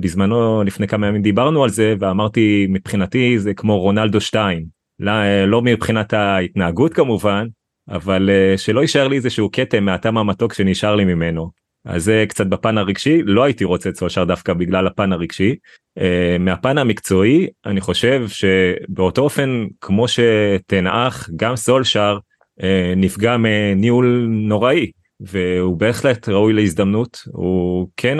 בזמנו 0.00 0.62
לפני 0.64 0.88
כמה 0.88 1.06
ימים 1.06 1.22
דיברנו 1.22 1.64
על 1.64 1.70
זה 1.70 1.94
ואמרתי 2.00 2.66
מבחינתי 2.68 3.38
זה 3.38 3.54
כמו 3.54 3.78
רונלדו 3.80 4.20
2 4.20 4.64
לא, 4.98 5.12
לא 5.46 5.62
מבחינת 5.62 6.12
ההתנהגות 6.12 6.94
כמובן 6.94 7.46
אבל 7.88 8.30
uh, 8.30 8.58
שלא 8.58 8.80
יישאר 8.80 9.08
לי 9.08 9.16
איזשהו 9.16 9.50
כתם 9.52 9.84
מהטעם 9.84 10.18
המתוק 10.18 10.54
שנשאר 10.54 10.96
לי 10.96 11.04
ממנו. 11.04 11.50
אז 11.84 12.04
זה 12.04 12.24
קצת 12.28 12.46
בפן 12.46 12.78
הרגשי 12.78 13.22
לא 13.24 13.44
הייתי 13.44 13.64
רוצה 13.64 13.88
את 13.88 13.96
סולשר 13.96 14.24
דווקא 14.24 14.52
בגלל 14.52 14.86
הפן 14.86 15.12
הרגשי. 15.12 15.54
Uh, 15.98 16.02
מהפן 16.38 16.78
המקצועי 16.78 17.46
אני 17.66 17.80
חושב 17.80 18.26
שבאותו 18.28 19.22
אופן 19.22 19.66
כמו 19.80 20.06
שתנאך 20.08 21.30
גם 21.36 21.56
סולשר 21.56 22.18
uh, 22.60 22.64
נפגע 22.96 23.36
מניהול 23.38 24.26
נוראי 24.30 24.90
והוא 25.20 25.76
בהחלט 25.76 26.28
ראוי 26.28 26.52
להזדמנות 26.52 27.18
הוא 27.32 27.88
כן 27.96 28.18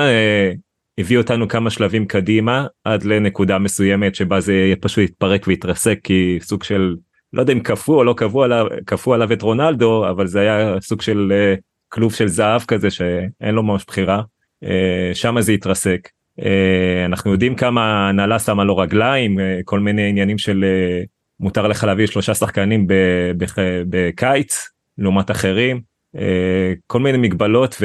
הביא 0.98 1.18
אותנו 1.18 1.48
כמה 1.48 1.70
שלבים 1.70 2.06
קדימה 2.06 2.66
עד 2.84 3.02
לנקודה 3.02 3.58
מסוימת 3.58 4.14
שבה 4.14 4.40
זה 4.40 4.72
פשוט 4.80 5.04
יתפרק 5.04 5.46
ויתרסק 5.46 5.98
כי 6.04 6.38
סוג 6.40 6.62
של 6.62 6.96
לא 7.32 7.40
יודע 7.40 7.52
אם 7.52 7.60
כפו 7.60 7.94
או 7.94 8.04
לא 8.04 8.14
כפו 8.16 8.42
עליו, 8.44 8.66
כפו 8.86 9.14
עליו 9.14 9.32
את 9.32 9.42
רונלדו, 9.42 10.10
אבל 10.10 10.26
זה 10.26 10.40
היה 10.40 10.80
סוג 10.80 11.02
של 11.02 11.32
uh, 11.32 11.60
כלוב 11.88 12.14
של 12.14 12.28
זהב 12.28 12.62
כזה 12.62 12.90
שאין 12.90 13.54
לו 13.54 13.62
ממש 13.62 13.84
בחירה, 13.86 14.22
uh, 14.64 14.68
שם 15.14 15.40
זה 15.40 15.52
התרסק. 15.52 16.08
Uh, 16.40 16.44
אנחנו 17.04 17.32
יודעים 17.32 17.54
כמה 17.54 18.08
הנהלה 18.08 18.38
שמה 18.38 18.64
לו 18.64 18.76
רגליים, 18.76 19.38
uh, 19.38 19.42
כל 19.64 19.80
מיני 19.80 20.08
עניינים 20.08 20.38
של 20.38 20.64
uh, 20.64 21.06
מותר 21.40 21.68
לך 21.68 21.84
להביא 21.84 22.06
שלושה 22.06 22.34
שחקנים 22.34 22.86
בקיץ 23.88 24.68
לעומת 24.98 25.30
אחרים. 25.30 25.80
uh, 26.16 26.20
כל 26.86 27.00
מיני 27.00 27.18
מגבלות 27.18 27.82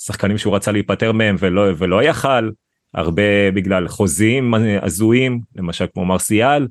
ושחקנים 0.00 0.38
שהוא 0.38 0.56
רצה 0.56 0.72
להיפטר 0.72 1.12
מהם 1.12 1.36
ולא 1.38 1.66
ולא 1.78 2.02
יכל 2.02 2.50
הרבה 2.94 3.50
בגלל 3.54 3.88
חוזים 3.88 4.54
הזויים 4.82 5.40
למשל 5.56 5.86
כמו 5.94 6.04
מרסיאל 6.04 6.66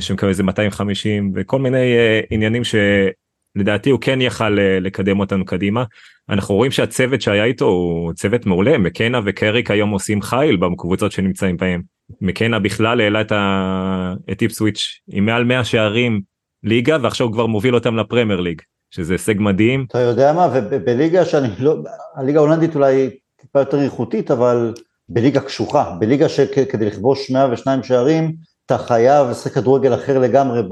שמקבל 0.00 0.28
איזה 0.28 0.42
250 0.42 1.32
וכל 1.34 1.58
מיני 1.58 1.96
אה, 1.96 2.20
עניינים 2.30 2.62
שלדעתי 2.64 3.90
הוא 3.90 4.00
כן 4.00 4.20
יכל 4.20 4.58
אה, 4.58 4.80
לקדם 4.80 5.20
אותנו 5.20 5.44
קדימה. 5.44 5.84
אנחנו 6.28 6.54
רואים 6.54 6.72
שהצוות 6.72 7.20
שהיה 7.20 7.44
איתו 7.44 7.64
הוא 7.64 8.12
צוות 8.12 8.46
מעולה 8.46 8.78
מקנה 8.78 9.20
וקריק 9.24 9.70
היום 9.70 9.90
עושים 9.90 10.22
חייל 10.22 10.56
בקבוצות 10.56 11.12
שנמצאים 11.12 11.56
בהם. 11.56 11.82
מקנה 12.20 12.58
בכלל 12.58 13.00
העלה 13.00 13.20
את, 13.20 13.32
ה... 13.32 14.14
את 14.32 14.42
איפסוויץ' 14.42 15.00
עם 15.12 15.26
מעל 15.26 15.44
100 15.44 15.64
שערים 15.64 16.20
ליגה 16.62 16.96
ועכשיו 17.02 17.26
הוא 17.26 17.32
כבר 17.32 17.46
מוביל 17.46 17.74
אותם 17.74 17.96
לפרמייר 17.96 18.40
ליג 18.40 18.60
שזה 18.90 19.14
הישג 19.14 19.34
מדהים. 19.38 19.86
אתה 19.88 20.00
יודע 20.00 20.32
מה 20.32 20.48
ובליגה 20.54 21.24
שאני 21.24 21.48
לא 21.58 21.76
הליגה 22.16 22.38
ההולנדית 22.38 22.74
אולי 22.74 23.10
טיפה 23.40 23.58
יותר 23.58 23.82
איכותית 23.82 24.30
אבל 24.30 24.74
בליגה 25.08 25.40
קשוחה 25.40 25.96
בליגה 26.00 26.28
שכדי 26.28 26.86
לכבוש 26.86 27.30
102 27.30 27.82
שערים 27.82 28.34
אתה 28.66 28.78
חייב 28.78 29.30
לשחק 29.30 29.52
כדורגל 29.52 29.94
אחר 29.94 30.18
לגמרי 30.18 30.62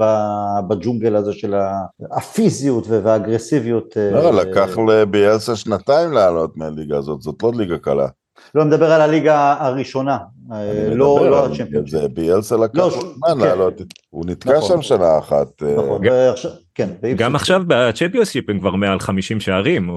בג'ונגל 0.67 1.15
הזה 1.15 1.33
של 1.33 1.55
הפיזיות 2.11 2.85
והאגרסיביות. 2.87 3.97
לא, 4.11 4.25
אה, 4.25 4.31
לקח 4.31 4.77
לביאלסה 4.77 5.55
שנתיים 5.55 6.11
לעלות 6.11 6.57
מהליגה 6.57 6.97
הזאת, 6.97 7.21
זאת 7.21 7.43
לא 7.43 7.51
ליגה 7.55 7.77
קלה. 7.77 8.07
לא, 8.55 8.61
אני 8.61 8.69
מדבר 8.69 8.91
על 8.91 9.01
הליגה 9.01 9.55
הראשונה, 9.59 10.17
אה, 10.51 10.89
לא 10.89 11.29
לא 11.29 11.45
על 11.45 11.51
הצ'מפיונשיפ. 11.51 12.01
זה 12.01 12.07
ביאלסה 12.07 12.57
לקח 12.57 12.75
לא, 12.75 12.89
זמן 12.89 13.29
כן. 13.33 13.37
לעלות, 13.37 13.73
הוא 14.09 14.25
נתקע 14.25 14.57
נכון. 14.57 14.69
שם 14.69 14.81
שנה 14.81 15.17
אחת. 15.17 15.63
אה, 15.63 15.75
נכון, 15.77 16.01
כן, 16.75 16.89
גם 17.17 17.35
עכשיו 17.35 17.61
בצ'מפיונשיפ 17.67 18.49
הם 18.49 18.59
כבר 18.59 18.71
מעל 18.71 18.99
50 18.99 19.39
שערים. 19.39 19.89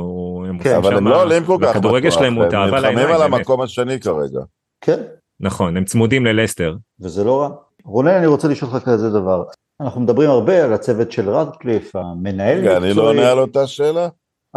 הם 0.49 0.59
כן, 0.59 0.76
אבל 0.76 0.97
הם 0.97 1.09
לא 1.09 1.22
עולים 1.22 1.44
כל 1.44 1.59
כך 1.62 1.70
בכדורגל 1.76 2.09
בטוח, 2.09 2.20
שלהם 2.20 2.34
הוא 2.34 2.44
הם 2.44 2.51
תאווה 2.51 2.66
נלחמים 2.66 2.82
לעיניים. 2.82 3.14
על 3.14 3.20
באמת. 3.20 3.38
המקום 3.38 3.61
השני 3.61 4.01
כרגע. 4.01 4.40
כן, 4.80 5.03
נכון, 5.40 5.76
הם 5.76 5.84
צמודים 5.84 6.26
ללסטר. 6.26 6.76
וזה 7.01 7.24
לא 7.24 7.40
רע. 7.40 7.49
רונן, 7.87 8.11
אני 8.11 8.26
רוצה 8.26 8.49
לשאול 8.49 8.70
אותך 8.74 8.84
כזה 8.84 9.11
דבר. 9.11 9.45
אנחנו 9.80 10.01
מדברים 10.01 10.30
הרבה 10.30 10.64
על 10.64 10.72
הצוות 10.72 11.12
של 11.12 11.30
רדקליף, 11.30 11.97
המנהל 11.97 12.59
רגע, 12.59 12.76
אני 12.76 12.95
לא 12.95 13.09
עונה 13.09 13.30
על 13.30 13.39
אותה 13.39 13.66
שאלה? 13.66 14.09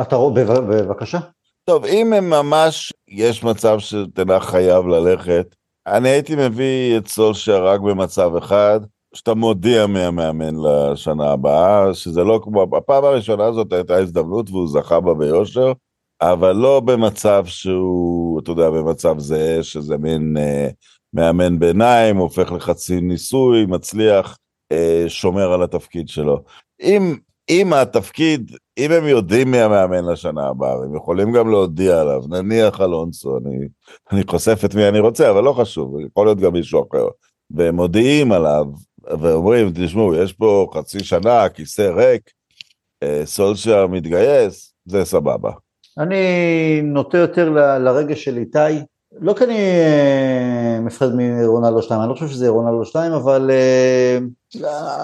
אתה 0.01 0.15
רואה, 0.15 0.33
בב- 0.33 0.73
בבקשה. 0.73 1.19
טוב, 1.65 1.85
אם 1.85 2.13
הם 2.13 2.29
ממש, 2.29 2.93
יש 3.07 3.43
מצב 3.43 3.79
שתנח 3.79 4.49
חייב 4.49 4.87
ללכת, 4.87 5.55
אני 5.87 6.09
הייתי 6.09 6.35
מביא 6.35 6.97
את 6.97 7.07
סולשר 7.07 7.65
רק 7.65 7.79
במצב 7.79 8.35
אחד, 8.35 8.79
שאתה 9.15 9.33
מודיע 9.33 9.87
מהמאמן 9.87 10.55
לשנה 10.55 11.31
הבאה, 11.31 11.93
שזה 11.93 12.23
לא 12.23 12.39
כמו, 12.43 12.77
הפעם 12.77 13.03
הראשונה 13.03 13.45
הזאת 13.45 13.73
הייתה 13.73 13.95
הזדמנות 13.95 14.49
והוא 14.49 14.67
זכה 14.67 14.99
בה 14.99 15.13
ביושר, 15.13 15.71
אבל 16.21 16.51
לא 16.51 16.79
במצב 16.79 17.45
שהוא, 17.45 18.39
אתה 18.39 18.51
יודע, 18.51 18.69
במצב 18.69 19.19
זהה, 19.19 19.63
שזה 19.63 19.97
מין 19.97 20.37
אה, 20.37 20.69
מאמן 21.13 21.59
ביניים, 21.59 22.17
הופך 22.17 22.51
לחצי 22.51 23.01
ניסוי, 23.01 23.65
מצליח, 23.65 24.37
אה, 24.71 25.05
שומר 25.07 25.53
על 25.53 25.63
התפקיד 25.63 26.07
שלו. 26.07 26.43
אם, 26.81 27.15
אם 27.49 27.73
התפקיד, 27.73 28.51
אם 28.77 28.91
הם 28.91 29.07
יודעים 29.07 29.51
מי 29.51 29.59
המאמן 29.59 30.05
לשנה 30.05 30.47
הבאה, 30.47 30.73
הם 30.73 30.95
יכולים 30.95 31.31
גם 31.31 31.49
להודיע 31.49 32.01
עליו, 32.01 32.21
נניח 32.29 32.81
אלונסו, 32.81 33.37
אני, 33.37 33.67
אני 34.11 34.21
חושף 34.27 34.65
את 34.65 34.75
מי 34.75 34.87
אני 34.87 34.99
רוצה, 34.99 35.29
אבל 35.29 35.43
לא 35.43 35.53
חשוב, 35.53 35.99
יכול 36.07 36.27
להיות 36.27 36.39
גם 36.39 36.53
מישהו 36.53 36.87
אחר. 36.89 37.07
והם 37.51 37.75
מודיעים 37.75 38.31
עליו, 38.31 38.65
ואומרים, 39.03 39.71
תשמעו, 39.75 40.15
יש 40.15 40.33
פה 40.33 40.67
חצי 40.73 40.99
שנה, 40.99 41.49
כיסא 41.49 41.81
ריק, 41.81 42.21
אה, 43.03 43.21
סולשר 43.25 43.87
מתגייס, 43.87 44.73
זה 44.85 45.05
סבבה. 45.05 45.51
אני 45.97 46.81
נוטה 46.83 47.17
יותר 47.17 47.49
ל- 47.49 47.77
לרגש 47.77 48.23
של 48.23 48.37
איתי, 48.37 48.83
לא 49.17 49.33
כי 49.33 49.43
אני 49.43 49.57
אה, 49.57 50.79
מפחד 50.81 51.15
מרונלדו 51.15 51.81
2, 51.81 52.01
אני 52.01 52.09
לא 52.09 52.13
חושב 52.13 52.27
שזה 52.27 52.49
רונלדו 52.49 52.85
2, 52.85 53.11
אבל 53.11 53.51
אה, 53.51 54.17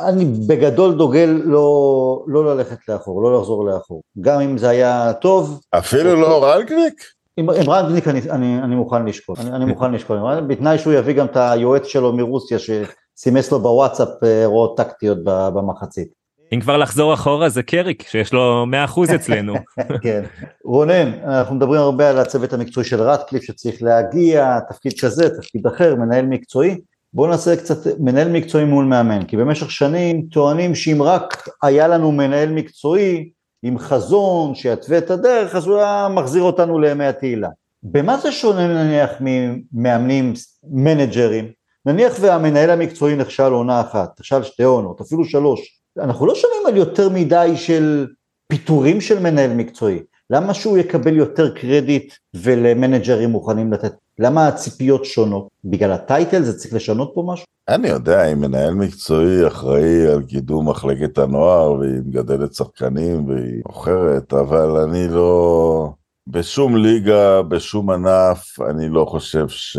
אני 0.10 0.26
בגדול 0.48 0.94
דוגל 0.94 1.42
לא, 1.46 2.24
לא 2.28 2.56
ללכת 2.56 2.78
לאחור, 2.90 3.24
לא 3.24 3.40
לחזור 3.40 3.66
לאחור. 3.66 4.02
גם 4.22 4.42
אם 4.42 4.58
זה 4.58 4.70
היה 4.70 5.14
טוב, 5.14 5.62
אפילו 5.72 6.16
לא 6.16 6.46
רנקניק? 6.46 6.94
עם, 7.38 7.50
עם 7.50 7.70
רנגניק 7.70 8.08
אני, 8.08 8.22
אני, 8.30 8.60
אני 8.64 8.76
מוכן 8.76 9.06
לשקול, 9.06 9.36
אני, 9.40 9.52
אני 9.52 9.66
מוכן 9.66 9.92
לשקול, 9.92 10.18
רנגניק, 10.18 10.58
בתנאי 10.58 10.78
שהוא 10.78 10.94
יביא 10.94 11.14
גם 11.14 11.26
את 11.26 11.38
היועץ 11.38 11.86
שלו 11.86 12.14
מרוסיה 12.14 12.58
שסימס 12.60 13.52
לו 13.52 13.60
בוואטסאפ 13.60 14.24
אה, 14.24 14.46
הוראות 14.46 14.78
טקטיות 14.78 15.18
במחצית. 15.24 16.25
אם 16.54 16.60
כבר 16.60 16.78
לחזור 16.78 17.14
אחורה 17.14 17.50
זה 17.50 17.64
קריק 17.64 18.08
שיש 18.08 18.34
לו 18.34 18.66
100% 18.88 19.16
אצלנו. 19.16 19.56
כן. 20.04 20.24
רונן, 20.64 21.12
אנחנו 21.24 21.56
מדברים 21.56 21.82
הרבה 21.82 22.10
על 22.10 22.20
הצוות 22.20 22.54
המקצועי 22.54 22.86
של 22.86 23.02
רטקליף 23.02 23.44
שצריך 23.44 23.84
להגיע, 23.84 24.60
תפקיד 24.70 24.94
כזה, 25.02 25.30
תפקיד 25.30 25.68
אחר, 25.68 25.96
מנהל 25.96 26.26
מקצועי. 26.26 26.76
בואו 27.14 27.30
נעשה 27.30 27.56
קצת 27.56 28.00
מנהל 28.00 28.30
מקצועי 28.30 28.66
מול 28.66 28.86
מאמן, 28.86 29.26
כי 29.26 29.38
במשך 29.38 29.72
שנים 29.72 30.26
טוענים 30.32 30.76
שאם 30.76 31.02
רק 31.02 31.50
היה 31.64 31.88
לנו 31.88 32.12
מנהל 32.12 32.50
מקצועי 32.50 33.30
עם 33.64 33.78
חזון 33.78 34.56
שיתווה 34.56 34.98
את 34.98 35.12
הדרך, 35.12 35.56
אז 35.56 35.68
הוא 35.68 35.78
היה 35.78 36.08
מחזיר 36.12 36.44
אותנו 36.44 36.80
לימי 36.80 37.06
התהילה. 37.06 37.50
במה 37.84 38.18
זה 38.18 38.32
שונה 38.32 38.68
נניח 38.68 39.12
ממאמנים, 39.20 40.34
מנג'רים? 40.64 41.46
נניח 41.86 42.14
והמנהל 42.22 42.70
המקצועי 42.70 43.16
נכשל 43.16 43.52
עונה 43.52 43.82
אחת, 43.82 44.20
נכשל 44.20 44.44
שתי 44.44 44.64
עונות, 44.64 45.02
אפילו 45.02 45.26
שלוש. 45.26 45.80
אנחנו 46.00 46.26
לא 46.26 46.36
שומעים 46.36 46.62
על 46.68 46.78
יותר 46.78 47.10
מדי 47.10 47.54
של 47.56 48.08
פיטורים 48.48 49.02
של 49.02 49.20
מנהל 49.20 49.54
מקצועי. 49.54 50.00
למה 50.30 50.54
שהוא 50.54 50.78
יקבל 50.78 51.16
יותר 51.16 51.56
קרדיט 51.56 52.14
ולמנג'רים 52.34 53.30
מוכנים 53.30 53.74
לתת? 53.74 53.94
למה 54.20 54.48
הציפיות 54.48 55.06
שונות? 55.06 55.48
בגלל 55.66 55.92
הטייטל 55.92 56.42
זה 56.42 56.58
צריך 56.58 56.74
לשנות 56.74 57.12
פה 57.16 57.24
משהו? 57.28 57.46
אני 57.68 57.88
יודע, 57.88 58.26
אם 58.32 58.42
מנהל 58.42 58.74
מקצועי 58.74 59.48
אחראי 59.48 60.08
על 60.08 60.24
קידום 60.24 60.70
מחלקת 60.70 61.18
הנוער, 61.18 61.72
והיא 61.72 62.02
מגדלת 62.06 62.54
שחקנים 62.54 63.28
והיא 63.28 63.62
מוכרת, 63.68 64.34
אבל 64.34 64.70
אני 64.70 65.08
לא... 65.08 65.90
בשום 66.28 66.78
ליגה, 66.78 67.42
בשום 67.42 67.90
ענף, 67.90 68.60
אני 68.70 68.90
לא 68.90 69.06
חושב 69.06 69.48
ש... 69.48 69.78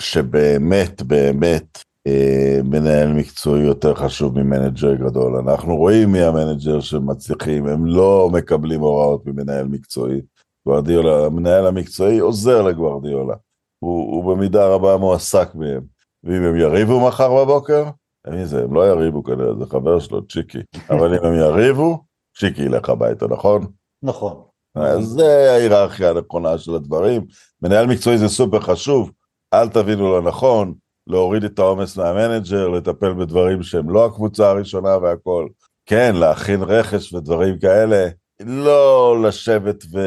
שבאמת, 0.00 1.02
באמת, 1.02 1.78
אה, 2.06 2.60
מנהל 2.64 3.12
מקצועי 3.12 3.62
יותר 3.62 3.94
חשוב 3.94 4.42
ממנג'ר 4.42 4.94
גדול. 4.94 5.36
אנחנו 5.36 5.76
רואים 5.76 6.12
מי 6.12 6.22
המנג'ר 6.22 6.80
שמצליחים, 6.80 7.66
הם 7.66 7.86
לא 7.86 8.30
מקבלים 8.32 8.80
הוראות 8.80 9.26
ממנהל 9.26 9.66
מקצועי. 9.66 10.20
גוורדיולה, 10.66 11.26
המנהל 11.26 11.66
המקצועי 11.66 12.18
עוזר 12.18 12.62
לגוורדיולה. 12.62 13.34
הוא, 13.78 14.12
הוא 14.12 14.34
במידה 14.34 14.66
רבה 14.66 14.96
מועסק 14.96 15.54
מהם. 15.54 15.82
ואם 16.24 16.42
הם 16.42 16.56
יריבו 16.56 17.06
מחר 17.06 17.44
בבוקר, 17.44 17.84
מי 18.30 18.46
זה, 18.46 18.64
הם 18.64 18.74
לא 18.74 18.88
יריבו 18.88 19.24
כנראה, 19.24 19.54
זה 19.58 19.66
חבר 19.66 20.00
שלו, 20.00 20.26
צ'יקי. 20.26 20.58
אבל 20.90 21.14
אם 21.14 21.24
הם 21.24 21.34
יריבו, 21.34 22.04
צ'יקי 22.38 22.62
ילך 22.62 22.88
הביתה, 22.88 23.26
נכון? 23.26 23.66
נכון. 24.02 24.42
אז 24.74 25.04
זה 25.04 25.52
ההיררכיה 25.52 26.10
הנכונה 26.10 26.58
של 26.58 26.74
הדברים. 26.74 27.26
מנהל 27.62 27.86
מקצועי 27.86 28.18
זה 28.18 28.28
סופר 28.28 28.60
חשוב, 28.60 29.10
אל 29.54 29.68
תבינו 29.68 30.12
לא 30.12 30.22
נכון, 30.22 30.74
להוריד 31.06 31.44
את 31.44 31.58
העומס 31.58 31.96
מהמנג'ר, 31.96 32.68
לטפל 32.68 33.12
בדברים 33.12 33.62
שהם 33.62 33.90
לא 33.90 34.06
הקבוצה 34.06 34.50
הראשונה 34.50 34.96
והכל. 35.02 35.46
כן, 35.86 36.16
להכין 36.16 36.62
רכש 36.62 37.12
ודברים 37.12 37.58
כאלה, 37.58 38.08
לא 38.40 39.16
לשבת 39.22 39.84
ו... 39.92 40.00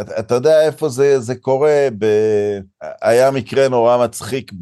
אתה, 0.00 0.18
אתה 0.18 0.34
יודע 0.34 0.66
איפה 0.66 0.88
זה, 0.88 1.20
זה 1.20 1.34
קורה? 1.34 1.88
ב... 1.98 2.06
היה 3.02 3.30
מקרה 3.30 3.68
נורא 3.68 4.04
מצחיק 4.04 4.52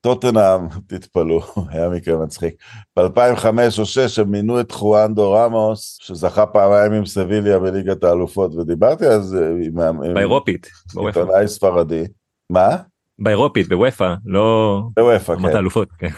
בטוטנאם, 0.00 0.68
תתפלאו, 0.88 1.40
היה 1.68 1.88
מקרה 1.88 2.16
מצחיק. 2.16 2.54
ב-2005 2.98 2.98
או 2.98 3.02
2006 3.10 4.18
הם 4.18 4.30
מינו 4.30 4.60
את 4.60 4.72
חואנדו 4.72 5.32
רמוס, 5.32 5.98
שזכה 6.02 6.46
פעמיים 6.46 6.92
עם 6.92 7.06
סביליה 7.06 7.58
בליגת 7.58 8.04
האלופות, 8.04 8.54
ודיברתי 8.54 9.06
על 9.06 9.22
זה 9.22 9.52
עם... 9.62 10.14
באירופית. 10.14 10.66
עיתונאי 11.06 11.48
ספרדי. 11.48 12.04
מה? 12.50 12.76
באירופית 13.18 13.68
בוופא 13.68 14.14
לא 14.24 14.82
בוופא, 14.96 15.36
כן. 15.36 15.44
האלופות. 15.44 15.88
כן. 15.98 16.08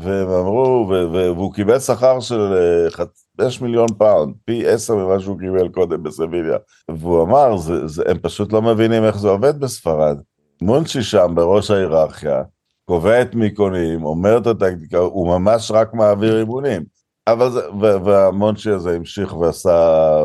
והם 0.00 0.28
אמרו, 0.28 0.90
והוא 1.12 1.54
קיבל 1.54 1.78
שכר 1.78 2.20
של 2.20 2.40
אה, 2.40 2.90
חמש 2.90 3.60
מיליון 3.60 3.88
פאונד, 3.98 4.34
פי 4.44 4.66
עשר 4.66 4.96
ממה 4.96 5.20
שהוא 5.20 5.38
קיבל 5.38 5.68
קודם 5.68 6.02
בסביליה. 6.02 6.56
והוא 6.90 7.22
אמר, 7.22 7.56
זה, 7.56 7.86
זה, 7.86 8.02
הם 8.06 8.18
פשוט 8.18 8.52
לא 8.52 8.62
מבינים 8.62 9.04
איך 9.04 9.18
זה 9.18 9.28
עובד 9.28 9.60
בספרד. 9.60 10.18
מונצ'י 10.62 11.02
שם 11.02 11.32
בראש 11.34 11.70
ההיררכיה, 11.70 12.42
קובע 12.84 13.22
את 13.22 13.34
מי 13.34 13.50
קונים, 13.50 14.04
אומר 14.04 14.38
את 14.38 14.46
הטקטיקה, 14.46 14.98
הוא 14.98 15.28
ממש 15.28 15.70
רק 15.70 15.94
מעביר 15.94 16.38
אימונים. 16.38 16.82
אבל 17.28 17.50
זה, 17.50 17.60
והמונצ'י 17.80 18.70
הזה 18.70 18.96
המשיך 18.96 19.36
ועשה 19.36 20.20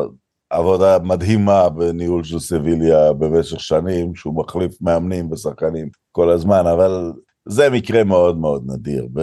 עבודה 0.54 0.98
מדהימה 0.98 1.68
בניהול 1.68 2.24
של 2.24 2.38
סביליה 2.38 3.12
במשך 3.12 3.60
שנים, 3.60 4.14
שהוא 4.14 4.34
מחליף 4.34 4.72
מאמנים 4.80 5.32
ושחקנים 5.32 5.88
כל 6.12 6.30
הזמן, 6.30 6.66
אבל 6.66 7.12
זה 7.48 7.70
מקרה 7.70 8.04
מאוד 8.04 8.38
מאוד 8.38 8.62
נדיר, 8.66 9.06
ו... 9.16 9.20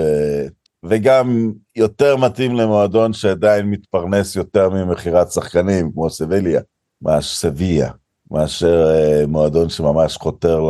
וגם 0.84 1.52
יותר 1.76 2.18
מתאים 2.18 2.56
למועדון 2.56 3.14
שעדיין 3.14 3.66
מתפרנס 3.66 4.36
יותר 4.36 4.70
ממכירת 4.70 5.32
שחקנים, 5.32 5.92
כמו 5.92 6.10
סביליה, 6.10 6.62
מאשר 7.02 7.36
סביה, 7.36 7.92
מאשר 8.32 8.92
אה, 8.96 9.28
מועדון 9.28 9.70
שממש 9.70 10.18
חותר. 10.18 10.70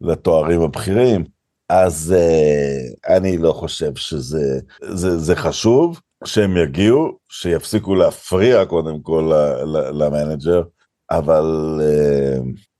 לתוארים 0.00 0.62
הבכירים. 0.62 1.24
אז 1.68 2.14
אה, 2.16 3.16
אני 3.16 3.38
לא 3.38 3.52
חושב 3.52 3.94
שזה 3.94 4.60
זה, 4.82 5.18
זה 5.18 5.36
חשוב 5.36 6.00
שהם 6.26 6.56
יגיעו, 6.56 7.18
שיפסיקו 7.28 7.94
להפריע 7.94 8.64
קודם 8.64 9.00
כל 9.00 9.32
ל- 9.32 9.76
ל- 9.76 10.02
למנג'ר, 10.02 10.62
אבל 11.10 11.80
אה, 11.82 12.38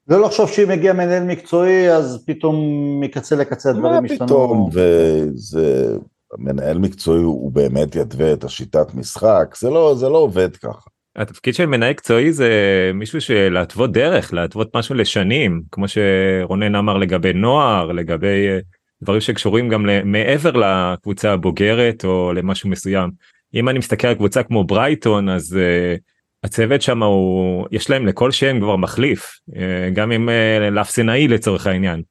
לא 0.09 0.21
לחשוב 0.21 0.51
שאם 0.51 0.69
מגיע 0.69 0.93
מנהל 0.93 1.25
מקצועי 1.25 1.93
אז 1.93 2.25
פתאום 2.27 2.57
מקצה 3.01 3.37
לקצה 3.37 3.73
מה 3.73 3.79
הדברים 3.79 4.05
השתנו. 4.05 4.27
פתאום, 4.27 4.71
וזה, 4.73 5.97
מנהל 6.39 6.79
מקצועי 6.79 7.23
הוא 7.23 7.53
באמת 7.53 7.97
יתווה 7.97 8.33
את 8.33 8.45
השיטת 8.45 8.95
משחק, 8.95 9.55
זה 9.59 9.71
לא, 9.71 9.95
זה 9.95 10.09
לא 10.09 10.19
עובד 10.19 10.57
ככה. 10.57 10.91
התפקיד 11.17 11.55
של 11.55 11.67
מנהל 11.67 11.91
מקצועי 11.91 12.33
זה 12.33 12.51
מישהו 12.95 13.21
שלהתוות 13.21 13.93
דרך 13.93 14.33
להתוות 14.33 14.77
משהו 14.77 14.95
לשנים 14.95 15.63
כמו 15.73 15.87
שרונן 15.89 16.75
אמר 16.75 16.99
לגבי 16.99 17.33
נוער 17.33 17.93
לגבי 17.93 18.49
אה, 18.49 18.59
דברים 19.03 19.21
שקשורים 19.21 19.69
גם 19.69 19.87
מעבר 20.05 20.51
לקבוצה 20.51 21.33
הבוגרת 21.33 22.05
או 22.05 22.33
למשהו 22.33 22.69
מסוים. 22.69 23.11
אם 23.55 23.69
אני 23.69 23.79
מסתכל 23.79 24.09
על 24.09 24.15
קבוצה 24.15 24.43
כמו 24.43 24.65
ברייטון 24.65 25.29
אז 25.29 25.53
uh, 25.53 26.01
הצוות 26.45 26.83
שם 26.83 27.03
הוא 27.03 27.67
יש 27.71 27.91
להם 27.91 28.07
לכל 28.07 28.31
שם 28.31 28.61
כבר 28.61 28.77
מחליף 28.77 29.39
uh, 29.51 29.55
גם 29.93 30.13
אם 30.13 30.29
uh, 30.29 30.71
לאפסנאי 30.71 31.29
לצורך 31.29 31.67
העניין. 31.67 32.03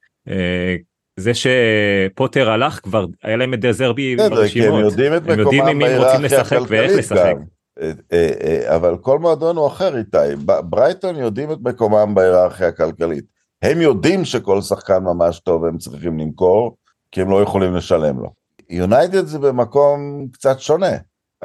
זה 1.19 1.31
שפוטר 1.33 2.49
הלך 2.49 2.79
כבר 2.83 3.05
היה 3.23 3.37
להם 3.37 3.53
את 3.53 3.59
דזרבי 3.59 4.15
ברשימות. 4.15 4.49
כי 4.49 4.67
הם 4.67 4.75
יודעים 4.75 5.15
את 5.15 5.27
מקומם 5.27 5.79
בהיררכיה 5.79 6.41
הכלכלית 6.41 7.11
גם. 7.15 7.37
אבל 8.75 8.97
כל 8.97 9.19
מועדון 9.19 9.57
הוא 9.57 9.67
אחר 9.67 9.97
איתי, 9.97 10.17
ברייטון 10.45 11.15
יודעים 11.15 11.51
את 11.51 11.57
מקומם 11.61 12.15
בהיררכיה 12.15 12.67
הכלכלית. 12.67 13.25
הם 13.61 13.81
יודעים 13.81 14.25
שכל 14.25 14.61
שחקן 14.61 15.03
ממש 15.03 15.39
טוב 15.39 15.65
הם 15.65 15.77
צריכים 15.77 16.19
למכור, 16.19 16.77
כי 17.11 17.21
הם 17.21 17.29
לא 17.29 17.41
יכולים 17.41 17.75
לשלם 17.75 18.19
לו. 18.19 18.29
יונייטד 18.69 19.25
זה 19.25 19.39
במקום 19.39 20.27
קצת 20.31 20.59
שונה. 20.59 20.91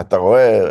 אתה 0.01 0.16
רואה, 0.16 0.64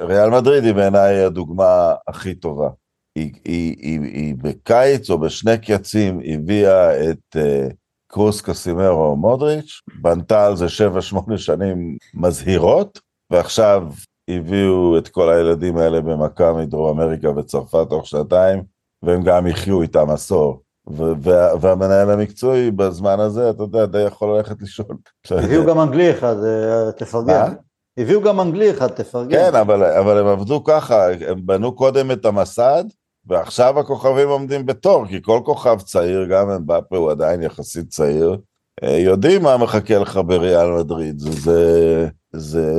ריאל 0.00 0.30
מדריד 0.30 0.64
היא 0.64 0.74
בעיניי 0.74 1.24
הדוגמה 1.24 1.94
הכי 2.08 2.34
טובה. 2.34 2.68
היא, 3.14 3.32
היא, 3.44 3.76
היא, 3.78 4.00
היא 4.00 4.34
בקיץ 4.38 5.10
או 5.10 5.18
בשני 5.18 5.58
קייצים 5.58 6.20
הביאה 6.24 7.10
את 7.10 7.36
uh, 7.36 7.72
קרוס 8.12 8.40
קסימרו 8.40 9.16
מודריץ', 9.16 9.80
בנתה 10.02 10.46
על 10.46 10.56
זה 10.56 10.66
7-8 10.66 11.36
שנים 11.36 11.96
מזהירות, 12.14 13.00
ועכשיו 13.30 13.82
הביאו 14.30 14.98
את 14.98 15.08
כל 15.08 15.32
הילדים 15.32 15.76
האלה 15.76 16.00
במכה 16.00 16.52
מדרום 16.52 17.00
אמריקה 17.00 17.30
וצרפת 17.30 17.86
תוך 17.88 18.06
שנתיים, 18.06 18.62
והם 19.02 19.22
גם 19.22 19.46
יחיו 19.46 19.82
איתם 19.82 20.10
עשור. 20.10 20.62
וה, 20.86 21.60
והמנהל 21.60 22.10
המקצועי 22.10 22.70
בזמן 22.70 23.20
הזה, 23.20 23.50
אתה 23.50 23.62
יודע, 23.62 23.86
די 23.86 24.02
יכול 24.02 24.36
ללכת 24.36 24.60
לישון. 24.60 24.96
הביאו 25.30 25.66
גם 25.66 25.80
אנגלי 25.80 26.10
אחד, 26.10 26.36
אה, 26.44 26.92
תפרגן. 26.92 27.52
הביאו 27.98 28.22
גם 28.22 28.40
אנגלי 28.40 28.70
אחד, 28.70 28.88
תפרגן. 28.88 29.36
כן, 29.36 29.54
אבל, 29.54 29.84
אבל 29.84 30.18
הם 30.18 30.26
עבדו 30.26 30.64
ככה, 30.64 31.06
הם 31.28 31.40
בנו 31.44 31.72
קודם 31.72 32.10
את 32.10 32.24
המסד, 32.24 32.84
ועכשיו 33.26 33.78
הכוכבים 33.80 34.28
עומדים 34.28 34.66
בתור, 34.66 35.06
כי 35.06 35.22
כל 35.22 35.40
כוכב 35.44 35.80
צעיר, 35.80 36.26
גם 36.30 36.50
אמבפה 36.50 36.96
הוא 36.96 37.10
עדיין 37.10 37.42
יחסית 37.42 37.88
צעיר, 37.88 38.36
אה, 38.82 38.98
יודעים 38.98 39.42
מה 39.42 39.56
מחכה 39.56 39.98
לך 39.98 40.20
בריאל 40.26 40.70
מדריד, 40.70 41.18
זה, 41.18 41.30
זה, 41.30 42.08
זה, 42.32 42.72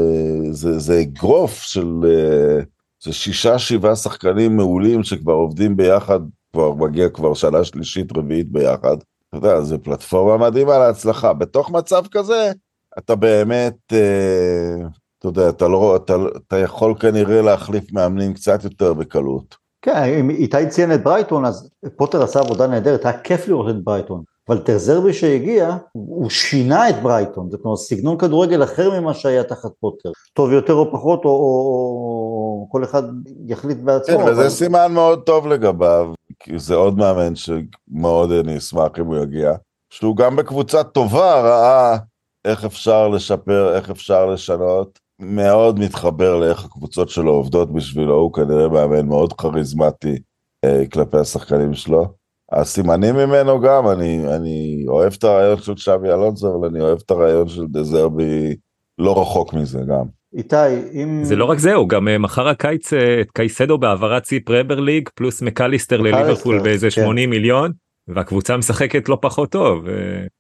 זה, 0.52 0.80
זה 0.80 1.00
אגרוף 1.02 1.62
של, 1.62 2.02
אה, 2.06 2.64
זה 3.04 3.14
שישה 3.14 3.60
שבעה 3.60 3.96
שחקנים 3.96 4.58
מעולים 4.58 5.04
שכבר 5.04 5.34
עובדים 5.34 5.78
ביחד, 5.78 6.20
כבר 6.54 6.74
מגיע 6.74 7.10
כבר 7.10 7.34
שנה 7.34 7.64
שלישית 7.64 8.18
רביעית 8.18 8.52
ביחד, 8.52 8.98
אתה 9.30 9.38
יודע, 9.38 9.62
זה 9.62 9.78
פלטפורמה 9.78 10.50
מדהימה 10.50 10.78
להצלחה, 10.78 11.34
בתוך 11.34 11.72
מצב 11.72 12.04
כזה, 12.12 12.52
אתה 12.98 13.16
באמת, 13.16 13.78
אה, 13.94 14.88
אתה 15.22 15.30
יודע, 15.30 15.50
אתה, 15.50 15.68
לא, 15.68 15.96
אתה, 15.96 16.16
אתה 16.38 16.58
יכול 16.58 16.94
כנראה 17.00 17.42
להחליף 17.42 17.92
מאמנים 17.92 18.34
קצת 18.34 18.64
יותר 18.64 18.94
בקלות. 18.94 19.56
כן, 19.82 20.04
אם 20.04 20.30
איתי 20.30 20.68
ציין 20.70 20.94
את 20.94 21.04
ברייטון, 21.04 21.46
אז 21.46 21.70
פוטר 21.96 22.24
עשה 22.24 22.40
עבודה 22.40 22.68
נהדרת, 22.68 23.06
היה 23.06 23.18
כיף 23.18 23.48
לראות 23.48 23.70
את 23.70 23.84
ברייטון. 23.84 24.24
אבל 24.50 24.60
טרזרבי 24.60 25.14
שהגיע, 25.14 25.78
הוא 25.92 26.30
שינה 26.30 26.90
את 26.90 27.02
ברייטון, 27.02 27.50
זאת 27.52 27.66
אומרת 27.66 27.78
סגנון 27.78 28.18
כדורגל 28.18 28.64
אחר 28.64 29.00
ממה 29.00 29.14
שהיה 29.14 29.44
תחת 29.44 29.72
פוטר. 29.80 30.12
טוב 30.34 30.52
יותר 30.52 30.74
או 30.74 30.92
פחות, 30.92 31.26
או, 31.26 31.30
או, 31.30 31.36
או 31.36 32.68
כל 32.72 32.84
אחד 32.84 33.04
יחליט 33.48 33.78
בעצמו. 33.78 34.18
כן, 34.18 34.22
אבל... 34.22 34.32
וזה 34.32 34.50
סימן 34.50 34.94
מאוד 34.94 35.22
טוב 35.24 35.48
לגביו, 35.48 36.14
כי 36.40 36.60
זה 36.60 36.76
עוד 36.76 36.98
מאמן 36.98 37.34
שמאוד 37.36 38.32
אני 38.32 38.58
אשמח 38.58 38.90
אם 39.00 39.06
הוא 39.06 39.18
יגיע. 39.18 39.54
שהוא 39.90 40.16
גם 40.16 40.36
בקבוצה 40.36 40.84
טובה 40.84 41.42
ראה 41.42 41.98
איך 42.46 42.66
אפשר 42.66 43.08
לשפר, 43.08 43.76
איך 43.76 43.90
אפשר 43.90 44.26
לשנות. 44.26 45.00
מאוד 45.22 45.80
מתחבר 45.80 46.40
לאיך 46.40 46.66
הקבוצות 46.66 47.10
שלו 47.10 47.32
עובדות 47.32 47.74
בשבילו, 47.74 48.16
הוא 48.16 48.34
כנראה 48.34 48.68
מאמן 48.68 49.08
מאוד 49.08 49.34
כריזמטי 49.34 50.18
אה, 50.66 50.84
כלפי 50.94 51.18
השחקנים 51.18 51.74
שלו. 51.74 52.14
הסימנים 52.52 53.16
ממנו 53.16 53.62
גם, 53.62 53.88
אני, 53.88 54.36
אני 54.36 54.86
אוהב 54.88 55.14
את 55.18 55.24
הרעיון 55.24 55.58
של 55.58 55.78
שווי 55.78 56.10
אלונסו, 56.10 56.60
אבל 56.60 56.68
אני 56.68 56.82
אוהב 56.82 57.00
את 57.06 57.12
הרעיון 57.12 57.48
של 57.48 57.68
דזרבי 57.68 58.56
לא 58.98 59.22
רחוק 59.22 59.54
מזה 59.54 59.80
גם. 59.88 60.06
איתי, 60.34 60.56
אם... 60.94 61.24
זה 61.24 61.36
לא 61.36 61.46
רק 61.46 61.58
זה, 61.58 61.74
הוא 61.74 61.90
גם 61.90 62.08
אה, 62.08 62.18
מכר 62.18 62.48
הקיץ 62.48 62.94
אה, 62.94 63.22
את 63.22 63.32
קייסדו 63.32 63.78
בהעברת 63.78 64.26
סי 64.26 64.40
פרבר 64.40 64.80
ליג, 64.80 65.10
פלוס 65.16 65.42
מקליסטר 65.42 66.02
לליברפול 66.02 66.60
באיזה 66.64 66.88
כן. 66.88 67.02
80 67.02 67.30
מיליון, 67.30 67.72
והקבוצה 68.08 68.58
משחקת 68.58 69.10
לא 69.10 69.18
פחות 69.22 69.52
טוב. 69.52 69.86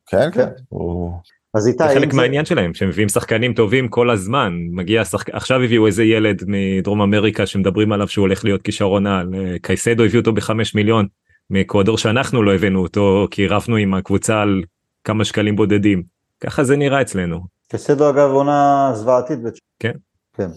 כן, 0.05 0.32
כן. 0.32 0.47
הוא... 0.69 1.11
אז 1.54 1.68
איתי, 1.68 1.84
זה 1.88 1.93
חלק 1.93 2.14
מהעניין 2.14 2.45
שלהם 2.45 2.74
שהם 2.74 2.89
מביאים 2.89 3.10
שחקנים 3.10 3.54
טובים 3.54 3.88
כל 3.88 4.10
הזמן 4.10 4.54
מגיע 4.72 5.06
שחק... 5.06 5.30
עכשיו 5.30 5.62
הביאו 5.62 5.88
איזה 5.88 6.04
ילד 6.04 6.43
מדרום 6.47 7.02
אמריקה 7.02 7.45
שמדברים 7.45 7.91
עליו 7.91 8.08
שהוא 8.08 8.24
הולך 8.24 8.45
להיות 8.45 8.62
כישרון 8.62 9.08
על 9.08 9.36
אה, 9.36 9.56
קייסדו 9.62 10.04
הביאו 10.04 10.20
אותו 10.20 10.34
בחמש 10.34 10.76
מיליון 10.76 11.08
מאקוודור 11.49 11.97
שאנחנו 11.97 12.43
לא 12.43 12.54
הבאנו 12.56 12.82
אותו 12.82 13.28
כי 13.32 13.47
רבנו 13.47 13.76
עם 13.76 13.93
הקבוצה 13.93 14.41
על 14.41 14.64
כמה 15.04 15.26
שקלים 15.26 15.56
בודדים 15.56 16.04
ככה 16.39 16.64
זה 16.64 16.76
נראה 16.76 17.02
אצלנו. 17.02 17.39
קייסדו 17.68 18.10
אגב 18.10 18.30
עונה 18.30 18.91
זוועתית. 18.93 19.39
כן. 19.80 19.93
כן. 20.38 20.49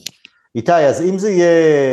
איתי 0.55 0.73
אז 0.73 1.03
אם 1.03 1.19
זה 1.19 1.31
יהיה 1.31 1.93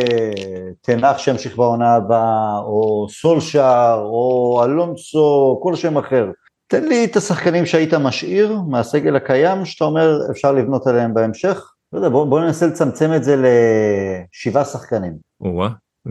תנח 0.82 1.18
שימשיך 1.18 1.58
בעונה 1.58 1.94
הבאה 1.94 2.58
או 2.58 3.08
סולשאר 3.10 4.00
או 4.00 4.62
אלונסו 4.66 5.60
כל 5.64 5.76
שם 5.76 5.98
אחר 5.98 6.32
תן 6.72 6.88
לי 6.88 7.06
את 7.06 7.16
השחקנים 7.16 7.66
שהיית 7.66 7.94
משאיר 7.94 8.58
מהסגל 8.70 9.16
הקיים, 9.16 9.66
שאתה 9.66 9.86
אומר 9.86 10.20
אפשר 10.32 10.52
לבנות 10.52 10.88
עליהם 10.88 11.14
בהמשך. 11.14 11.74
לא 11.94 11.98
יודע, 11.98 12.10
בוא, 12.10 12.26
בוא 12.26 12.42
ננסה 12.42 12.68
לצמצם 12.68 13.14
את 13.16 13.24
זה 13.24 13.36
לשבעה 13.36 14.66
שחקנים. 14.66 15.14
או 15.42 15.64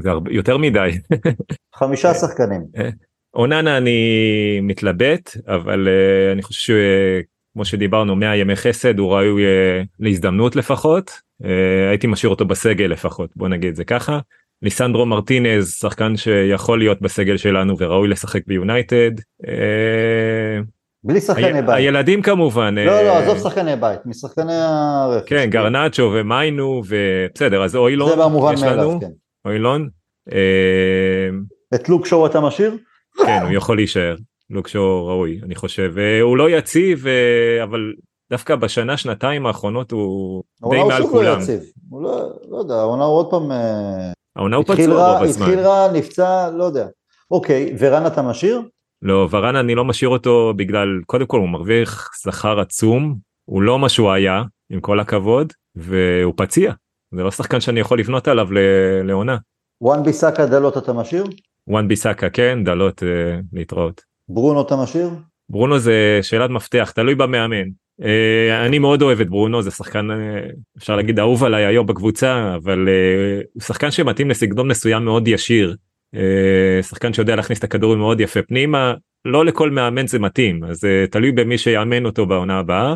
זה 0.02 0.10
הרבה, 0.10 0.30
יותר 0.32 0.56
מדי. 0.58 0.90
חמישה 1.74 2.14
שחקנים. 2.14 2.62
אה, 2.76 2.90
אוננה 3.34 3.76
אני 3.76 4.00
מתלבט, 4.62 5.36
אבל 5.46 5.88
uh, 5.88 6.32
אני 6.32 6.42
חושב 6.42 6.60
שכמו 6.60 7.64
שדיברנו 7.64 8.16
100 8.16 8.36
ימי 8.36 8.56
חסד 8.56 8.98
הוא 8.98 9.12
ראוי 9.12 9.42
uh, 9.42 9.86
להזדמנות 9.98 10.56
לפחות. 10.56 11.10
Uh, 11.10 11.46
הייתי 11.90 12.06
משאיר 12.06 12.30
אותו 12.30 12.44
בסגל 12.44 12.84
לפחות, 12.84 13.30
בוא 13.36 13.48
נגיד 13.48 13.74
זה 13.74 13.84
ככה. 13.84 14.18
ליסנדרו 14.62 15.06
מרטינז 15.06 15.74
שחקן 15.74 16.16
שיכול 16.16 16.78
להיות 16.78 17.00
בסגל 17.00 17.36
שלנו 17.36 17.74
וראוי 17.78 18.08
לשחק 18.08 18.46
ביונייטד. 18.46 19.10
אה, 19.48 20.60
בלי 21.04 21.20
שחקני 21.20 21.62
בית. 21.62 21.76
הילדים 21.76 22.22
כמובן. 22.22 22.74
לא, 22.74 22.84
לא, 22.84 22.90
אה, 22.90 23.18
עזוב 23.18 23.38
שחקני 23.38 23.76
בית, 23.76 24.06
משחקני 24.06 24.54
הרכש. 24.54 25.28
כן, 25.28 25.50
גרנצ'ו 25.50 26.10
ומיינו 26.14 26.82
ובסדר, 26.86 27.64
אז 27.64 27.76
אוילון. 27.76 28.08
זה 28.08 28.16
במובן 28.16 28.54
מאליו, 28.60 29.00
כן. 29.00 29.10
אוילון. 29.44 29.88
אה, 30.32 31.28
את 31.74 31.88
לוק 31.88 32.06
שואו 32.06 32.26
אתה 32.26 32.40
משאיר? 32.40 32.76
כן, 33.16 33.40
הוא 33.42 33.52
יכול 33.52 33.76
להישאר. 33.76 34.16
לוק 34.50 34.68
שואו 34.68 35.06
ראוי, 35.06 35.40
אני 35.42 35.54
חושב. 35.54 35.94
הוא 36.22 36.36
לא 36.36 36.50
יציב, 36.50 37.04
אבל 37.62 37.92
דווקא 38.30 38.56
בשנה 38.56 38.96
שנתיים 38.96 39.46
האחרונות 39.46 39.90
הוא 39.90 40.42
די 40.70 40.82
מעל 40.84 41.02
כולם. 41.02 41.12
הוא 41.12 41.22
לא 41.22 41.42
יציב, 41.42 41.60
הוא 41.90 42.02
לא, 42.02 42.30
לא 42.50 42.56
יודע, 42.56 42.74
העונה 42.74 43.04
הוא 43.04 43.16
עוד 43.16 43.30
פעם 43.30 43.50
העונה 44.40 44.56
הוא 44.56 44.64
פצוע 44.64 45.12
רוב 45.12 45.22
הזמן. 45.22 45.46
התחיל 45.46 45.60
רע, 45.60 45.92
נפצע, 45.92 46.50
לא 46.50 46.64
יודע. 46.64 46.86
אוקיי, 47.30 47.76
ורן 47.78 48.06
אתה 48.06 48.22
משאיר? 48.22 48.62
לא, 49.02 49.28
ורן 49.30 49.56
אני 49.56 49.74
לא 49.74 49.84
משאיר 49.84 50.08
אותו 50.08 50.52
בגלל, 50.56 50.88
קודם 51.06 51.26
כל 51.26 51.38
הוא 51.38 51.48
מרוויח 51.48 52.10
שכר 52.22 52.60
עצום, 52.60 53.16
הוא 53.44 53.62
לא 53.62 53.78
מה 53.78 53.88
שהוא 53.88 54.10
היה, 54.10 54.42
עם 54.70 54.80
כל 54.80 55.00
הכבוד, 55.00 55.52
והוא 55.76 56.34
פציע. 56.36 56.72
זה 57.14 57.22
לא 57.22 57.30
שחקן 57.30 57.60
שאני 57.60 57.80
יכול 57.80 57.98
לבנות 57.98 58.28
עליו 58.28 58.48
לעונה. 59.04 59.36
וואן 59.80 60.02
ביסאקה 60.02 60.46
דלות 60.46 60.76
אתה 60.76 60.92
משאיר? 60.92 61.24
וואן 61.66 61.88
ביסאקה 61.88 62.30
כן, 62.30 62.64
דלות 62.64 63.02
אה, 63.02 63.40
להתראות. 63.52 64.02
ברונו 64.28 64.62
אתה 64.62 64.76
משאיר? 64.76 65.10
ברונו 65.48 65.78
זה 65.78 66.18
שאלת 66.22 66.50
מפתח, 66.50 66.92
תלוי 66.94 67.14
במאמן. 67.14 67.66
Uh, 68.00 68.66
אני 68.66 68.78
מאוד 68.78 69.02
אוהב 69.02 69.20
את 69.20 69.30
ברונו 69.30 69.62
זה 69.62 69.70
שחקן 69.70 70.08
uh, 70.10 70.14
אפשר 70.78 70.96
להגיד 70.96 71.18
אהוב 71.18 71.44
עליי 71.44 71.64
היום 71.64 71.86
בקבוצה 71.86 72.54
אבל 72.56 72.88
uh, 72.88 73.46
הוא 73.54 73.62
שחקן 73.62 73.90
שמתאים 73.90 74.30
לסגנון 74.30 74.68
מסוים 74.68 75.04
מאוד 75.04 75.28
ישיר. 75.28 75.76
שחקן 76.82 77.12
שיודע 77.12 77.36
להכניס 77.36 77.58
את 77.58 77.64
הכדורים 77.64 77.98
מאוד 77.98 78.20
יפה 78.20 78.42
פנימה. 78.42 78.94
לא 79.24 79.44
לכל 79.44 79.70
מאמן 79.70 80.06
זה 80.06 80.18
מתאים 80.18 80.64
אז 80.64 80.84
תלוי 81.10 81.32
במי 81.32 81.58
שיאמן 81.58 82.06
אותו 82.06 82.26
בעונה 82.26 82.58
הבאה. 82.58 82.94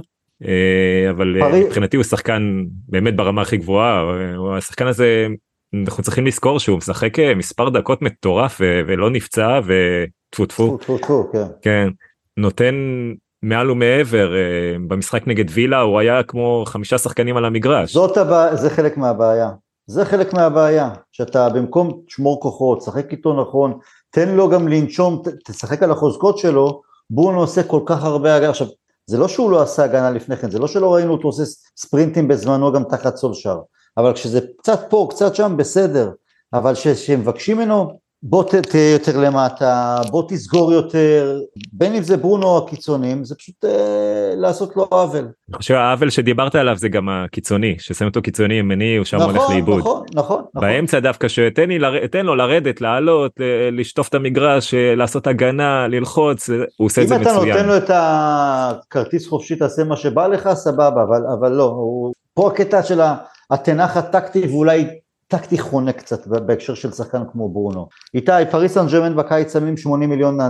אבל 1.10 1.36
uh, 1.42 1.56
מבחינתי 1.66 1.96
הוא 1.96 2.04
שחקן 2.04 2.64
באמת 2.88 3.16
ברמה 3.16 3.42
הכי 3.42 3.56
גבוהה. 3.56 4.04
השחקן 4.56 4.86
הזה 4.86 5.26
אנחנו 5.74 6.02
צריכים 6.02 6.26
לזכור 6.26 6.60
שהוא 6.60 6.78
משחק 6.78 7.18
מספר 7.36 7.68
דקות 7.68 8.02
מטורף 8.02 8.60
ולא 8.60 9.10
נפצע 9.10 9.60
וטפו 9.64 10.46
טפו 10.46 10.78
כן. 11.32 11.44
כן. 11.62 11.88
נותן 12.36 12.74
מעל 13.44 13.70
ומעבר 13.70 14.34
אה, 14.34 14.76
במשחק 14.88 15.26
נגד 15.26 15.44
וילה 15.50 15.80
הוא 15.80 15.98
היה 15.98 16.22
כמו 16.22 16.64
חמישה 16.66 16.98
שחקנים 16.98 17.36
על 17.36 17.44
המגרש. 17.44 17.92
זאת 17.92 18.16
הבעיה, 18.16 18.56
זה 18.56 18.70
חלק 18.70 18.96
מהבעיה. 18.96 19.50
זה 19.86 20.04
חלק 20.04 20.32
מהבעיה, 20.32 20.90
שאתה 21.12 21.48
במקום 21.48 22.00
תשמור 22.06 22.40
כוחות, 22.40 22.82
שחק 22.82 23.12
איתו 23.12 23.40
נכון, 23.42 23.78
תן 24.10 24.28
לו 24.28 24.48
גם 24.50 24.68
לנשום, 24.68 25.22
תשחק 25.44 25.82
על 25.82 25.90
החוזקות 25.90 26.38
שלו, 26.38 26.82
בורנו 27.10 27.40
עושה 27.40 27.62
כל 27.62 27.80
כך 27.86 28.04
הרבה 28.04 28.36
הגנה. 28.36 28.50
עכשיו, 28.50 28.66
זה 29.06 29.18
לא 29.18 29.28
שהוא 29.28 29.50
לא 29.50 29.62
עשה 29.62 29.84
הגנה 29.84 30.10
לפני 30.10 30.36
כן, 30.36 30.50
זה 30.50 30.58
לא 30.58 30.68
שלא 30.68 30.94
ראינו 30.94 31.12
אותו 31.12 31.28
עושה 31.28 31.42
ספרינטים 31.76 32.28
בזמנו 32.28 32.72
גם 32.72 32.84
תחת 32.84 33.16
סולשר, 33.16 33.58
אבל 33.96 34.12
כשזה 34.12 34.40
קצת 34.58 34.80
פה, 34.90 35.08
קצת 35.10 35.34
שם, 35.34 35.56
בסדר, 35.56 36.10
אבל 36.52 36.74
כשמבקשים 36.74 37.58
ממנו 37.58 37.98
בוא 38.26 38.44
תהיה 38.44 38.92
יותר 38.92 39.18
למטה, 39.20 39.96
בוא 40.10 40.22
תסגור 40.28 40.72
יותר, 40.72 41.40
בין 41.72 41.94
אם 41.94 42.02
זה 42.02 42.16
ברונו 42.16 42.46
או 42.46 42.58
הקיצונים, 42.58 43.24
זה 43.24 43.34
פשוט 43.34 43.64
אה, 43.64 43.70
לעשות 44.36 44.76
לו 44.76 44.82
עוול. 44.90 45.18
אני 45.48 45.56
חושב 45.56 45.74
העוול 45.74 46.10
שדיברת 46.10 46.54
עליו 46.54 46.76
זה 46.76 46.88
גם 46.88 47.08
הקיצוני, 47.08 47.76
ששם 47.78 48.04
אותו 48.04 48.22
קיצוני 48.22 48.54
ימני 48.54 48.96
הוא 48.96 49.04
שם 49.04 49.20
הולך 49.20 49.36
נכון, 49.36 49.52
לאיבוד. 49.54 49.78
נכון, 49.78 50.02
נכון, 50.14 50.44
נכון. 50.54 50.68
באמצע 50.68 51.00
דווקא 51.00 51.28
שתן 51.28 51.68
לר- 51.70 52.22
לו 52.22 52.34
לרדת 52.34 52.80
לעלות 52.80 53.32
לשטוף 53.72 54.08
את 54.08 54.14
המגרש 54.14 54.74
אה, 54.74 54.94
לעשות 54.94 55.26
הגנה 55.26 55.88
ללחוץ 55.88 56.50
אה, 56.50 56.56
הוא 56.76 56.86
עושה 56.86 57.02
את 57.02 57.08
זה 57.08 57.16
אם 57.16 57.22
אתה 57.22 57.32
נותן 57.32 57.48
מצוין. 57.48 57.66
לו 57.66 57.76
את 57.76 57.90
הכרטיס 57.94 59.28
חופשי, 59.28 59.56
תעשה 59.56 59.84
מה 59.84 59.96
שבא 59.96 60.26
לך, 60.26 60.48
סבבה, 60.54 61.02
אבל, 61.02 61.20
אבל 61.40 61.52
לא, 61.52 61.64
הוא, 61.64 62.12
פה 62.34 62.48
הקטע 62.48 62.82
של 62.82 63.00
התנח 63.50 63.96
הטקטי, 63.96 64.46
ואולי 64.46 64.86
טקטי 65.28 65.58
חונה 65.58 65.92
קצת 65.92 66.26
בהקשר 66.26 66.74
של 66.74 66.92
שחקן 66.92 67.22
כמו 67.32 67.48
ברונו. 67.48 67.88
איתי, 68.14 68.32
פריס 68.50 68.74
סן 68.74 68.86
ג'רמן 68.86 69.16
בקיץ 69.16 69.52
שמים 69.52 69.76
80 69.76 70.10
מיליון, 70.10 70.40
אה, 70.40 70.46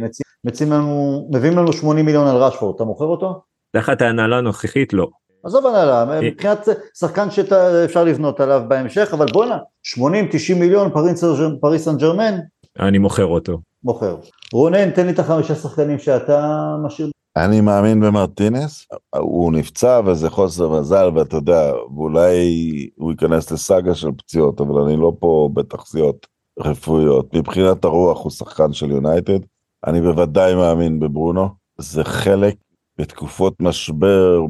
מציעים, 0.00 0.28
מציעים 0.44 0.72
לנו, 0.72 1.28
מביאים 1.32 1.58
לנו 1.58 1.72
80 1.72 2.06
מיליון 2.06 2.26
על 2.26 2.36
רשפורד, 2.36 2.74
אתה 2.74 2.84
מוכר 2.84 3.04
אותו? 3.04 3.40
תחת 3.72 4.02
ההנהלה 4.02 4.38
הנוכחית 4.38 4.92
לא. 4.92 5.08
עזוב 5.44 5.66
הנהלה, 5.66 6.12
אה. 6.12 6.20
מבחינת 6.20 6.68
שחקן 6.98 7.30
שאפשר 7.30 8.04
לבנות 8.04 8.40
עליו 8.40 8.62
בהמשך, 8.68 9.10
אבל 9.12 9.26
בואנה, 9.32 9.58
80-90 9.96 10.54
מיליון 10.54 10.90
פריס 11.60 11.84
סן 11.84 11.96
ג'רמן, 11.96 12.38
אני 12.80 12.98
מוכר 12.98 13.24
אותו. 13.24 13.58
מוכר. 13.84 14.16
רונן, 14.52 14.90
תן 14.90 15.06
לי 15.06 15.12
את 15.12 15.18
החמישה 15.18 15.54
שחקנים 15.54 15.98
שאתה 15.98 16.74
משאיר. 16.84 17.10
אני 17.44 17.60
מאמין 17.60 18.00
במרטינס, 18.00 18.86
הוא 19.16 19.52
נפצע 19.52 20.00
וזה 20.06 20.30
חוסר 20.30 20.80
מזל 20.80 21.10
ואתה 21.14 21.36
יודע, 21.36 21.72
ואולי 21.96 22.88
הוא 22.96 23.10
ייכנס 23.10 23.50
לסאגה 23.50 23.94
של 23.94 24.12
פציעות, 24.12 24.60
אבל 24.60 24.80
אני 24.80 24.96
לא 24.96 25.12
פה 25.18 25.50
בתחזיות 25.54 26.26
רפואיות. 26.58 27.34
מבחינת 27.34 27.84
הרוח 27.84 28.22
הוא 28.22 28.30
שחקן 28.30 28.72
של 28.72 28.90
יונייטד, 28.90 29.38
אני 29.86 30.00
בוודאי 30.00 30.54
מאמין 30.54 31.00
בברונו, 31.00 31.48
זה 31.78 32.04
חלק 32.04 32.54
בתקופות 32.98 33.54
משבר, 33.60 34.40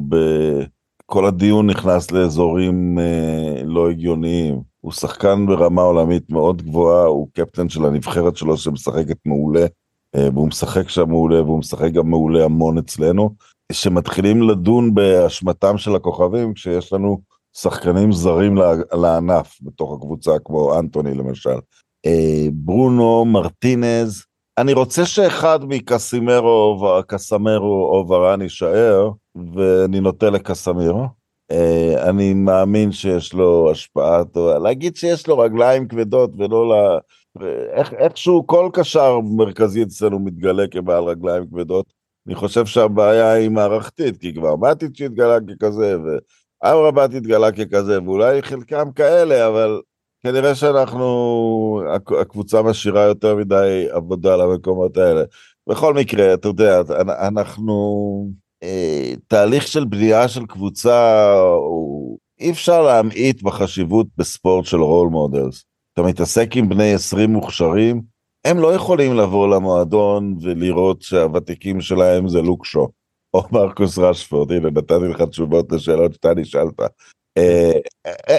כל 1.05 1.25
הדיון 1.25 1.69
נכנס 1.69 2.11
לאזורים 2.11 2.99
אה, 2.99 3.63
לא 3.65 3.89
הגיוניים. 3.89 4.61
הוא 4.81 4.91
שחקן 4.91 5.45
ברמה 5.45 5.81
עולמית 5.81 6.29
מאוד 6.29 6.61
גבוהה, 6.61 7.05
הוא 7.05 7.27
קפטן 7.33 7.69
של 7.69 7.85
הנבחרת 7.85 8.37
שלו 8.37 8.57
שמשחקת 8.57 9.17
מעולה. 9.25 9.65
אה, 10.15 10.29
והוא 10.33 10.47
משחק 10.47 10.89
שם 10.89 11.09
מעולה, 11.09 11.41
והוא 11.41 11.59
משחק 11.59 11.91
גם 11.91 12.09
מעולה 12.09 12.45
המון 12.45 12.77
אצלנו, 12.77 13.35
שמתחילים 13.71 14.41
לדון 14.41 14.93
באשמתם 14.93 15.77
של 15.77 15.95
הכוכבים, 15.95 16.53
כשיש 16.53 16.93
לנו 16.93 17.21
שחקנים 17.57 18.11
זרים 18.11 18.55
לענף 18.93 19.57
בתוך 19.61 19.93
הקבוצה, 19.93 20.31
כמו 20.45 20.79
אנטוני 20.79 21.13
למשל. 21.13 21.59
אה, 22.05 22.47
ברונו, 22.53 23.25
מרטינז, 23.25 24.23
אני 24.57 24.73
רוצה 24.73 25.05
שאחד 25.05 25.59
מקסימרו, 25.65 26.85
קסמרו 27.07 27.89
או 27.91 28.05
ורן 28.09 28.41
יישאר, 28.41 29.09
ואני 29.55 29.99
נוטה 29.99 30.29
לקסמירו. 30.29 31.05
אה, 31.51 32.09
אני 32.09 32.33
מאמין 32.33 32.91
שיש 32.91 33.33
לו 33.33 33.71
השפעה, 33.71 34.21
להגיד 34.63 34.95
שיש 34.95 35.27
לו 35.27 35.37
רגליים 35.37 35.87
כבדות 35.87 36.31
ולא 36.37 36.99
ל... 37.35 37.43
ואיך, 37.43 37.93
איכשהו 37.93 38.47
כל 38.47 38.69
קשר 38.73 39.19
מרכזי 39.19 39.83
אצלנו 39.83 40.19
מתגלה 40.19 40.67
כבעל 40.67 41.03
רגליים 41.03 41.47
כבדות. 41.47 41.93
אני 42.27 42.35
חושב 42.35 42.65
שהבעיה 42.65 43.31
היא 43.31 43.49
מערכתית, 43.49 44.17
כי 44.17 44.33
כבר 44.33 44.55
מטיץ' 44.55 45.01
התגלה 45.01 45.37
ככזה, 45.39 45.97
ואמרבת 46.63 47.13
התגלה 47.13 47.51
ככזה, 47.51 48.03
ואולי 48.03 48.41
חלקם 48.41 48.91
כאלה, 48.91 49.47
אבל 49.47 49.81
כנראה 50.23 50.55
שאנחנו, 50.55 51.81
הקבוצה 52.21 52.61
משאירה 52.61 53.03
יותר 53.03 53.35
מדי 53.35 53.87
עבודה 53.91 54.35
למקומות 54.35 54.97
האלה. 54.97 55.23
בכל 55.69 55.93
מקרה, 55.93 56.33
אתה 56.33 56.47
יודע, 56.47 56.81
אנחנו, 57.27 58.27
אה, 58.63 59.13
תהליך 59.27 59.67
של 59.67 59.85
בנייה 59.85 60.27
של 60.27 60.45
קבוצה, 60.45 61.31
אי 62.39 62.51
אפשר 62.51 62.81
להמעיט 62.81 63.41
בחשיבות 63.41 64.07
בספורט 64.17 64.65
של 64.65 64.81
role 64.81 65.09
models. 65.09 65.68
אתה 65.99 66.07
מתעסק 66.07 66.49
עם 66.55 66.69
בני 66.69 66.93
20 66.93 67.29
מוכשרים, 67.29 68.01
הם 68.45 68.59
לא 68.59 68.73
יכולים 68.73 69.17
לבוא 69.17 69.47
למועדון 69.55 70.35
ולראות 70.41 71.01
שהוותיקים 71.01 71.81
שלהם 71.81 72.27
זה 72.27 72.41
לוק 72.41 72.56
שואו, 72.56 72.87
או 73.33 73.43
מרקוס 73.51 73.97
רשפורד, 73.97 74.51
הנה 74.51 74.69
נתתי 74.69 74.93
לך 75.09 75.21
תשובות 75.21 75.71
לשאלות 75.71 76.13
שאתה 76.13 76.33
נשאלת. 76.33 76.79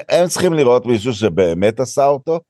הם 0.09 0.29
צריכים 0.29 0.53
לראות 0.53 0.87
מישהו 0.87 1.13
שבאמת 1.13 1.81
עשה 1.81 2.07
אותו. 2.07 2.41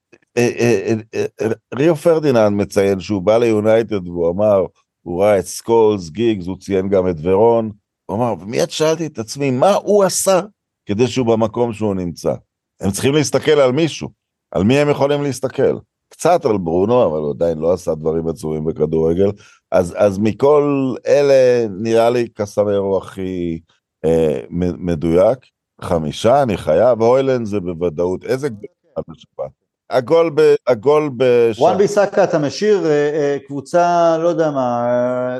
ריו 1.74 1.96
פרדיננד 1.96 2.52
מציין 2.52 3.00
שהוא 3.00 3.22
בא 3.22 3.38
ליונייטד 3.38 4.08
והוא 4.08 4.30
אמר, 4.30 4.64
הוא 5.02 5.22
ראה 5.22 5.38
את 5.38 5.44
סקולס, 5.44 6.10
גיגס, 6.10 6.46
הוא 6.46 6.58
ציין 6.58 6.88
גם 6.88 7.08
את 7.08 7.16
ורון, 7.22 7.70
הוא 8.06 8.16
אמר, 8.16 8.34
ומיד 8.40 8.70
שאלתי 8.70 9.06
את 9.06 9.18
עצמי, 9.18 9.50
מה 9.50 9.74
הוא 9.74 10.04
עשה 10.04 10.40
כדי 10.86 11.06
שהוא 11.06 11.26
במקום 11.26 11.72
שהוא 11.72 11.94
נמצא? 11.94 12.34
הם 12.80 12.90
צריכים 12.90 13.14
להסתכל 13.14 13.50
על 13.60 13.72
מישהו. 13.72 14.19
על 14.50 14.62
מי 14.62 14.78
הם 14.78 14.88
יכולים 14.88 15.22
להסתכל? 15.22 15.78
קצת 16.08 16.44
על 16.44 16.58
ברונו, 16.58 17.06
אבל 17.06 17.18
הוא 17.18 17.30
עדיין 17.30 17.58
לא 17.58 17.72
עשה 17.72 17.94
דברים 17.94 18.28
עצומים 18.28 18.64
בכדורגל. 18.64 19.30
אז, 19.72 19.94
אז 19.96 20.18
מכל 20.18 20.94
אלה 21.06 21.66
נראה 21.70 22.10
לי 22.10 22.28
קסמירו 22.28 22.98
הכי 22.98 23.60
אה, 24.04 24.40
מדויק. 24.78 25.38
חמישה, 25.82 26.42
אני 26.42 26.56
חייב, 26.56 27.02
הוילן 27.02 27.44
זה 27.44 27.60
בוודאות, 27.60 28.24
איזה 28.24 28.48
גדול 28.48 29.04
בשבת. 29.08 29.50
הגול 29.90 30.30
ב... 30.34 30.54
הגול 30.66 31.10
ב... 31.16 31.50
וואן 31.58 31.78
ביסאקה 31.78 32.24
אתה 32.24 32.38
משאיר 32.38 32.86
אה, 32.86 32.90
אה, 32.90 33.36
קבוצה, 33.46 34.16
לא 34.18 34.28
יודע 34.28 34.50
מה, 34.50 34.86
אה, 34.86 35.38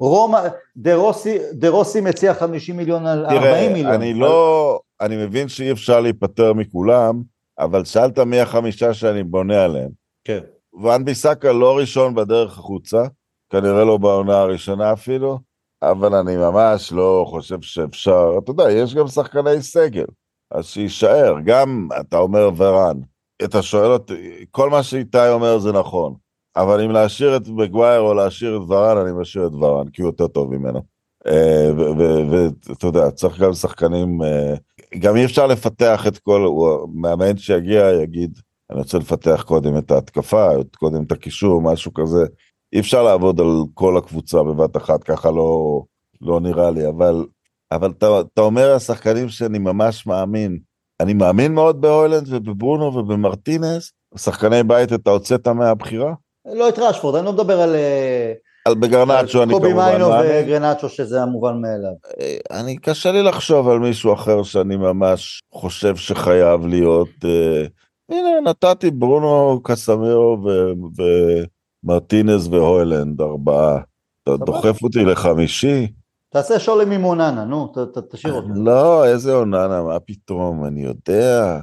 רומא, 0.00 0.40
דה 0.76 1.68
רוסי, 1.68 2.00
מציע 2.00 2.34
50 2.34 2.76
מיליון 2.76 3.06
על 3.06 3.26
40 3.26 3.72
מיליון. 3.72 3.94
אני 3.94 4.14
לא, 4.14 4.80
אני 5.00 5.26
מבין 5.26 5.48
שאי 5.48 5.72
אפשר 5.72 6.00
להיפטר 6.00 6.52
מכולם, 6.52 7.22
אבל 7.58 7.84
שאלת 7.84 8.18
מי 8.18 8.40
החמישה 8.40 8.94
שאני 8.94 9.22
בונה 9.22 9.64
עליהם. 9.64 9.90
כן. 10.24 10.40
ואן 10.82 11.04
ביסאקה 11.04 11.52
לא 11.52 11.76
ראשון 11.76 12.14
בדרך 12.14 12.58
החוצה, 12.58 13.02
כנראה 13.50 13.84
לא 13.84 13.96
בעונה 13.96 14.40
הראשונה 14.40 14.92
אפילו, 14.92 15.38
אבל 15.82 16.14
אני 16.14 16.36
ממש 16.36 16.92
לא 16.92 17.24
חושב 17.28 17.60
שאפשר, 17.60 18.30
אתה 18.38 18.50
יודע, 18.50 18.72
יש 18.72 18.94
גם 18.94 19.06
שחקני 19.06 19.62
סגל, 19.62 20.04
אז 20.50 20.66
שיישאר, 20.66 21.34
גם, 21.44 21.88
אתה 22.00 22.18
אומר 22.18 22.50
ורן, 22.56 22.96
אתה 23.44 23.62
שואל 23.62 23.90
אותי, 23.90 24.44
כל 24.50 24.70
מה 24.70 24.82
שאיתי 24.82 25.28
אומר 25.28 25.58
זה 25.58 25.72
נכון, 25.72 26.14
אבל 26.56 26.80
אם 26.80 26.90
להשאיר 26.90 27.36
את 27.36 27.48
מגווייר 27.48 28.00
או 28.00 28.14
להשאיר 28.14 28.56
את 28.56 28.70
ורן, 28.70 28.96
אני 28.96 29.20
משאיר 29.20 29.46
את 29.46 29.52
ורן, 29.52 29.88
כי 29.88 30.02
הוא 30.02 30.08
יותר 30.08 30.26
טוב 30.26 30.54
ממנו. 30.54 30.82
ואתה 32.30 32.86
יודע, 32.86 33.10
צריך 33.10 33.40
גם 33.40 33.52
שחקנים, 33.52 34.20
גם 34.98 35.16
אי 35.16 35.24
אפשר 35.24 35.46
לפתח 35.46 36.06
את 36.06 36.18
כל, 36.18 36.48
מאמן 36.94 37.36
שיגיע 37.36 37.90
יגיד, 38.02 38.38
אני 38.70 38.78
רוצה 38.78 38.98
לפתח 38.98 39.44
קודם 39.46 39.78
את 39.78 39.90
ההתקפה, 39.90 40.48
קודם 40.78 41.02
את 41.02 41.12
הקישור, 41.12 41.62
משהו 41.62 41.94
כזה. 41.94 42.26
אי 42.72 42.80
אפשר 42.80 43.02
לעבוד 43.02 43.40
על 43.40 43.46
כל 43.74 43.96
הקבוצה 43.96 44.42
בבת 44.42 44.76
אחת, 44.76 45.04
ככה 45.04 45.30
לא, 45.30 45.82
לא 46.20 46.40
נראה 46.40 46.70
לי, 46.70 46.88
אבל, 46.88 47.26
אבל 47.72 47.90
אתה, 47.90 48.20
אתה 48.20 48.40
אומר 48.40 48.74
השחקנים 48.74 49.28
שאני 49.28 49.58
ממש 49.58 50.06
מאמין, 50.06 50.58
אני 51.00 51.14
מאמין 51.14 51.54
מאוד 51.54 51.80
בהוילנד 51.80 52.26
ובברונו 52.28 52.84
ובמרטינס, 52.84 53.92
שחקני 54.16 54.62
בית 54.62 54.92
אתה 54.92 55.10
הוצאת 55.10 55.48
מהבחירה? 55.48 56.14
לא 56.54 56.68
את 56.68 56.78
רשפורד, 56.78 57.14
אני 57.14 57.26
לא 57.26 57.32
מדבר 57.32 57.60
על... 57.60 57.76
על 58.68 58.74
בגרנצ'ו 58.74 59.42
אני 59.42 59.54
כמובן 59.54 59.74
מאמין. 59.74 60.02
קובי 60.02 60.16
מיינו 60.22 60.46
וגרנצ'ו 60.46 60.88
שזה 60.88 61.22
המובן 61.22 61.60
מאליו. 61.60 61.92
אני 62.50 62.76
קשה 62.76 63.12
לי 63.12 63.22
לחשוב 63.22 63.68
על 63.68 63.78
מישהו 63.78 64.12
אחר 64.12 64.42
שאני 64.42 64.76
ממש 64.76 65.40
חושב 65.52 65.96
שחייב 65.96 66.66
להיות. 66.66 67.08
אה, 67.24 67.66
הנה 68.08 68.28
נתתי 68.44 68.90
ברונו 68.90 69.60
קסמירו 69.64 70.38
ומרטינז 71.84 72.48
והוילנד 72.48 73.20
ארבעה. 73.20 73.78
אתה 74.22 74.36
דוחף 74.36 74.82
אותי 74.82 75.04
לחמישי? 75.04 75.86
תעשה 76.32 76.58
שולם 76.58 76.90
עם 76.90 77.04
אוננה, 77.04 77.44
נו, 77.44 77.72
תשאיר 78.10 78.34
אותו. 78.34 78.48
לא, 78.54 79.06
איזה 79.06 79.34
אוננה, 79.34 79.82
מה 79.82 80.00
פתאום, 80.00 80.64
אני 80.64 80.82
יודע. 80.82 81.60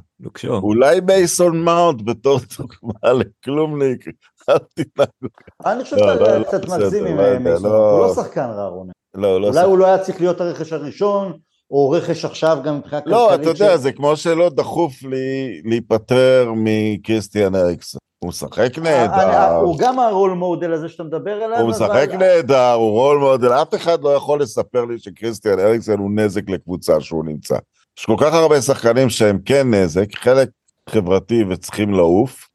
אולי 0.47 1.01
בייסון 1.01 1.63
מאונט 1.63 2.01
בתור 2.01 2.39
דוגמה 2.57 3.13
לכלומניק, 3.13 4.05
אל 4.49 4.57
תתנהגו. 4.57 5.27
אני 5.65 5.83
חושב 5.83 5.97
שאתה 5.97 6.43
קצת 6.47 6.67
מגזים 6.67 7.05
עם 7.05 7.43
מייסון, 7.43 7.71
הוא 7.71 8.07
לא 8.07 8.13
שחקן 8.15 8.49
רע, 8.49 8.67
רונן. 8.67 8.91
לא, 9.15 9.41
לא 9.41 9.47
אולי 9.47 9.63
הוא 9.63 9.77
לא 9.77 9.85
היה 9.85 9.97
צריך 9.97 10.21
להיות 10.21 10.41
הרכש 10.41 10.73
הראשון, 10.73 11.33
או 11.71 11.89
רכש 11.89 12.25
עכשיו 12.25 12.57
גם 12.63 12.77
מבחינה 12.77 13.01
כלכלית. 13.01 13.17
לא, 13.17 13.35
אתה 13.35 13.49
יודע, 13.49 13.77
זה 13.77 13.91
כמו 13.91 14.17
שלא 14.17 14.49
דחוף 14.49 15.03
לי 15.03 15.61
להיפטר 15.65 16.51
מקריסטיאן 16.55 17.55
אריקסון. 17.55 17.99
הוא 18.19 18.29
משחק 18.29 18.77
נהדר. 18.77 19.55
הוא 19.55 19.77
גם 19.79 19.99
הרול 19.99 20.31
מודל 20.31 20.73
הזה 20.73 20.89
שאתה 20.89 21.03
מדבר 21.03 21.31
עליו. 21.31 21.59
הוא 21.59 21.69
משחק 21.69 22.09
נהדר, 22.19 22.71
הוא 22.71 22.91
רול 22.91 23.17
מודל. 23.17 23.53
אף 23.53 23.75
אחד 23.75 24.03
לא 24.03 24.09
יכול 24.09 24.41
לספר 24.41 24.85
לי 24.85 24.99
שקריסטיאן 24.99 25.59
אריקסון 25.59 25.99
הוא 25.99 26.11
נזק 26.15 26.49
לקבוצה 26.49 27.01
שהוא 27.01 27.25
נמצא. 27.25 27.55
יש 27.99 28.05
כל 28.05 28.15
כך 28.19 28.33
הרבה 28.33 28.61
שחקנים 28.61 29.09
שהם 29.09 29.39
כן 29.45 29.73
נזק, 29.73 30.15
חלק 30.15 30.49
חברתי 30.89 31.43
וצריכים 31.49 31.93
לעוף, 31.93 32.47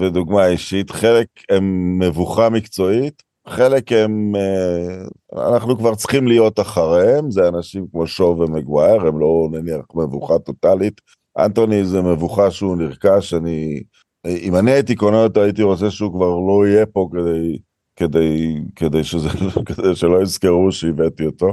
ודוגמה 0.00 0.46
אישית, 0.46 0.90
חלק 0.90 1.26
הם 1.50 1.98
מבוכה 1.98 2.48
מקצועית, 2.48 3.22
חלק 3.48 3.92
הם, 3.92 4.32
אה, 4.36 5.48
אנחנו 5.52 5.78
כבר 5.78 5.94
צריכים 5.94 6.28
להיות 6.28 6.60
אחריהם, 6.60 7.30
זה 7.30 7.48
אנשים 7.48 7.86
כמו 7.92 8.06
שואו 8.06 8.38
ומגווייר, 8.38 9.06
הם 9.06 9.20
לא 9.20 9.48
נניח 9.52 9.80
מבוכה 9.94 10.38
טוטאלית. 10.38 11.00
אנטוני 11.38 11.84
זה 11.84 12.02
מבוכה 12.02 12.50
שהוא 12.50 12.76
נרכש, 12.76 13.34
אני, 13.34 13.82
אם 14.26 14.56
אני 14.56 14.70
הייתי 14.70 14.94
קונה 14.94 15.24
אותו 15.24 15.42
הייתי 15.42 15.62
רוצה 15.62 15.90
שהוא 15.90 16.12
כבר 16.12 16.28
לא 16.28 16.66
יהיה 16.66 16.86
פה 16.86 17.08
כדי, 17.12 17.58
כדי, 17.96 18.54
כדי, 18.76 19.04
שזה, 19.04 19.28
כדי 19.66 19.94
שלא 19.94 20.22
יזכרו 20.22 20.72
שהבאתי 20.72 21.26
אותו. 21.26 21.52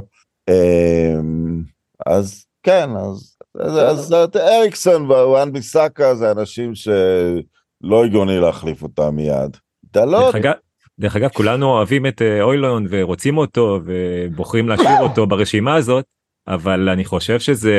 אמ, 0.50 1.62
אז 2.06 2.44
כן, 2.62 2.90
אז, 2.96 3.36
אז, 3.60 4.12
אז 4.12 4.14
אריקסון 4.36 5.10
ואואן 5.10 5.52
ביסאקה 5.52 6.14
זה 6.14 6.30
אנשים 6.30 6.74
שלא 7.82 8.04
הגיוני 8.04 8.38
להחליף 8.38 8.82
אותם 8.82 9.16
מיד. 9.16 9.56
דלות, 9.92 10.24
דרך 10.24 10.34
אגב, 10.34 10.52
דרך 10.98 11.16
אגב 11.16 11.28
כולנו 11.28 11.66
אוהבים 11.66 12.06
את 12.06 12.22
אה, 12.22 12.42
אוילון 12.42 12.86
ורוצים 12.90 13.38
אותו 13.38 13.80
ובוחרים 13.84 14.68
להשאיר 14.68 15.00
אותו 15.08 15.26
ברשימה 15.26 15.74
הזאת 15.74 16.04
אבל 16.48 16.88
אני 16.88 17.04
חושב 17.04 17.40
שזה 17.40 17.72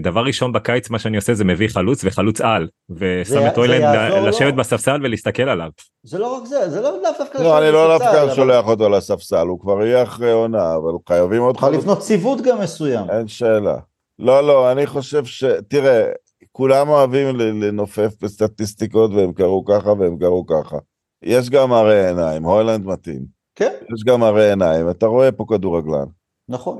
דבר 0.00 0.24
ראשון 0.24 0.52
בקיץ 0.52 0.90
מה 0.90 0.98
שאני 0.98 1.16
עושה 1.16 1.34
זה 1.34 1.44
מביא 1.44 1.68
חלוץ 1.68 2.00
וחלוץ 2.04 2.40
על 2.40 2.68
ושם 2.90 3.46
את 3.46 3.58
לו. 3.58 4.26
לשבת 4.28 4.54
בספסל 4.54 5.00
ולהסתכל 5.02 5.42
עליו. 5.42 5.68
זה 6.02 6.18
לא 6.18 6.36
רק 6.36 6.44
זה, 6.44 6.70
זה 6.70 6.80
לא 6.80 6.90
דווקא... 7.18 7.38
לא, 7.38 7.58
אני 7.58 7.72
לא 7.72 7.98
דווקא 7.98 8.22
אבל 8.22 8.34
שולח 8.34 8.66
אותו 8.66 8.88
לספסל, 8.88 9.46
הוא 9.46 9.60
כבר 9.60 9.86
יהיה 9.86 10.02
אחרי 10.02 10.32
עונה, 10.32 10.74
אבל 10.74 10.92
חייבים 11.08 11.42
עוד 11.42 11.56
חלוץ. 11.56 11.74
לבנות 11.74 11.98
ציוות 11.98 12.40
גם 12.40 12.60
מסוים. 12.60 13.10
אין 13.10 13.28
שאלה. 13.28 13.76
לא, 14.18 14.46
לא, 14.46 14.72
אני 14.72 14.86
חושב 14.86 15.24
ש... 15.24 15.44
תראה, 15.68 16.04
כולם 16.58 16.88
אוהבים 16.88 17.36
לנופף 17.36 18.12
בסטטיסטיקות 18.22 19.10
והם 19.10 19.32
קראו 19.32 19.64
ככה 19.64 19.92
והם 19.92 20.18
קראו 20.18 20.46
ככה. 20.46 20.76
יש 21.22 21.50
גם 21.50 21.72
הרי 21.72 22.06
עיניים, 22.06 22.44
הוילנד 22.44 22.86
מתאים. 22.86 23.24
כן, 23.54 23.72
יש 23.94 24.04
גם 24.06 24.22
הרי 24.22 24.50
עיניים, 24.50 24.90
אתה 24.90 25.06
רואה 25.06 25.32
פה 25.32 25.44
כדורגלן. 25.48 26.04
נכון. 26.48 26.78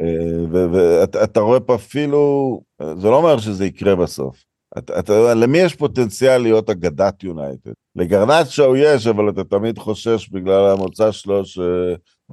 ואתה 0.51 1.41
רואה 1.41 1.61
פה 1.61 1.75
אפילו, 1.75 2.61
זה 2.97 3.09
לא 3.09 3.17
אומר 3.17 3.39
שזה 3.39 3.65
יקרה 3.65 3.97
בסוף. 3.97 4.45
אתה 4.79 4.99
אתה 4.99 5.35
למי 5.35 5.59
יש 5.59 5.75
פוטנציאל 5.75 6.39
להיות 6.39 6.71
אגדת 6.71 7.25
יונייטד? 7.25 7.71
לגרנצ'ו 7.97 8.77
יש, 8.77 9.07
אבל 9.07 9.29
אתה 9.29 9.45
תמיד 9.45 9.79
חושש 9.79 10.29
בגלל 10.29 10.71
המוצא 10.71 11.13
שלו, 11.13 11.45
ש... 11.45 11.59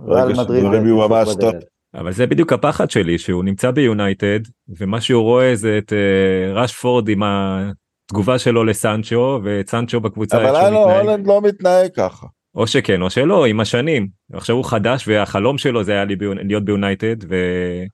רגע 0.08 0.36
שדברים 0.36 0.86
יהיו 0.86 1.10
ממש. 1.10 1.30
טוב. 1.40 1.54
אבל 1.96 2.12
זה 2.12 2.28
בדיוק 2.28 2.54
הפחד 2.54 2.90
שלי 2.90 3.18
שהוא 3.18 3.44
נמצא 3.44 3.72
ביונייטד 3.72 4.40
ומה 4.80 5.02
שהוא 5.02 5.24
רואה 5.24 5.56
זה 5.56 5.78
את 5.78 5.94
אה, 5.94 6.54
רשפורד 6.54 7.08
עם 7.10 7.22
התגובה 7.26 8.40
שלו 8.40 8.64
לסנצ'ו 8.64 9.40
ואת 9.44 9.70
סנצ'ו 9.70 10.00
בקבוצה 10.00 10.38
אבל 10.38 10.56
הלו. 10.56 10.78
הולנד 11.00 11.28
לא 11.28 11.42
מתנהג 11.42 11.90
ככה. 11.96 12.28
או 12.56 12.68
שכן 12.68 13.02
או 13.02 13.10
שלא 13.10 13.46
עם 13.46 13.60
השנים 13.60 14.08
עכשיו 14.34 14.56
הוא 14.56 14.66
חדש 14.66 15.08
והחלום 15.08 15.58
שלו 15.58 15.84
זה 15.84 15.92
היה 15.92 16.06
לי 16.06 16.16
ביונ- 16.16 16.48
להיות 16.48 16.66
ביונייטד 16.66 17.16
ו... 17.30 17.36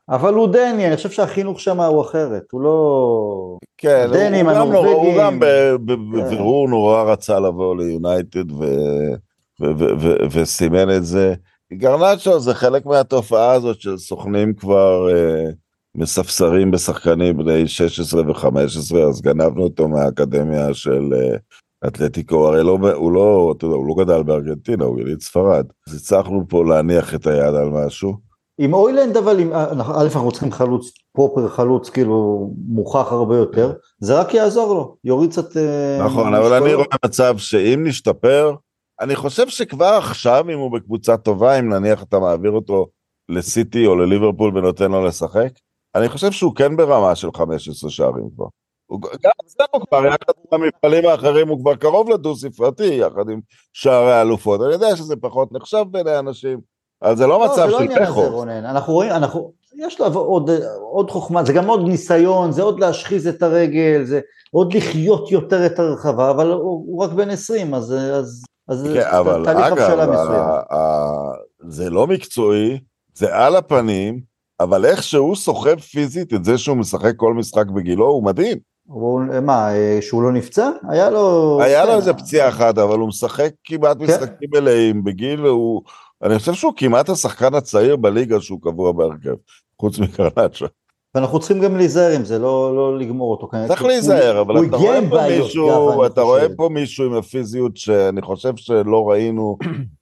אבל 0.10 0.34
הוא 0.34 0.48
דני, 0.48 0.88
אני 0.88 0.96
חושב 0.96 1.10
שהחינוך 1.12 1.60
שם 1.60 1.80
הוא 1.80 2.02
אחרת, 2.02 2.44
הוא 2.52 2.62
לא... 2.62 3.58
כן, 3.78 4.08
הדנים, 4.10 4.50
הוא 4.50 4.58
גם, 4.60 4.72
לא, 4.72 4.86
הוא. 4.86 5.14
גם 5.20 5.40
ב- 5.40 5.46
ב- 5.86 5.92
כן. 5.92 6.22
בבירור 6.22 6.70
נורא 6.70 7.04
רצה 7.04 7.40
לבוא 7.40 7.76
ליונייטד 7.78 8.52
ו- 8.52 8.66
ו- 9.62 9.78
ו- 9.80 10.00
ו- 10.00 10.16
וסימן 10.32 10.90
את 10.96 11.06
זה. 11.06 11.34
גרנצ'ו 11.74 12.40
זה 12.40 12.54
חלק 12.54 12.86
מהתופעה 12.86 13.52
הזאת 13.52 13.82
של 13.82 13.98
סוכנים 13.98 14.54
כבר 14.54 15.10
אה, 15.16 15.50
מספסרים 15.96 16.72
בשחקנים 16.72 17.38
בני 17.38 17.68
16 17.68 18.22
ו-15, 18.22 18.98
אז 19.10 19.22
גנבנו 19.22 19.64
אותו 19.64 19.88
מהאקדמיה 19.88 20.74
של 20.74 21.14
אה, 21.14 21.38
אתלטיקו, 21.88 22.48
הרי 22.48 22.64
לא, 22.64 22.78
הוא 22.96 23.12
לא, 23.12 23.54
אתה 23.58 23.66
יודע, 23.66 23.76
הוא 23.76 23.88
לא 23.88 24.04
גדל 24.04 24.24
בארגנטינה, 24.24 24.86
הוא 24.86 25.00
יליד 25.00 25.22
ספרד. 25.22 25.66
אז 25.88 25.96
הצלחנו 25.96 26.44
פה 26.50 26.66
להניח 26.66 27.16
את 27.16 27.28
היד 27.28 27.56
על 27.56 27.70
משהו. 27.70 28.14
עם 28.58 28.74
אוילנד 28.74 29.18
אבל, 29.18 29.40
עם- 29.40 29.54
א' 29.54 30.08
אנחנו 30.16 30.32
צריכים 30.32 30.52
חלוץ, 30.52 30.92
פרופר 31.16 31.48
חלוץ 31.48 31.90
כאילו 31.90 32.50
מוכח 32.68 33.12
הרבה 33.12 33.38
יותר, 33.38 33.74
זה 34.00 34.20
רק 34.20 34.34
יעזור 34.34 34.74
לו, 34.74 34.96
יוריד 35.04 35.30
קצת... 35.32 35.58
אה, 35.58 36.06
נכון, 36.06 36.34
אבל. 36.34 36.54
אני 36.64 36.74
רואה 36.74 36.88
מצב 37.06 37.38
שאם 37.38 37.84
נשתפר, 37.88 38.56
אני 39.02 39.16
חושב 39.16 39.48
שכבר 39.48 39.94
עכשיו, 39.98 40.46
אם 40.54 40.60
הוא 40.60 40.72
בקבוצה 40.72 41.18
טובה, 41.18 41.60
אם 41.60 41.70
נניח 41.70 42.04
אתה 42.04 42.20
מעביר 42.20 42.52
אותו 42.52 42.88
לסיטי 43.30 43.86
או 43.86 43.96
לליברפול 43.96 44.58
ונותן 44.58 44.92
לו 44.92 45.06
לשחק, 45.06 45.50
אני 45.96 46.10
חושב 46.10 46.32
שהוא 46.32 46.56
כן 46.56 46.78
ברמה 46.78 47.16
של 47.16 47.28
15 47.36 47.90
שערים 47.90 48.30
כבר. 48.36 48.46
הוא, 48.86 49.02
גם 49.02 49.32
אצלנו 49.46 49.86
כבר, 49.88 50.06
יחד 50.06 50.34
עם 50.52 50.62
המפעלים 50.62 51.06
האחרים, 51.06 51.48
הוא 51.48 51.60
כבר 51.60 51.76
קרוב 51.76 52.10
לדו 52.10 52.36
ספרתי, 52.36 52.84
יחד 52.94 53.30
עם 53.30 53.40
שערי 53.74 54.14
האלופות. 54.14 54.62
אני 54.62 54.74
יודע 54.74 54.96
שזה 54.96 55.16
פחות 55.16 55.52
נחשב 55.52 55.84
בעיני 55.92 56.20
אנשים, 56.20 56.60
אבל 57.02 57.16
זה 57.16 57.28
לא 57.28 57.40
לא, 57.40 57.46
מצב 57.46 57.56
זה 57.56 57.72
לא 57.72 57.80
של 57.80 58.06
פחו. 58.06 58.44
אנחנו 58.44 58.94
רואים, 58.94 59.12
אנחנו, 59.12 59.54
יש 59.76 60.00
לו 60.00 60.06
עוד, 60.06 60.50
עוד 60.92 61.12
חוכמה, 61.12 61.44
זה 61.44 61.54
גם 61.54 61.68
עוד 61.68 61.82
ניסיון, 61.88 62.52
זה 62.52 62.62
עוד 62.62 62.80
להשחיז 62.80 63.28
את 63.28 63.44
הרגל, 63.44 64.04
זה 64.04 64.20
עוד 64.52 64.74
לחיות 64.74 65.32
יותר 65.32 65.66
את 65.66 65.80
הרחבה, 65.80 66.32
אבל 66.32 66.52
הוא, 66.52 66.62
הוא 66.62 67.04
רק 67.04 67.12
בן 67.12 67.30
20, 67.30 67.74
אז, 67.74 67.94
אז, 67.94 68.44
אז 68.72 68.88
כן, 68.94 69.02
אבל 69.02 69.46
תהליך 69.46 69.72
הבשלה 69.72 70.04
אגב, 70.04 70.12
מסוים. 70.14 70.32
ה- 70.32 70.76
ה- 70.76 71.34
זה 71.68 71.90
לא 71.90 72.08
מקצועי, 72.08 72.80
זה 73.14 73.36
על 73.36 73.56
הפנים, 73.56 74.20
אבל 74.60 74.86
איך 74.86 75.04
שהוא 75.04 75.36
סוחב 75.36 75.80
פיזית 75.80 76.34
את 76.34 76.46
זה 76.46 76.58
שהוא 76.58 76.78
משחק 76.78 77.14
כל 77.16 77.34
משחק 77.34 77.68
בגילו, 77.68 78.06
הוא 78.06 78.24
מדהים. 78.24 78.58
הוא, 78.88 79.22
מה, 79.42 79.76
אה, 79.76 79.98
שהוא 80.02 80.24
לא 80.24 80.32
נפצע? 80.32 80.70
היה 80.90 81.10
לו... 81.10 81.60
היה 81.62 81.86
לו 81.86 81.92
כן, 81.92 81.98
איזה 81.98 82.14
פציעה 82.14 82.50
אחת, 82.50 82.78
אבל 82.78 83.00
הוא 83.00 83.08
משחק 83.08 83.52
כמעט 83.64 83.98
כן. 83.98 84.04
משחקים 84.04 84.50
מלאים 84.54 85.04
בגיל, 85.04 85.46
והוא... 85.46 85.82
אני 86.24 86.40
חושב 86.40 86.54
שהוא 86.54 86.74
כמעט 86.78 87.10
השחקן 87.10 87.54
הצעיר 87.54 87.96
בליגה 87.96 88.42
שהוא 88.42 88.62
קבוע 88.62 88.92
בהרכב, 88.92 89.36
חוץ 89.82 90.00
מקרנצ'ה. 90.00 90.66
ואנחנו 91.16 91.40
צריכים 91.40 91.60
גם 91.60 91.78
להיזהר 91.78 92.12
עם 92.16 92.26
זה, 92.26 92.40
לא, 92.40 92.76
לא 92.76 93.00
לגמור 93.00 93.32
אותו. 93.32 93.50
צריך 93.68 93.84
להיזהר, 93.84 94.42
אבל 94.42 94.56
הוא 94.56 94.66
אתה 94.66 94.78
רואה 94.78 95.00
פה 95.10 95.20
מישהו, 95.30 95.68
גב, 95.68 96.02
אתה 96.02 96.22
רואה. 96.22 96.46
פה 96.56 96.70
מישהו 96.70 97.06
עם 97.06 97.14
הפיזיות 97.14 97.78
שאני 97.78 98.22
חושב 98.22 98.56
שלא 98.56 99.10
ראינו 99.10 99.58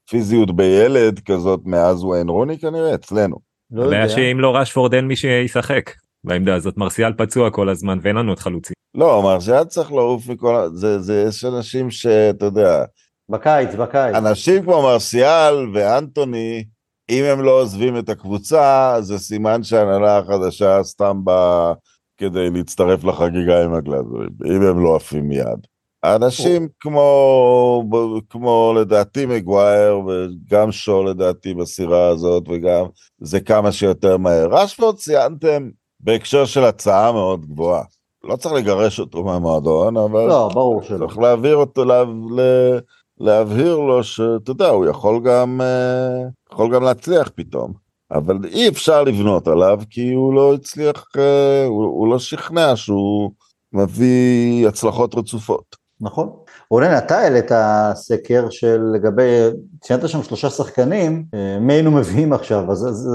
פיזיות 0.10 0.56
בילד 0.56 1.20
כזאת 1.20 1.60
מאז 1.66 2.04
וויין 2.04 2.30
רוני 2.30 2.58
כנראה, 2.60 2.96
אצלנו. 2.96 3.36
לא 3.72 3.86
הבעיה 3.86 4.04
יודע. 4.04 4.14
שאם 4.16 4.40
לא 4.40 4.56
רשפורד 4.56 4.94
אין 4.94 5.08
מי 5.08 5.16
שישחק 5.16 5.92
בעמדה 6.24 6.56
הזאת 6.56 6.78
מרסיאל 6.78 7.14
פצוע 7.14 7.50
כל 7.50 7.70
הזמן 7.70 8.00
ואין 8.02 8.16
לנו 8.16 8.32
עוד 8.32 8.40
חלוצים. 8.40 8.74
לא, 8.96 9.22
מרסיאל 9.24 9.64
צריך 9.64 9.92
לעוף 9.92 10.28
מכל 10.28 10.56
ה... 10.56 10.70
זה, 10.70 11.00
זה, 11.00 11.26
יש 11.28 11.46
אנשים 11.46 11.92
שאתה 11.92 12.46
יודע, 12.46 12.84
בקיץ, 13.30 13.70
בקיץ. 13.76 14.16
אנשים 14.16 14.64
כמו 14.64 14.82
מרסיאל 14.82 15.68
ואנטוני, 15.74 16.64
אם 17.10 17.24
הם 17.24 17.42
לא 17.42 17.62
עוזבים 17.62 17.98
את 17.98 18.10
הקבוצה, 18.10 18.96
זה 19.00 19.20
סימן 19.20 19.64
שההנהלה 19.64 20.18
החדשה 20.18 20.84
סתם 20.84 21.22
באה 21.24 21.74
כדי 22.18 22.50
להצטרף 22.50 23.04
לחגיגה 23.04 23.64
עם 23.64 23.74
הגלאזרים, 23.74 24.30
אם 24.46 24.62
הם 24.62 24.84
לא 24.84 24.96
עפים 24.96 25.28
מיד. 25.28 25.68
אנשים 26.04 26.68
כמו, 26.80 27.84
כמו 28.30 28.74
לדעתי 28.78 29.26
מגווייר 29.26 30.00
וגם 30.00 30.72
שו 30.72 31.04
לדעתי 31.04 31.54
בסירה 31.54 32.08
הזאת 32.08 32.44
וגם 32.50 32.86
זה 33.20 33.40
כמה 33.40 33.72
שיותר 33.72 34.18
מהר. 34.18 34.48
רשפורד 34.52 34.96
ציינתם 34.96 35.70
בהקשר 36.00 36.46
של 36.46 36.64
הצעה 36.64 37.12
מאוד 37.12 37.46
גבוהה. 37.46 37.84
לא 38.24 38.36
צריך 38.36 38.56
לגרש 38.56 39.00
אותו 39.00 39.24
מהמועדון, 39.24 39.98
אבל 39.98 40.28
לא, 40.28 40.50
ברור 40.54 40.82
שלא. 40.84 41.08
צריך 41.08 41.20
להעביר 41.20 41.56
אותו, 41.56 41.86
לה, 41.86 42.04
לה, 42.36 42.80
להבהיר 43.20 43.78
לו 43.78 44.04
שאתה 44.04 44.52
יודע, 44.52 44.68
הוא 44.68 44.86
יכול 44.86 45.22
גם, 45.24 45.62
אה, 45.62 46.24
יכול 46.54 46.76
גם 46.76 46.84
להצליח 46.84 47.32
פתאום. 47.36 47.74
אבל 48.12 48.38
אי 48.46 48.70
אפשר 48.70 49.04
לבנות 49.04 49.48
עליו 49.48 49.80
כי 49.90 50.14
הוא 50.14 50.34
לא 50.34 50.54
הצליח, 50.54 51.06
אה, 51.18 51.66
הוא, 51.66 51.84
הוא 51.84 52.08
לא 52.08 52.20
שכנע 52.20 52.76
שהוא 52.76 53.32
מביא 53.74 54.68
הצלחות 54.68 55.16
רצופות. 55.16 55.76
נכון. 56.02 56.30
רונן, 56.72 56.98
אתה 56.98 57.18
העלית 57.18 57.52
סקר 57.94 58.50
של 58.50 58.82
לגבי, 58.94 59.48
ציינת 59.82 60.10
שם 60.10 60.24
שלושה 60.24 60.50
שחקנים, 60.50 61.26
אה, 61.34 61.60
מי 61.60 61.74
היינו 61.74 61.92
מביאים 61.92 62.34
עכשיו, 62.34 62.72
אז, 62.72 62.88
אז 62.88 63.10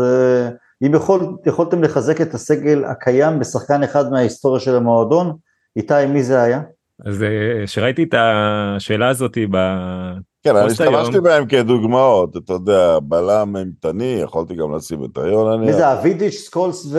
אם 0.86 0.94
יכול, 0.94 1.36
יכולתם 1.46 1.82
לחזק 1.82 2.20
את 2.20 2.34
הסגל 2.34 2.84
הקיים 2.84 3.38
בשחקן 3.38 3.82
אחד 3.82 4.10
מההיסטוריה 4.10 4.60
של 4.60 4.76
המועדון, 4.76 5.36
איתי, 5.76 6.06
מי 6.08 6.22
זה 6.22 6.42
היה? 6.42 6.60
אז 7.00 7.22
אה, 7.22 7.66
שראיתי 7.66 8.02
את 8.02 8.14
השאלה 8.16 9.08
הזאתי 9.08 9.46
ב... 9.46 9.56
כן, 10.42 10.56
אני. 10.56 10.66
השתמשתי 10.66 11.20
בהם 11.20 11.46
כדוגמאות, 11.46 12.36
אתה 12.36 12.52
יודע, 12.52 12.98
בלם 13.02 13.56
אימתני, 13.56 14.18
יכולתי 14.22 14.54
גם 14.54 14.74
לשים 14.74 15.04
את 15.04 15.18
היון, 15.18 15.64
מי 15.64 15.72
זה 15.72 15.92
אבידיץ', 15.92 16.34
סקולס 16.34 16.86
ו... 16.92 16.98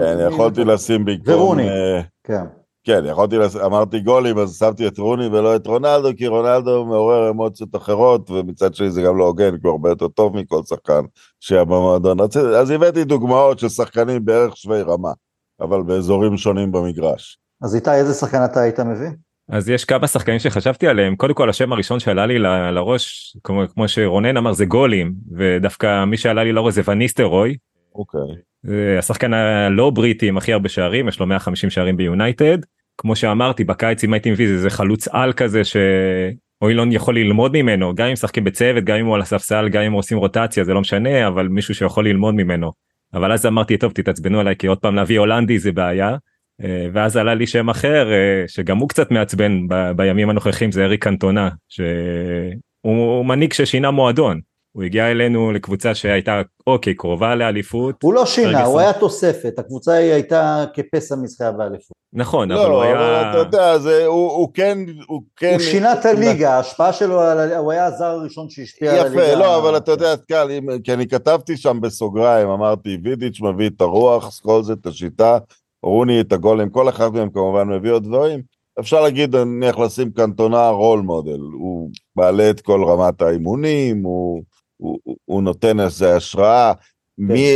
כן, 0.00 0.18
יכולתי? 0.30 0.64
לשים 0.64 1.04
במקום... 1.04 1.34
ורוני. 1.34 1.68
אה, 1.68 2.00
כן. 2.24 2.44
כן, 2.84 3.02
יכולתי, 3.06 3.38
לס... 3.38 3.56
אמרתי 3.56 4.00
גולים, 4.00 4.38
אז 4.38 4.58
שמתי 4.58 4.86
את 4.86 4.98
רוני 4.98 5.26
ולא 5.26 5.56
את 5.56 5.66
רונלדו, 5.66 6.08
כי 6.16 6.26
רונלדו 6.26 6.84
מעורר 6.84 7.30
אמוציות 7.30 7.76
אחרות, 7.76 8.30
ומצד 8.30 8.74
שני 8.74 8.90
זה 8.90 9.02
גם 9.02 9.18
לא 9.18 9.24
הוגן, 9.24 9.50
כי 9.50 9.60
הוא 9.62 9.72
הרבה 9.72 9.88
יותר 9.88 10.08
טוב 10.08 10.36
מכל 10.36 10.62
שחקן 10.62 11.00
שהיה 11.40 11.64
במועדון. 11.64 12.20
אז, 12.20 12.36
אז 12.36 12.70
הבאתי 12.70 13.04
דוגמאות 13.04 13.58
של 13.58 13.68
שחקנים 13.68 14.24
בערך 14.24 14.56
שווי 14.56 14.82
רמה, 14.82 15.12
אבל 15.60 15.82
באזורים 15.82 16.36
שונים 16.36 16.72
במגרש. 16.72 17.38
אז 17.62 17.74
איתי, 17.74 17.90
איזה 17.90 18.14
שחקן 18.14 18.44
אתה 18.44 18.60
היית 18.60 18.80
מביא? 18.80 19.08
אז 19.48 19.68
יש 19.68 19.84
כמה 19.84 20.06
שחקנים 20.06 20.38
שחשבתי 20.38 20.88
עליהם 20.88 21.16
קודם 21.16 21.34
כל 21.34 21.50
השם 21.50 21.72
הראשון 21.72 22.00
שעלה 22.00 22.26
לי 22.26 22.38
ל- 22.38 22.70
לראש 22.70 23.36
כמו, 23.44 23.62
כמו 23.74 23.88
שרונן 23.88 24.36
אמר 24.36 24.52
זה 24.52 24.64
גולים 24.64 25.12
ודווקא 25.36 26.04
מי 26.04 26.16
שעלה 26.16 26.44
לי 26.44 26.52
לראש 26.52 26.74
זה 26.74 26.82
וניסטרוי 26.86 27.56
אוקיי. 27.94 28.20
זה 28.62 28.96
השחקן 28.98 29.34
הלא 29.34 29.90
בריטי 29.90 30.28
עם 30.28 30.36
הכי 30.36 30.52
הרבה 30.52 30.68
שערים 30.68 31.08
יש 31.08 31.20
לו 31.20 31.26
150 31.26 31.70
שערים 31.70 31.96
ביונייטד 31.96 32.58
כמו 32.98 33.16
שאמרתי 33.16 33.64
בקיץ 33.64 34.04
אם 34.04 34.12
הייתי 34.12 34.30
מביא 34.30 34.46
איזה 34.46 34.70
חלוץ 34.70 35.08
על 35.08 35.32
כזה 35.32 35.62
שאוילון 35.64 36.92
יכול 36.92 37.16
ללמוד 37.16 37.52
ממנו 37.52 37.94
גם 37.94 38.06
אם 38.06 38.12
משחקים 38.12 38.44
בצוות 38.44 38.84
גם 38.84 38.96
אם 38.96 39.06
הוא 39.06 39.14
על 39.14 39.20
הספסל 39.20 39.68
גם 39.68 39.82
אם 39.82 39.92
עושים 39.92 40.18
רוטציה 40.18 40.64
זה 40.64 40.74
לא 40.74 40.80
משנה 40.80 41.28
אבל 41.28 41.48
מישהו 41.48 41.74
שיכול 41.74 42.08
ללמוד 42.08 42.34
ממנו. 42.34 42.72
אבל 43.14 43.32
אז 43.32 43.46
אמרתי 43.46 43.76
טוב 43.76 43.92
תתעצבנו 43.92 44.40
עליי 44.40 44.56
כי 44.56 44.66
עוד 44.66 44.78
פעם 44.78 44.94
להביא 44.94 45.18
הולנדי 45.18 45.58
זה 45.58 45.72
בעיה. 45.72 46.16
אה, 46.64 46.86
ואז 46.92 47.16
עלה 47.16 47.34
לי 47.34 47.46
שם 47.46 47.70
אחר 47.70 48.12
אה, 48.12 48.44
שגם 48.46 48.78
הוא 48.78 48.88
קצת 48.88 49.10
מעצבן 49.10 49.68
ב- 49.68 49.90
בימים 49.96 50.30
הנוכחים 50.30 50.72
זה 50.72 50.84
אריק 50.84 51.04
קנטונה 51.04 51.48
שהוא 51.68 53.24
מנהיג 53.26 53.52
ששינה 53.52 53.90
מועדון. 53.90 54.40
הוא 54.72 54.82
הגיע 54.82 55.10
אלינו 55.10 55.52
לקבוצה 55.52 55.94
שהייתה 55.94 56.42
אוקיי 56.66 56.94
קרובה 56.94 57.34
לאליפות 57.34 58.02
הוא 58.02 58.14
לא 58.14 58.26
שינה, 58.26 58.64
הוא. 58.64 58.80
היה 58.80 58.92
תוספת, 58.92 59.58
הקבוצה 59.58 59.92
היא 59.92 60.12
הייתה 60.12 60.64
כפסע 60.74 61.16
מזכייה 61.16 61.52
באליפות. 61.52 61.92
נכון 62.14 62.50
אבל 62.50 62.60
לא, 62.60 62.66
הוא 62.84 62.92
אבל 62.92 63.02
היה 63.02 63.30
אתה 63.30 63.38
יודע, 63.38 63.78
זה, 63.78 64.06
הוא, 64.06 64.30
הוא 64.32 64.54
כן, 64.54 64.78
הוא 65.06 65.22
כן... 65.36 65.52
הוא 65.52 65.58
שינה 65.60 65.92
את 65.92 66.04
הליגה, 66.06 66.54
ההשפעה 66.54 66.92
שלו, 66.92 67.20
על 67.20 67.52
הוא 67.52 67.72
היה 67.72 67.84
הזר 67.84 68.04
הראשון 68.04 68.50
שהשפיע 68.50 68.92
על 68.92 69.06
הליגה. 69.06 69.24
יפה, 69.24 69.34
לא, 69.34 69.58
אבל 69.58 69.76
אתה 69.76 69.90
יודע, 69.92 70.14
קל, 70.28 70.48
אם- 70.50 70.82
כי 70.84 70.92
אני 70.92 71.08
כתבתי 71.08 71.56
שם 71.56 71.80
בסוגריים, 71.80 72.48
אמרתי, 72.48 72.98
וידיץ' 73.04 73.40
מביא 73.40 73.68
את 73.76 73.80
הרוח, 73.80 74.30
סקולס 74.30 74.70
את 74.70 74.86
השיטה, 74.86 75.38
רוני 75.82 76.20
את 76.20 76.32
הגולים, 76.32 76.70
כל 76.70 76.88
אחד 76.88 77.12
מהם 77.14 77.30
כמובן 77.30 77.68
מביא 77.68 77.90
עוד 77.90 78.04
דברים. 78.04 78.40
אפשר 78.80 79.00
להגיד, 79.00 79.36
נניח 79.36 79.78
לשים 79.78 80.10
קנטונה 80.10 80.68
רול 80.68 81.00
מודל, 81.00 81.38
הוא 81.52 81.90
מעלה 82.16 82.50
את 82.50 82.60
כל 82.60 82.84
רמת 82.84 83.22
האימונים, 83.22 84.02
הוא, 84.04 84.42
הוא, 84.76 84.98
הוא- 85.04 85.16
הוא 85.24 85.42
נותן 85.42 85.80
איזה 85.80 86.16
השראה. 86.16 86.72
מי, 87.18 87.46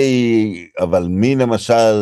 אבל 0.81 1.07
מי 1.09 1.37
למשל, 1.37 1.95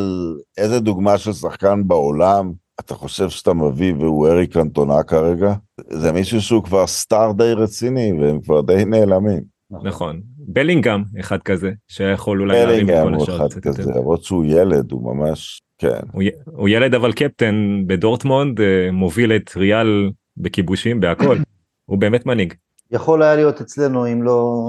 איזה 0.59 0.81
דוגמה 0.81 1.19
של 1.19 1.33
שחקן 1.33 1.83
בעולם 1.89 2.53
אתה 2.81 2.95
חושב 2.95 3.31
שאתה 3.31 3.53
מביא 3.55 3.95
והוא 3.95 4.29
אריק 4.29 4.53
קנטונה 4.53 5.03
כרגע? 5.03 5.55
זה 5.91 6.13
מישהו 6.13 6.41
שהוא 6.43 6.63
כבר 6.65 6.87
סטאר 6.87 7.33
די 7.33 7.53
רציני 7.53 8.13
והם 8.21 8.41
כבר 8.41 8.61
די 8.61 8.85
נעלמים. 8.85 9.43
נכון 9.85 10.21
בלינגהם 10.39 11.05
אחד 11.21 11.39
כזה 11.43 11.71
שיכול 11.89 12.41
אולי 12.41 12.55
להרים 12.59 12.71
את 12.71 12.77
בלינגהם 12.87 13.07
כל 13.09 13.15
הוא 13.15 13.23
השאר 13.23 13.37
אחד 13.37 13.47
קצת 13.49 13.61
כזה. 13.63 13.93
למרות 13.97 14.23
שהוא 14.25 14.45
ילד, 14.49 14.93
הוא 14.93 15.15
ממש, 15.15 15.63
כן. 15.85 16.07
הוא 16.13 16.23
הוא 16.45 16.69
ילד 16.69 16.95
אבל 16.95 17.13
קפטן 17.13 17.85
בדורטמונד 17.87 18.61
אה, 18.61 18.89
מוביל 18.93 19.37
את 19.37 19.57
ריאל 19.57 20.11
בכיבושים 20.37 21.01
בהכל 21.01 21.37
הוא 21.91 21.99
באמת 21.99 22.27
מנהיג. 22.27 22.55
יכול 22.91 23.23
היה 23.23 23.35
להיות 23.35 23.61
אצלנו 23.61 24.13
אם 24.13 24.23
לא 24.23 24.65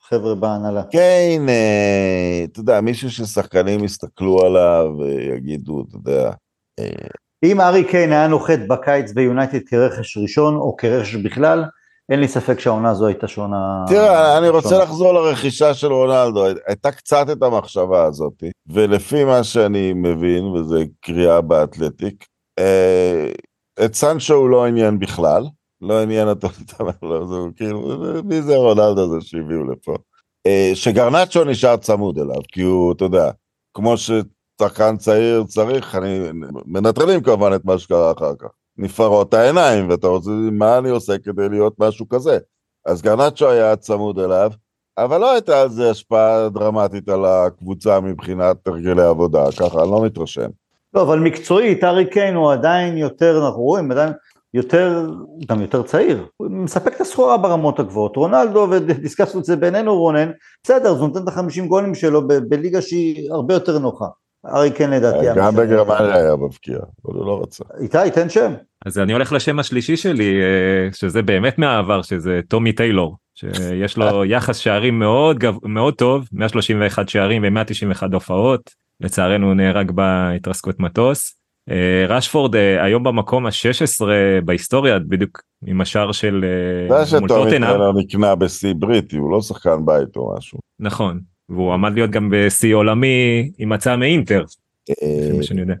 חבר'ה 0.00 0.34
בהנהלה. 0.34 0.82
קיין, 0.82 1.48
אה, 1.48 2.44
אתה 2.44 2.60
יודע, 2.60 2.80
מישהו 2.80 3.10
ששחקנים 3.10 3.84
יסתכלו 3.84 4.46
עליו 4.46 4.86
ויגידו, 4.98 5.84
אתה 5.88 5.96
יודע, 5.96 6.30
אה, 6.78 7.08
אם 7.44 7.60
ארי 7.60 7.84
קיין 7.84 8.12
היה 8.12 8.26
נוחת 8.26 8.58
בקיץ 8.68 9.12
ביונייטד 9.12 9.68
כרכש 9.68 10.18
ראשון 10.18 10.54
או 10.54 10.76
כרכש 10.76 11.14
בכלל, 11.14 11.64
אין 12.12 12.20
לי 12.20 12.28
ספק 12.28 12.60
שהעונה 12.60 12.90
הזו 12.90 13.06
הייתה 13.06 13.28
שונה. 13.28 13.84
תראה, 13.88 14.38
אני 14.38 14.48
רוצה 14.48 14.68
שונה. 14.68 14.82
לחזור 14.82 15.12
לרכישה 15.12 15.74
של 15.74 15.92
רונלדו, 15.92 16.46
הייתה 16.66 16.92
קצת 16.92 17.26
את 17.32 17.42
המחשבה 17.42 18.04
הזאת, 18.04 18.42
ולפי 18.66 19.24
מה 19.24 19.44
שאני 19.44 19.92
מבין, 19.92 20.44
וזה 20.44 20.84
קריאה 21.00 21.40
באתלטיק, 21.40 22.26
אה, 22.58 23.32
את 23.84 23.94
סנצ'ו 23.94 24.34
הוא 24.34 24.50
לא 24.50 24.64
עניין 24.64 24.98
בכלל, 24.98 25.44
לא 25.80 26.02
עניין 26.02 26.28
אותו, 26.28 26.48
לא, 27.02 27.26
זה 27.26 27.36
כאילו, 27.56 27.96
מי 28.24 28.42
זה 28.42 28.56
רונלדו 28.56 29.04
הזה 29.04 29.20
שהביאו 29.20 29.64
לפה? 29.64 29.94
אה, 30.46 30.70
שגרנצ'ו 30.74 31.44
נשאר 31.44 31.76
צמוד 31.76 32.18
אליו, 32.18 32.42
כי 32.52 32.62
הוא, 32.62 32.92
אתה 32.92 33.04
יודע, 33.04 33.30
כמו 33.74 33.94
ששחקן 33.96 34.96
צעיר 34.96 35.44
צריך, 35.44 35.94
אני, 35.94 36.20
מנטרלים 36.66 37.22
כמובן 37.22 37.54
את 37.54 37.64
מה 37.64 37.78
שקרה 37.78 38.12
אחר 38.12 38.32
כך. 38.38 38.48
נפערות 38.78 39.34
העיניים, 39.34 39.88
ואתה 39.90 40.06
רוצה, 40.06 40.30
מה 40.30 40.78
אני 40.78 40.90
עושה 40.90 41.18
כדי 41.18 41.48
להיות 41.48 41.74
משהו 41.78 42.08
כזה? 42.08 42.38
אז 42.86 43.02
גרנצ'ו 43.02 43.48
היה 43.48 43.76
צמוד 43.76 44.18
אליו, 44.18 44.50
אבל 44.98 45.20
לא 45.20 45.32
הייתה 45.32 45.60
על 45.60 45.68
זה 45.68 45.90
השפעה 45.90 46.48
דרמטית 46.48 47.08
על 47.08 47.24
הקבוצה 47.24 48.00
מבחינת 48.00 48.66
הרגלי 48.66 49.02
עבודה, 49.02 49.44
ככה, 49.60 49.82
אני 49.82 49.90
לא 49.90 50.04
מתרשם. 50.04 50.50
לא, 50.94 51.02
אבל 51.02 51.18
מקצועית, 51.18 51.84
ארי 51.84 52.10
קיין 52.10 52.34
הוא 52.34 52.52
עדיין 52.52 52.96
יותר, 52.96 53.46
אנחנו 53.46 53.62
רואים, 53.62 53.90
עדיין 53.92 54.12
יותר, 54.54 55.06
גם 55.48 55.60
יותר 55.60 55.82
צעיר. 55.82 56.26
הוא 56.36 56.50
מספק 56.50 56.96
את 56.96 57.00
הסחורה 57.00 57.36
ברמות 57.36 57.78
הגבוהות. 57.78 58.16
רונלדו, 58.16 58.68
ודיסקסנו 58.70 59.40
את 59.40 59.44
זה 59.44 59.56
בינינו 59.56 59.98
רונן, 59.98 60.30
בסדר, 60.64 60.90
אז 60.90 61.00
הוא 61.00 61.08
נותן 61.08 61.22
את 61.22 61.28
החמישים 61.28 61.68
גולים 61.68 61.94
שלו 61.94 62.28
ב- 62.28 62.34
בליגה 62.48 62.82
שהיא 62.82 63.32
הרבה 63.32 63.54
יותר 63.54 63.78
נוחה. 63.78 64.06
ארי 64.46 64.70
קיין 64.70 64.90
לדעתי. 64.90 65.26
גם. 65.36 65.56
בגרמניה 65.56 66.14
היה 66.14 66.36
מבקיע, 66.36 66.76
אבל 66.76 67.14
הוא 67.18 67.26
לא 67.26 67.42
רצה. 67.42 67.64
איתי, 67.80 68.10
תן 68.14 68.28
שם. 68.28 68.52
אז 68.86 68.98
אני 68.98 69.12
הולך 69.12 69.32
לשם 69.32 69.58
השלישי 69.58 69.96
שלי 69.96 70.42
אה, 70.42 70.92
שזה 70.92 71.22
באמת 71.22 71.58
מהעבר 71.58 72.02
שזה 72.02 72.40
טומי 72.48 72.72
טיילור 72.72 73.16
שיש 73.34 73.96
לו 73.96 74.24
יחס 74.34 74.56
שערים 74.56 74.98
מאוד 74.98 75.38
גב... 75.38 75.54
מאוד 75.64 75.94
טוב 75.94 76.28
131 76.32 77.08
שערים 77.08 77.44
ו191 77.44 78.02
הופעות 78.12 78.70
לצערנו 79.00 79.46
הוא 79.46 79.54
נהרג 79.54 79.90
בהתרסקות 79.90 80.80
מטוס. 80.80 81.36
אה, 81.70 82.04
רשפורד 82.08 82.56
אה, 82.56 82.84
היום 82.84 83.02
במקום 83.02 83.46
ה-16 83.46 84.04
בהיסטוריה 84.44 84.98
בדיוק 84.98 85.42
עם 85.66 85.80
השער 85.80 86.12
של 86.12 86.44
אה, 86.90 87.04
זה 87.04 87.20
מול 87.20 87.28
שטומי. 87.28 87.50
טיילר 87.50 87.92
נקנה 87.92 88.34
בשיא 88.34 88.74
בריטי, 88.78 89.16
הוא 89.16 89.32
לא 89.32 89.40
שחקן 89.40 89.84
בית 89.84 90.16
או 90.16 90.34
משהו. 90.36 90.58
נכון 90.80 91.20
והוא 91.52 91.72
עמד 91.72 91.94
להיות 91.94 92.10
גם 92.10 92.28
בשיא 92.32 92.74
עולמי 92.74 93.50
עם 93.58 93.72
הצעה 93.72 93.96
מאינטר 93.96 94.44
אה, 94.90 94.94
לפי 95.20 95.36
מה 95.36 95.42
שאני 95.42 95.60
יודע. 95.60 95.74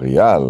ריאל, 0.00 0.42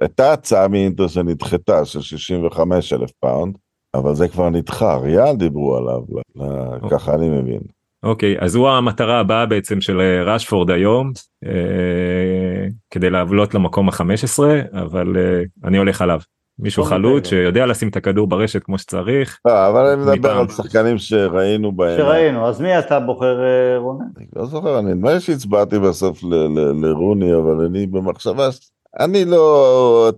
הייתה 0.00 0.32
הצעה 0.32 0.68
מאינטר 0.68 1.08
שנדחתה 1.08 1.84
של 1.84 2.00
65 2.00 2.92
אלף 2.92 3.10
פאונד, 3.20 3.58
אבל 3.94 4.14
זה 4.14 4.28
כבר 4.28 4.50
נדחה, 4.50 4.96
ריאל 4.96 5.36
דיברו 5.36 5.76
עליו, 5.76 6.00
ל- 6.08 6.42
ל- 6.42 6.90
ככה 6.90 7.14
אני 7.14 7.28
מבין. 7.28 7.60
אוקיי 8.02 8.36
אז 8.40 8.54
הוא 8.54 8.68
המטרה 8.68 9.20
הבאה 9.20 9.46
בעצם 9.46 9.80
של 9.80 10.00
אה, 10.00 10.22
רשפורד 10.22 10.70
היום 10.70 11.12
אה, 11.46 12.66
כדי 12.90 13.10
לעלות 13.10 13.54
למקום 13.54 13.88
ה-15 13.88 14.42
אבל 14.72 15.16
אני 15.64 15.78
הולך 15.78 16.02
עליו 16.02 16.20
מישהו 16.58 16.84
חלוץ. 16.84 17.26
שיודע 17.28 17.66
לשים 17.66 17.88
את 17.88 17.96
הכדור 17.96 18.26
ברשת 18.26 18.62
כמו 18.62 18.78
שצריך 18.78 19.38
לא, 19.46 19.68
אבל 19.68 19.86
אני 19.86 20.02
מדבר. 20.02 20.38
על 20.38 20.48
שחקנים 20.48 20.98
שראינו 20.98 21.72
בהם. 21.72 21.98
שראינו, 21.98 22.46
אז 22.48 22.60
מי 22.60 22.78
אתה 22.78 23.00
בוחר 23.00 23.40
אה, 23.44 23.78
רונן? 23.78 24.04
אני 24.16 24.26
לא 24.36 24.46
זוכר, 24.46 24.78
אני 24.78 24.94
נדמה 24.94 25.20
שהצבעתי 25.20 25.78
בסוף 25.78 26.24
ל- 26.24 26.34
ל- 26.34 26.86
לרוני, 26.86 27.34
אבל 27.34 27.64
אני 27.66 27.86
במחשבה, 27.86 28.48
אני 29.00 29.24
לא, 29.24 30.12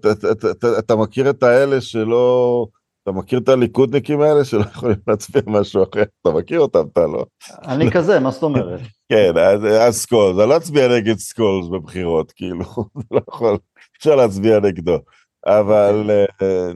אתה- 0.79 0.97
מכיר 0.97 1.31
את 1.31 1.43
האלה 1.43 1.81
שלא, 1.81 2.67
אתה 3.03 3.13
מכיר 3.13 3.39
את 3.39 3.49
הליכודניקים 3.49 4.21
האלה 4.21 4.45
שלא 4.45 4.61
יכולים 4.61 4.97
להצביע 5.09 5.43
משהו 5.47 5.83
אחר, 5.83 6.03
אתה 6.23 6.31
מכיר 6.31 6.61
אותם, 6.61 6.85
אתה 6.93 7.01
לא? 7.07 7.25
אני 7.65 7.91
כזה, 7.91 8.21
מה 8.21 8.31
זאת 8.31 8.43
אומרת? 8.43 8.81
כן, 9.13 9.33
אז, 9.39 9.65
אז 9.65 9.97
סקולס, 9.97 10.39
אני 10.41 10.49
לא 10.49 10.57
אצביע 10.57 10.89
נגד 10.89 11.19
סקולס 11.19 11.69
בבחירות, 11.69 12.33
כאילו, 12.37 12.65
לא 13.11 13.21
יכול, 13.29 13.57
אפשר 13.99 14.17
להצביע 14.17 14.61
נגדו, 14.61 14.99
אבל 15.47 16.11
אה, 16.43 16.71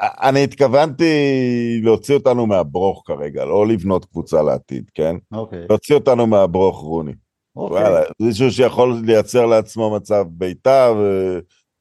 אני 0.00 0.44
התכוונתי 0.44 1.14
להוציא 1.82 2.14
אותנו 2.14 2.46
מהברוך 2.46 3.02
כרגע, 3.06 3.44
לא 3.44 3.66
לבנות 3.66 4.04
קבוצה 4.04 4.42
לעתיד, 4.42 4.90
כן? 4.94 5.16
אוקיי. 5.32 5.66
להוציא 5.68 5.94
אותנו 5.94 6.26
מהברוך, 6.26 6.78
רוני. 6.80 7.12
אוקיי. 7.56 7.82
וואלה, 7.82 8.00
מישהו 8.20 8.50
שיכול 8.50 8.96
לייצר 9.04 9.46
לעצמו 9.46 9.96
מצב 9.96 10.24
בעיטה 10.30 10.92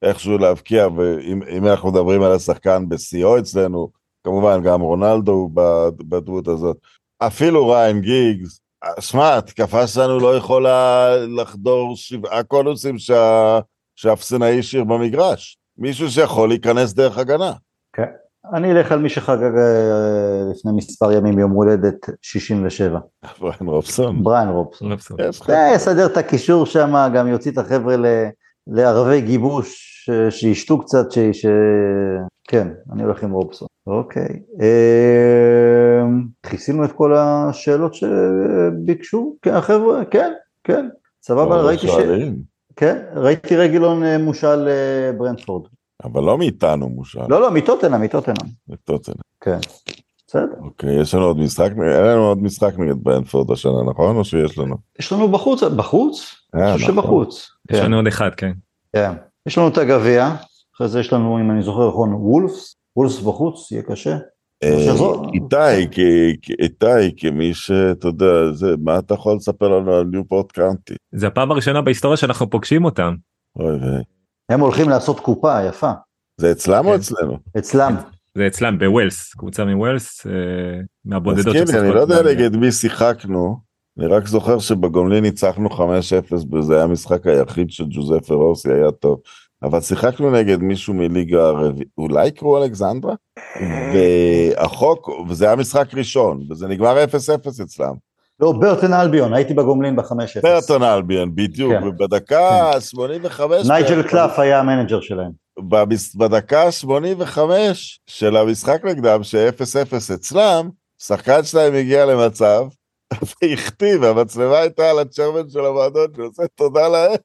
ואיכשהו 0.03 0.37
להבקיע, 0.37 0.87
ואם 0.95 1.43
אם 1.57 1.67
אנחנו 1.67 1.91
מדברים 1.91 2.21
על 2.21 2.31
השחקן 2.31 2.89
בשיאו 2.89 3.39
אצלנו, 3.39 3.89
כמובן 4.23 4.63
גם 4.63 4.81
רונלדו 4.81 5.31
הוא 5.31 5.51
בד- 5.53 6.09
בדמות 6.09 6.47
הזאת. 6.47 6.77
אפילו 7.19 7.67
ריין 7.67 8.01
גיגס, 8.01 8.59
שמע, 8.99 9.37
התקפה 9.37 9.87
שלנו 9.87 10.19
לא 10.19 10.35
יכולה 10.37 11.07
לחדור 11.37 11.95
שבעה 11.95 12.43
קונוסים 12.43 12.97
שה... 12.97 13.59
שאפסנאי 13.95 14.59
השאיר 14.59 14.83
במגרש. 14.83 15.57
מישהו 15.77 16.09
שיכול 16.09 16.49
להיכנס 16.49 16.93
דרך 16.93 17.17
הגנה. 17.17 17.51
אני 18.53 18.71
אלך 18.71 18.91
על 18.91 18.99
מי 18.99 19.09
שחגג 19.09 19.57
אה, 19.57 20.51
לפני 20.51 20.71
מספר 20.71 21.11
ימים 21.11 21.39
יום 21.39 21.51
הולדת 21.51 22.09
67, 22.21 22.99
בריין 23.39 23.57
רובסון. 23.61 24.23
בריין 24.23 24.49
רובסון. 24.49 24.91
יסדר 25.75 26.05
את 26.05 26.17
הקישור 26.17 26.65
שם, 26.65 26.93
גם 27.15 27.27
יוציא 27.27 27.51
את 27.51 27.57
החבר'ה 27.57 27.97
ל- 27.97 28.29
לערבי 28.67 29.21
גיבוש, 29.21 30.09
שישתו 30.29 30.81
קצת, 30.81 31.11
ש... 31.11 31.19
ש... 31.19 31.45
כן, 32.47 32.67
אני 32.93 33.03
הולך 33.03 33.23
עם 33.23 33.31
רובסון. 33.31 33.67
אוקיי. 33.87 34.39
כיסינו 36.43 36.85
את 36.85 36.91
כל 36.91 37.13
השאלות 37.17 37.93
שביקשו? 37.93 39.35
כן, 39.41 39.53
החבר'ה? 39.53 40.05
כן, 40.05 40.33
כן. 40.63 40.89
סבבה, 41.23 41.61
ראיתי 41.61 41.87
ש... 41.87 41.91
כן, 42.77 42.97
ראיתי 43.15 43.55
רגילון 43.55 44.03
אה, 44.03 44.17
מושל 44.17 44.67
אה, 44.67 45.11
ברנדפורד. 45.17 45.67
אבל 46.03 46.23
לא 46.23 46.37
מאיתנו 46.37 46.89
מושל. 46.89 47.19
לא, 47.29 47.41
לא, 47.41 47.51
מטוטנאם, 47.51 48.01
מטוטנאם. 48.01 48.49
מטוטנאם. 48.67 49.17
כן. 49.41 49.57
בסדר. 50.27 50.53
אוקיי, 50.59 51.01
יש 51.01 51.13
לנו 51.13 51.25
עוד 51.25 51.37
משחק, 51.37 51.71
אין 51.71 52.03
לנו 52.05 52.27
עוד 52.27 52.43
משחק 52.43 52.73
נגד 52.77 53.03
ברנפורד 53.03 53.51
השנה, 53.51 53.83
נכון? 53.89 54.15
או 54.15 54.25
שיש 54.25 54.57
לנו? 54.57 54.75
יש 54.99 55.11
לנו 55.11 55.31
בחוץ, 55.31 55.63
בחוץ? 55.63 56.35
אה, 56.55 56.69
אני 56.69 56.73
חושב 56.73 56.91
נכון. 56.91 57.03
שבחוץ. 57.03 57.49
יש 57.71 57.79
כן, 57.79 57.85
לנו 57.85 57.95
עוד 57.95 58.07
אחד 58.07 58.29
כן. 58.37 58.51
כן. 58.93 59.11
יש 59.45 59.57
לנו 59.57 59.67
את 59.67 59.77
הגביע, 59.77 60.35
אחרי 60.75 60.87
זה 60.87 60.99
יש 60.99 61.13
לנו, 61.13 61.39
אם 61.39 61.51
אני 61.51 61.61
זוכר 61.61 61.87
נכון, 61.87 62.13
וולפס, 62.13 62.75
וולפס 62.95 63.19
בחוץ, 63.19 63.71
יהיה 63.71 63.83
קשה. 63.83 64.17
אה, 64.63 65.77
איתי, 65.77 66.37
איתי, 66.59 67.15
כמי 67.17 67.53
שאתה 67.53 68.07
יודע, 68.07 68.51
זה, 68.53 68.75
מה 68.83 68.99
אתה 68.99 69.13
יכול 69.13 69.35
לספר 69.35 69.67
לנו 69.67 69.93
על 69.93 70.03
ניופורט 70.03 70.51
קאנטי? 70.51 70.93
זה 71.11 71.27
הפעם 71.27 71.51
הראשונה 71.51 71.81
בהיסטוריה 71.81 72.17
שאנחנו 72.17 72.49
פוגשים 72.49 72.85
אותם. 72.85 73.15
אוי 73.59 73.75
ויי. 73.75 74.03
הם 74.49 74.59
הולכים 74.59 74.89
לעשות 74.89 75.19
קופה 75.19 75.63
יפה, 75.63 75.91
זה 76.41 76.51
אצלם 76.51 76.85
או 76.85 76.91
כן. 76.91 76.97
אצלנו? 76.99 77.37
אצלם. 77.57 77.95
זה 78.35 78.47
אצלם 78.47 78.79
בווילס 78.79 79.33
קבוצה 79.33 79.65
מווילס 79.65 80.27
אה, 80.27 80.31
מהבודדות. 81.05 81.55
לי, 81.55 81.79
אני 81.79 81.89
לא 81.89 81.99
יודע. 81.99 82.23
נגד 82.23 82.55
מי 82.55 82.71
שיחקנו, 82.71 83.59
אני 83.99 84.07
רק 84.07 84.27
זוכר 84.27 84.59
שבגומלין 84.59 85.23
ניצחנו 85.23 85.69
5-0 85.69 86.55
וזה 86.55 86.75
היה 86.75 86.83
המשחק 86.83 87.27
היחיד 87.27 87.71
שג'וזפה 87.71 88.35
רוסי 88.35 88.71
היה 88.71 88.91
טוב. 88.91 89.19
אבל 89.63 89.81
שיחקנו 89.81 90.31
נגד 90.31 90.61
מישהו 90.61 90.93
מליגה 90.93 91.47
הרביעית, 91.47 91.87
אולי 91.97 92.31
קרו 92.31 92.63
אלכסנדרה? 92.63 93.13
בחוץ, 93.93 95.09
וזה 95.29 95.45
היה 95.45 95.55
משחק 95.55 95.93
ראשון, 95.93 96.41
וזה 96.49 96.67
נגמר 96.67 97.03
0-0 97.03 97.63
אצלם. 97.63 97.93
לא, 98.39 98.51
ברטון 98.51 98.93
אלביון, 98.93 99.33
הייתי 99.33 99.53
בגומלין 99.53 99.95
בחמש 99.95 100.37
אפס. 100.37 100.45
ברטון 100.45 100.83
אלביון, 100.83 101.35
בדיוק, 101.35 101.73
כן. 101.73 101.87
ובדקה 101.87 102.49
ה-85, 102.49 103.41
נייג'ל 103.67 104.03
קלף 104.03 104.39
היה 104.39 104.59
ה 104.59 104.64
manager 104.64 105.01
שלהם. 105.01 105.31
בדקה 106.15 106.63
ה-85 106.63 107.39
של 108.07 108.37
המשחק 108.37 108.85
נגדם, 108.85 109.23
ש-0-0 109.23 110.13
אצלם, 110.13 110.69
שחקן 111.01 111.43
שלהם 111.43 111.73
הגיע 111.73 112.05
למצב, 112.05 112.65
והכתיב, 113.41 114.03
המצלמה 114.03 114.57
הייתה 114.57 114.89
על 114.89 114.99
הצ'רמן 114.99 115.49
של 115.49 115.65
המועדון, 115.65 116.07
שעושה 116.15 116.43
תודה 116.55 116.87
לאל. 116.87 117.15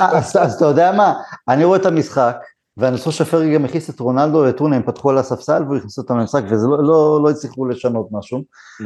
אה, 0.00 0.18
אז 0.18 0.36
אז 0.36 0.54
אתה 0.54 0.64
יודע 0.64 0.92
מה, 0.92 1.14
אני 1.48 1.64
רואה 1.64 1.78
את 1.78 1.86
המשחק, 1.86 2.36
ואני 2.76 2.98
חושב 2.98 3.10
שפרגי 3.10 3.54
גם 3.54 3.64
הכניס 3.64 3.90
את 3.90 4.00
רונלדו 4.00 4.44
וטונה, 4.48 4.76
הם 4.76 4.82
פתחו 4.82 5.10
על 5.10 5.18
הספסל 5.18 5.62
והוא 5.62 5.76
הכניס 5.76 5.98
אותם 5.98 6.18
למשחק, 6.18 6.42
וזה 6.50 6.66
לא- 6.66 6.82
לא 6.82 7.20
לא 7.22 7.30
הצליחו 7.30 7.66
לשנות 7.66 8.08
משהו. 8.12 8.42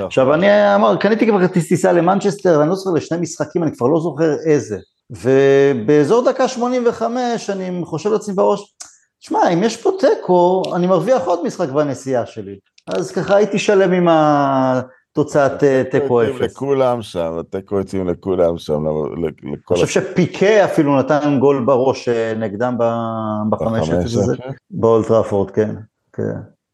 עכשיו 0.06 0.34
אני 0.34 0.74
אמר, 0.74 0.96
קניתי 0.96 1.26
כבר 1.26 1.40
כרטיס 1.40 1.68
טיסה 1.68 1.92
למנצ'סטר, 1.92 2.56
ואני 2.58 2.70
לא 2.70 2.74
זוכר 2.76 2.90
לשני 2.90 3.18
משחקים, 3.18 3.62
אני 3.62 3.76
כבר 3.76 3.86
לא 3.86 4.00
זוכר 4.00 4.34
איזה. 4.46 4.78
ובאזור 5.10 6.24
דקה 6.24 6.48
85 6.48 7.50
אני 7.50 7.80
חושב 7.84 8.10
לעצמי 8.10 8.34
בראש, 8.34 8.74
שמע, 9.20 9.48
אם 9.52 9.62
יש 9.62 9.76
פה 9.76 9.90
תיקו, 9.98 10.62
אני 10.74 10.86
מרוויח 10.86 11.22
עוד 11.22 11.44
משחק 11.44 11.68
בנסיעה 11.68 12.26
שלי. 12.26 12.58
אז 12.86 13.12
ככה 13.12 13.36
הייתי 13.36 13.58
שלם 13.58 13.92
עם 13.92 14.08
התוצאת 14.10 14.99
אה, 15.18 15.82
תיקו 15.90 16.22
אפס. 16.22 16.40
לכולם 16.40 17.02
שם, 17.02 17.38
התיקו 17.40 17.80
התאים 17.80 18.08
לכולם 18.08 18.58
שם, 18.58 18.84
לכל 18.84 19.74
אני 19.74 19.86
חושב 19.86 19.86
שפיקה 19.86 20.64
אפילו 20.64 20.98
נתן 20.98 21.38
גול 21.40 21.64
בראש 21.64 22.08
אה, 22.08 22.34
נגדם 22.34 22.76
בחמש 23.50 23.90
אפס 23.90 24.16
הזה. 24.16 24.36
באולטראפורד, 24.70 25.50
כן. 25.50 25.74
כן. 26.12 26.22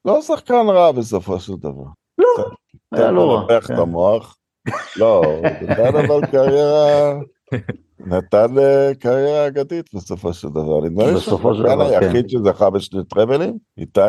לא 0.05 0.23
שחקן 0.23 0.67
רע 0.69 0.93
בסופו 0.93 1.41
של 1.41 1.53
דבר. 1.57 1.85
לא, 2.19 2.51
היה 2.93 3.11
לא 3.11 3.33
רע. 3.33 3.61
כן. 3.61 3.75
את 3.75 3.79
המוח. 3.79 4.37
לא, 4.97 5.23
נתן 5.63 5.97
אבל 5.97 6.27
קריירה, 6.33 7.15
נתן 7.99 8.59
אה, 8.59 8.95
קריירה 8.95 9.47
אגדית 9.47 9.95
בסופו 9.95 10.33
של 10.33 10.49
דבר. 10.49 10.81
נדמה 10.81 11.07
לי 11.07 11.21
שהשחקן 11.21 11.63
כן. 11.63 11.81
היחיד 11.81 12.31
שזכה 12.31 12.71
בשני 12.71 13.05
טראבלים, 13.05 13.59
איתי, 13.79 14.01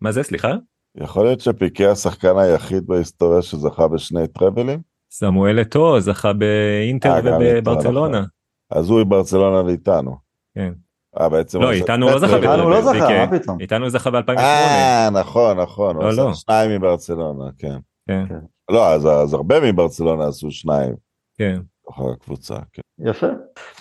מה 0.00 0.12
זה 0.12 0.22
סליחה? 0.22 0.52
יכול 0.96 1.24
להיות 1.24 1.40
שפיקי 1.40 1.86
השחקן 1.86 2.38
היחיד 2.38 2.86
בהיסטוריה 2.86 3.42
שזכה 3.42 3.88
בשני 3.88 4.28
טראבלים? 4.28 4.80
סמואל 5.10 5.60
אתו 5.60 6.00
זכה 6.00 6.32
באינטר 6.32 7.12
אה, 7.12 7.38
ובברצלונה. 7.40 8.18
נכון. 8.18 8.28
אז 8.70 8.90
הוא 8.90 9.00
מברצלונה 9.00 9.66
ואיתנו. 9.66 10.16
כן. 10.54 10.72
אה, 11.20 11.28
בעצם... 11.28 11.60
לא, 11.60 11.66
הוא 11.66 11.72
איתנו 11.72 12.06
לא 12.06 12.18
זכה. 12.18 12.36
איתנו 12.36 12.70
לא 12.70 12.82
זכה. 12.82 13.26
מה 13.26 13.38
פתאום? 13.38 13.60
איתנו 13.60 13.84
הוא 13.84 13.90
זכה 13.90 14.10
ב-2008. 14.10 14.38
אה, 14.38 15.08
נכון, 15.12 15.60
נכון. 15.60 15.96
לא, 15.96 16.12
לא. 16.12 16.34
שניים 16.34 16.70
מברצלונה, 16.70 17.44
כן. 17.58 17.76
כן, 18.08 18.24
לא, 18.70 18.92
אז 18.92 19.34
הרבה 19.34 19.72
מברצלונה 19.72 20.28
עשו 20.28 20.50
שניים. 20.50 20.94
כן. 21.38 21.60
בתוך 21.90 22.00
הקבוצה, 22.14 22.54
כן. 22.72 22.82
יפה. 22.98 23.26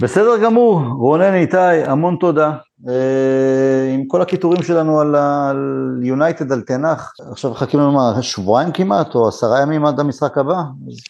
בסדר 0.01 0.43
גמור, 0.43 0.81
רונן 0.99 1.33
איתי, 1.33 1.83
המון 1.85 2.17
תודה. 2.19 2.51
אה, 2.89 3.93
עם 3.93 4.07
כל 4.07 4.21
הכיתורים 4.21 4.63
שלנו 4.63 4.99
על 4.99 5.15
יונייטד, 6.03 6.51
על 6.51 6.61
תנח, 6.61 7.13
עכשיו 7.31 7.51
מחכים 7.51 7.79
לנו 7.79 7.91
מה, 7.91 8.21
שבועיים 8.21 8.71
כמעט, 8.71 9.15
או 9.15 9.27
עשרה 9.27 9.61
ימים 9.61 9.85
עד 9.85 9.99
המשחק 9.99 10.37
הבא? 10.37 10.55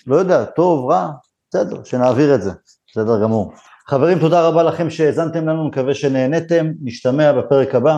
לא 0.08 0.16
יודע, 0.16 0.46
טוב, 0.46 0.92
רע, 0.92 1.12
בסדר, 1.50 1.84
שנעביר 1.84 2.36
את 2.36 2.42
זה, 2.42 2.52
בסדר 2.92 3.24
גמור. 3.24 3.54
חברים, 3.88 4.20
תודה 4.20 4.48
רבה 4.48 4.64
לכם 4.64 4.90
שהאזנתם 4.90 5.48
לנו, 5.48 5.68
מקווה 5.68 5.94
שנהנתם, 5.94 6.72
נשתמע 6.82 7.32
בפרק 7.32 7.76
הבא, 7.76 7.98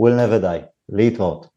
will 0.00 0.14
never 0.14 0.44
die. 0.44 0.66
להתראות. 0.88 1.51